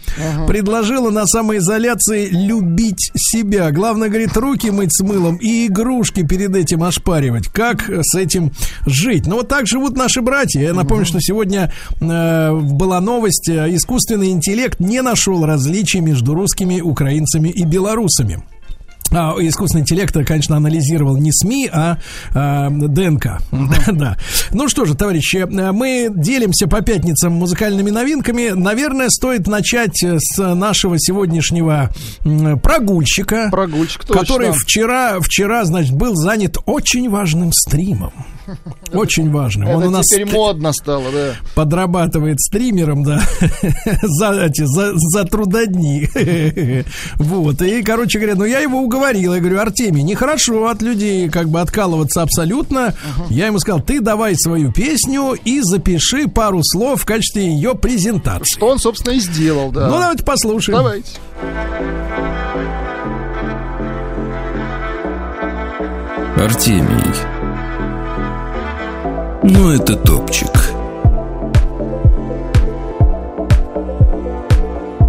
[0.49, 3.71] предложила на самоизоляции любить себя.
[3.71, 7.47] Главное, говорит, руки мыть с мылом и игрушки перед этим ошпаривать.
[7.47, 8.51] Как с этим
[8.85, 9.27] жить?
[9.27, 10.59] Ну, вот так живут наши братья.
[10.59, 13.49] Я напомню, что сегодня э, была новость.
[13.49, 18.43] Искусственный интеллект не нашел различий между русскими, украинцами и белорусами.
[19.15, 21.97] А, искусственный интеллект, конечно, анализировал не СМИ, а,
[22.33, 23.39] а, ДНК.
[23.91, 24.17] да.
[24.51, 28.49] Ну что же, товарищи, э, мы делимся по пятницам музыкальными новинками.
[28.49, 31.89] Наверное, стоит начать с нашего сегодняшнего
[32.61, 34.61] прогульщика, Прогульщик, который точно.
[34.61, 38.13] вчера, вчера, значит, был занят очень важным стримом.
[38.93, 39.69] Очень важным.
[39.69, 41.33] Он Это у нас теперь модно стало, да.
[41.55, 43.21] подрабатывает стримером, да,
[44.01, 46.09] за, эти, за, за трудодни.
[47.15, 51.49] вот, и, короче говоря, ну я его уговорил, я говорю, Артемий, нехорошо от людей как
[51.49, 52.93] бы откалываться абсолютно.
[53.29, 58.57] Я ему сказал, ты давай свою песню и запиши пару слов в качестве ее презентации.
[58.57, 59.87] Что он, собственно, и сделал, да.
[59.87, 60.77] Ну, давайте послушаем.
[60.77, 61.09] Давайте.
[66.37, 67.32] Артемий.
[69.45, 70.49] Ну, это топчик.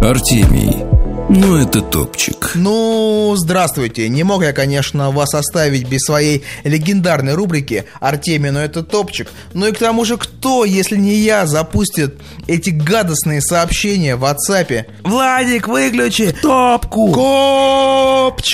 [0.01, 0.94] Артемий.
[1.27, 2.51] Ну, это топчик.
[2.53, 4.07] Ну, здравствуйте.
[4.09, 9.31] Не мог я, конечно, вас оставить без своей легендарной рубрики «Артемий, но это топчик».
[9.53, 14.85] Ну и к тому же, кто, если не я, запустит эти гадостные сообщения в WhatsApp?
[15.03, 17.11] Владик, выключи топку!
[17.11, 18.45] Копчик!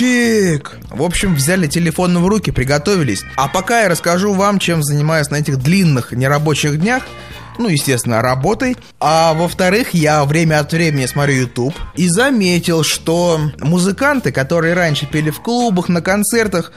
[0.90, 3.24] В общем, взяли телефон в руки, приготовились.
[3.36, 7.04] А пока я расскажу вам, чем занимаюсь на этих длинных нерабочих днях,
[7.58, 8.76] ну, естественно, работой.
[9.00, 15.30] А во-вторых, я время от времени смотрю YouTube и заметил, что музыканты, которые раньше пели
[15.30, 16.72] в клубах, на концертах,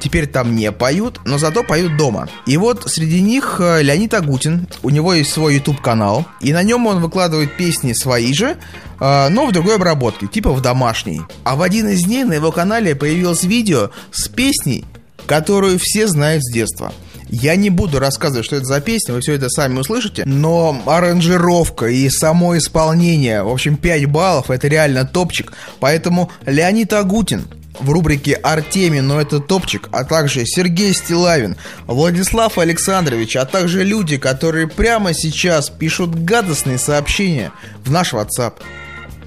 [0.00, 2.28] теперь там не поют, но зато поют дома.
[2.46, 6.86] И вот среди них э, Леонид Агутин, у него есть свой YouTube-канал, и на нем
[6.86, 8.56] он выкладывает песни свои же,
[9.00, 11.22] э, но в другой обработке, типа в домашней.
[11.44, 14.84] А в один из дней на его канале появилось видео с песней,
[15.26, 16.92] которую все знают с детства.
[17.28, 21.86] Я не буду рассказывать, что это за песня, вы все это сами услышите, но аранжировка
[21.86, 25.52] и само исполнение, в общем, 5 баллов, это реально топчик.
[25.80, 27.46] Поэтому Леонид Агутин
[27.80, 31.56] в рубрике «Артемий, но это топчик», а также Сергей Стилавин,
[31.86, 37.52] Владислав Александрович, а также люди, которые прямо сейчас пишут гадостные сообщения
[37.84, 38.54] в наш WhatsApp.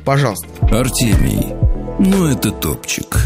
[0.03, 0.47] Пожалуйста.
[0.71, 1.53] Артемий.
[1.99, 3.17] Ну, это топчик.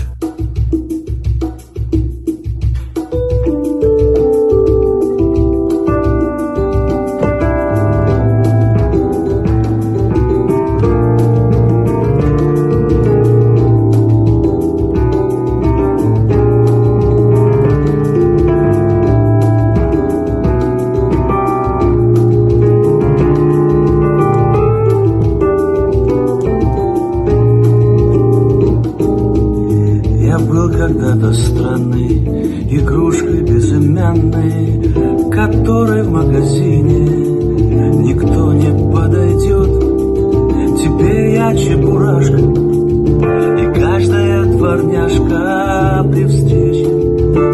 [41.46, 46.86] Я чебурашка И каждая дворняжка при встрече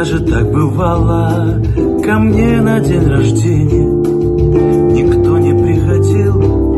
[0.04, 1.58] даже так бывало.
[2.04, 3.88] Ко мне на день рождения
[4.92, 6.76] Никто не приходил.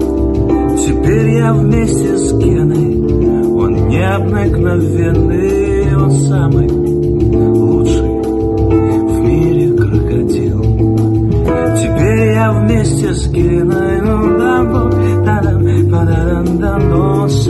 [0.77, 8.23] Теперь я вместе с Геной Он необыкновенный Он самый лучший
[9.11, 10.63] в мире крокодил.
[11.77, 14.89] Теперь я вместе с Геной ну, да, бу,
[15.25, 17.46] да-дам, ба-да-дам-дам, но Он самый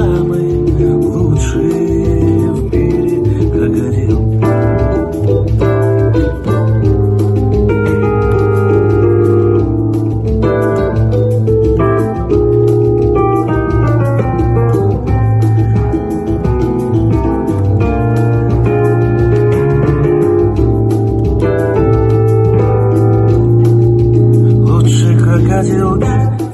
[26.17, 26.46] крокодил Стомпе,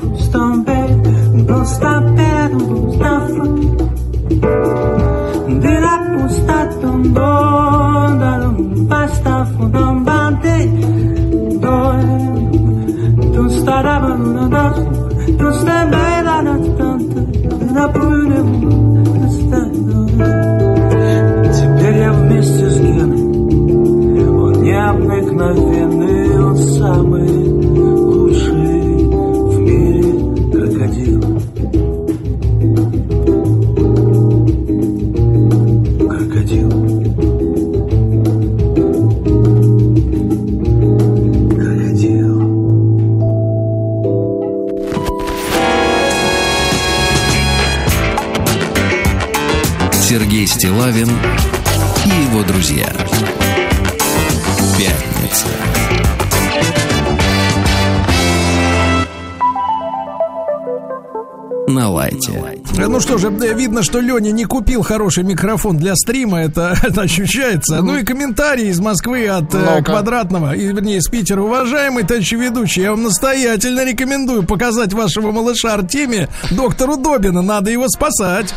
[62.93, 67.01] Ну что же, э, видно, что Леня не купил хороший микрофон для стрима, это, это
[67.01, 67.81] ощущается.
[67.81, 69.83] Ну и комментарии из Москвы от э.
[69.83, 71.41] Квадратного, и, вернее, из Питера.
[71.41, 77.89] Уважаемый товарищ ведущий, я вам настоятельно рекомендую показать вашего малыша Артемия доктору Добина, надо его
[77.89, 78.55] спасать.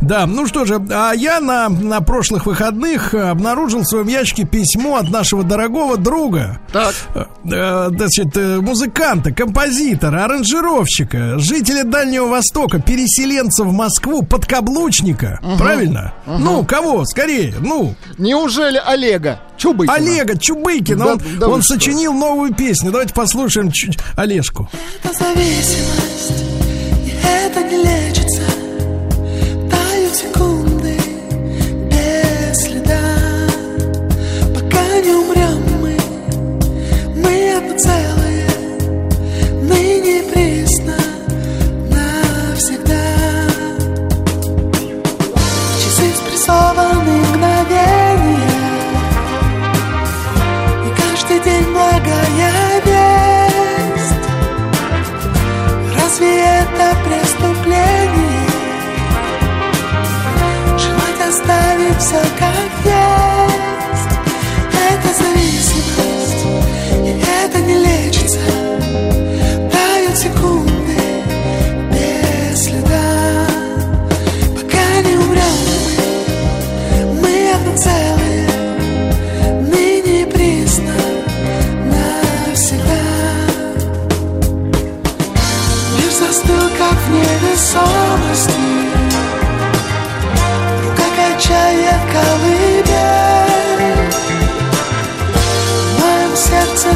[0.00, 4.44] Да, ну что же, а я на, на прошлых выходных э, обнаружил в своем ящике
[4.44, 6.60] письмо от нашего дорогого друга.
[6.72, 6.94] Так.
[7.16, 15.40] Э, значит, музыканта, композитора, аранжировщика, жителя Дальнего Востока, переселенца в Москву, подкаблучника.
[15.58, 16.12] Правильно?
[16.26, 17.04] Ну, кого?
[17.04, 17.94] Скорее, ну.
[18.18, 19.94] Неужели Олега Чубыкина?
[19.94, 21.04] Олега Чубыкина.
[21.04, 21.74] Да- он да он что?
[21.74, 22.90] сочинил новую песню.
[22.90, 24.68] Давайте послушаем чуть Олежку.
[25.02, 26.44] Это зависимость,
[27.06, 28.42] и это не лечится.
[29.70, 30.61] Тают секунды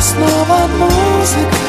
[0.01, 1.66] снова музыка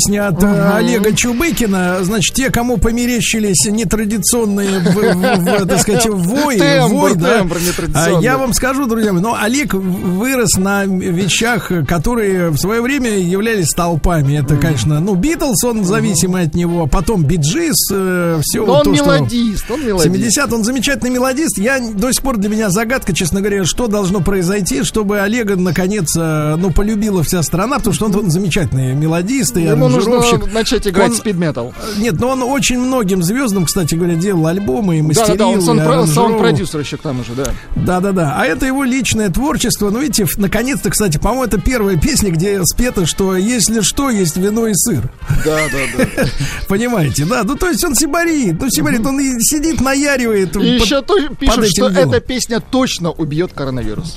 [0.00, 2.02] песня от э, Олега Чубыкина.
[2.02, 7.38] Значит, те, кому померещились нетрадиционные, в, в- в, так сказать, вои, Тембр, вой, да.
[7.38, 7.58] тембр.
[7.94, 13.18] А Я вам скажу, друзья мои, но Олег вырос на вещах, которые в свое время
[13.18, 14.38] являлись толпами.
[14.38, 19.84] Это, конечно, ну, Битлз, он зависимый от него, потом Биджис, все Но он мелодист, он
[19.84, 20.14] мелодист.
[20.14, 21.58] 70 он замечательный мелодист.
[21.58, 26.16] Я до сих пор для меня загадка, честно говоря, что должно произойти, чтобы Олега наконец,
[26.16, 30.20] э, ну, полюбила вся страна, потому что он, он замечательный мелодист и Ему нужно
[30.52, 31.74] начать играть Он- спид метал.
[31.98, 35.36] Нет, но он очень многим звездам, кстати говоря, делал альбомы и мастерил.
[35.36, 36.06] да, да, он аранжировал.
[36.06, 37.46] саунд-продюсер еще к тому же, да.
[37.76, 38.34] Да, да, да.
[38.36, 39.90] А это его личное творчество.
[39.90, 44.66] Ну, видите, наконец-то, кстати, по-моему, это первая песня, где спето, что если что, есть вино
[44.66, 45.10] и сыр.
[45.44, 46.24] Да, да, да.
[46.68, 47.42] Понимаете, да?
[47.44, 48.60] Ну, то есть он сибарит.
[48.60, 50.56] Ну, сибарит, он сидит, наяривает.
[50.56, 54.16] И еще этим что эта песня точно убьет коронавирус.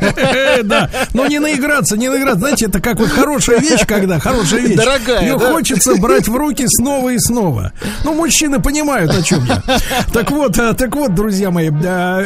[0.64, 2.40] Да, но не наиграться, не наиграться.
[2.40, 4.76] Знаете, это как вот хорошая вещь, когда хорошая вещь.
[4.76, 7.72] Дорогая, Ее хочется брать в руки снова и снова.
[8.04, 9.62] Ну, мужчины понимают, о чем я.
[10.12, 11.68] Так вот, а, так вот, друзья мои.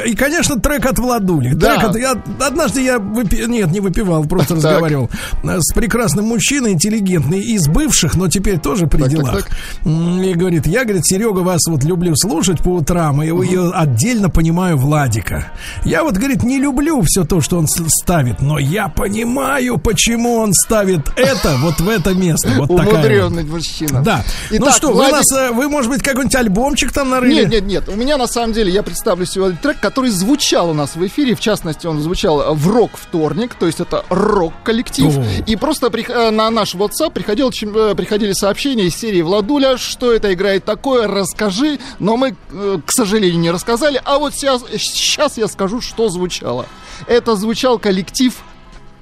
[0.06, 1.54] И, конечно, трек от Владули.
[1.54, 2.16] Трек от- я-
[2.46, 5.10] Однажды я выпи- нет, не выпивал, просто разговаривал
[5.44, 9.46] а, с прекрасным мужчиной, интеллигентный, из бывших, но теперь тоже при делах.
[9.84, 13.30] И говорит, я, говорит, Серега, вас вот люблю слушать по утрам, и
[13.74, 15.52] отдельно понимаю Владика.
[15.84, 20.52] Я вот, говорит, не люблю все то, что он ставит, но я понимаю, почему он
[20.52, 22.48] ставит это вот в это место.
[22.56, 22.94] Вот такая вот.
[22.94, 24.02] Умудренный мужчина.
[24.02, 24.24] Да.
[24.50, 27.34] ну Итак, что, вы Владик- нас, э, вы, может быть, какой-нибудь альбомчик там нарыли?
[27.42, 27.88] Нет, нет, нет.
[27.88, 31.34] У меня на самом деле я представлю сегодня трек, который звучал у нас в эфире.
[31.34, 35.16] В частности, он звучал в рок-вторник, то есть это рок-коллектив.
[35.18, 35.24] О.
[35.46, 40.12] И просто прих- э, на наш WhatsApp приходил, э, приходили сообщения из серии Владуля, что
[40.12, 41.78] это играет такое, расскажи.
[41.98, 44.00] Но мы, к сожалению, не рассказали.
[44.04, 46.66] А вот сейчас, сейчас я скажу, что звучало.
[47.06, 48.34] Это звучал коллектив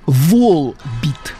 [0.06, 1.34] Волбит.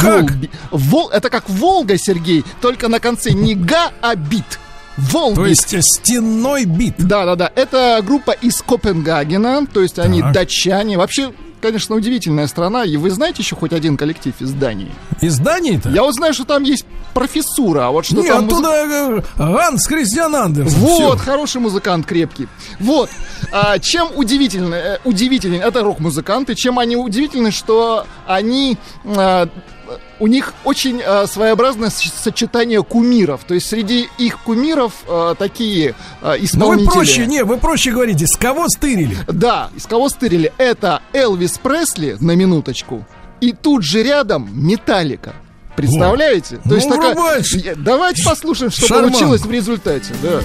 [0.00, 0.30] Как?
[0.30, 4.58] Волби- Вол, это как Волга, Сергей, только на конце не га, а бит.
[4.96, 5.36] Волбит.
[5.36, 5.68] То есть
[6.00, 6.94] стенной бит.
[6.98, 7.52] Да, да, да.
[7.54, 10.32] Это группа из Копенгагена, то есть они Так.
[10.32, 10.96] датчане.
[10.96, 12.84] Вообще, конечно, удивительная страна.
[12.84, 14.90] И вы знаете еще хоть один коллектив из Дании?
[15.20, 15.90] Из Дании-то?
[15.90, 18.44] Я вот знаю, что там есть профессура, а вот что Не, там...
[18.44, 20.78] музы- оттуда э, Ганс Христиан Андерсен.
[20.78, 21.24] Вот, Всё.
[21.24, 22.46] хороший музыкант, крепкий.
[22.78, 23.08] Вот.
[23.52, 28.76] А, чем удивительно, э, удивителен, это рок-музыканты, чем они удивительны, что они...
[29.04, 29.48] а,
[30.20, 33.42] у них очень а, своеобразное с- сочетание кумиров.
[33.46, 36.86] То есть среди их кумиров а, такие а, Ну вы исполнители...
[36.90, 39.16] проще, не, вы проще говорите, с кого стырили?
[39.28, 40.52] Да, из кого стырили?
[40.58, 43.06] Это Элвис Пресли, на минуточку,
[43.40, 45.34] и тут же рядом Металлика.
[45.76, 46.58] Представляете?
[46.64, 47.42] Ну, врубай.
[47.52, 49.10] Я- Давайте послушаем, что Шарманку.
[49.18, 50.14] получилось в результате.
[50.22, 50.40] Да.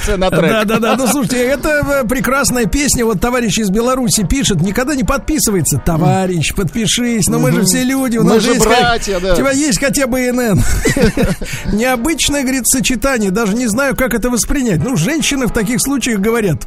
[0.00, 0.50] Реакция на трек.
[0.50, 0.96] Да, да, да.
[0.96, 3.04] Ну слушайте, это э, прекрасная песня.
[3.04, 5.78] Вот товарищ из Беларуси пишет, никогда не подписывается.
[5.84, 7.28] Товарищ, подпишись.
[7.28, 8.18] Но мы же все люди.
[8.18, 9.34] У нас же есть братья, да.
[9.34, 10.62] У тебя есть хотя бы ИНН.
[11.72, 13.30] Необычное, говорит, сочетание.
[13.30, 14.82] Даже не знаю, как это воспринять.
[14.82, 16.66] Ну, женщины в таких случаях говорят,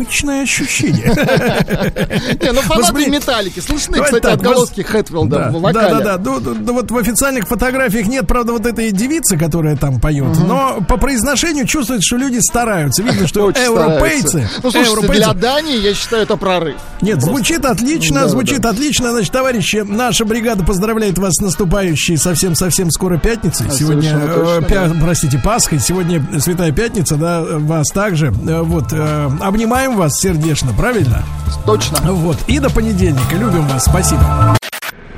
[0.00, 1.06] необычное ощущение.
[2.42, 3.60] Не, ну фанаты металлики.
[3.60, 5.88] Слышны, кстати, отголоски Хэтфилда Да, в вокале.
[5.88, 6.22] Да, да, да.
[6.24, 10.38] Ну, да, вот в официальных фотографиях нет, правда, вот этой девицы, которая там поет.
[10.46, 13.02] Но по произношению чувствуется, что люди стараются.
[13.02, 14.48] Видно, что европейцы.
[14.62, 16.76] Ну, слушайте, европейцы- для Дании, я считаю, это прорыв.
[17.00, 19.10] Нет, звучит отлично, Да, звучит отлично.
[19.12, 23.66] Значит, товарищи, наша бригада поздравляет вас с наступающей совсем-совсем скоро пятницей.
[23.68, 25.78] А, Сегодня, точно, э, простите, Пасхой.
[25.80, 28.26] Сегодня Святая Пятница, да, вас также.
[28.46, 31.24] Э, Вот, э, обнимаем вас сердечно, правильно?
[31.66, 31.98] Точно.
[32.12, 33.34] Вот, и до понедельника.
[33.34, 34.56] Любим вас, спасибо.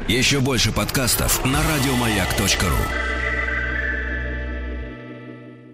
[0.09, 3.12] Еще больше подкастов на радиомаяк.ру.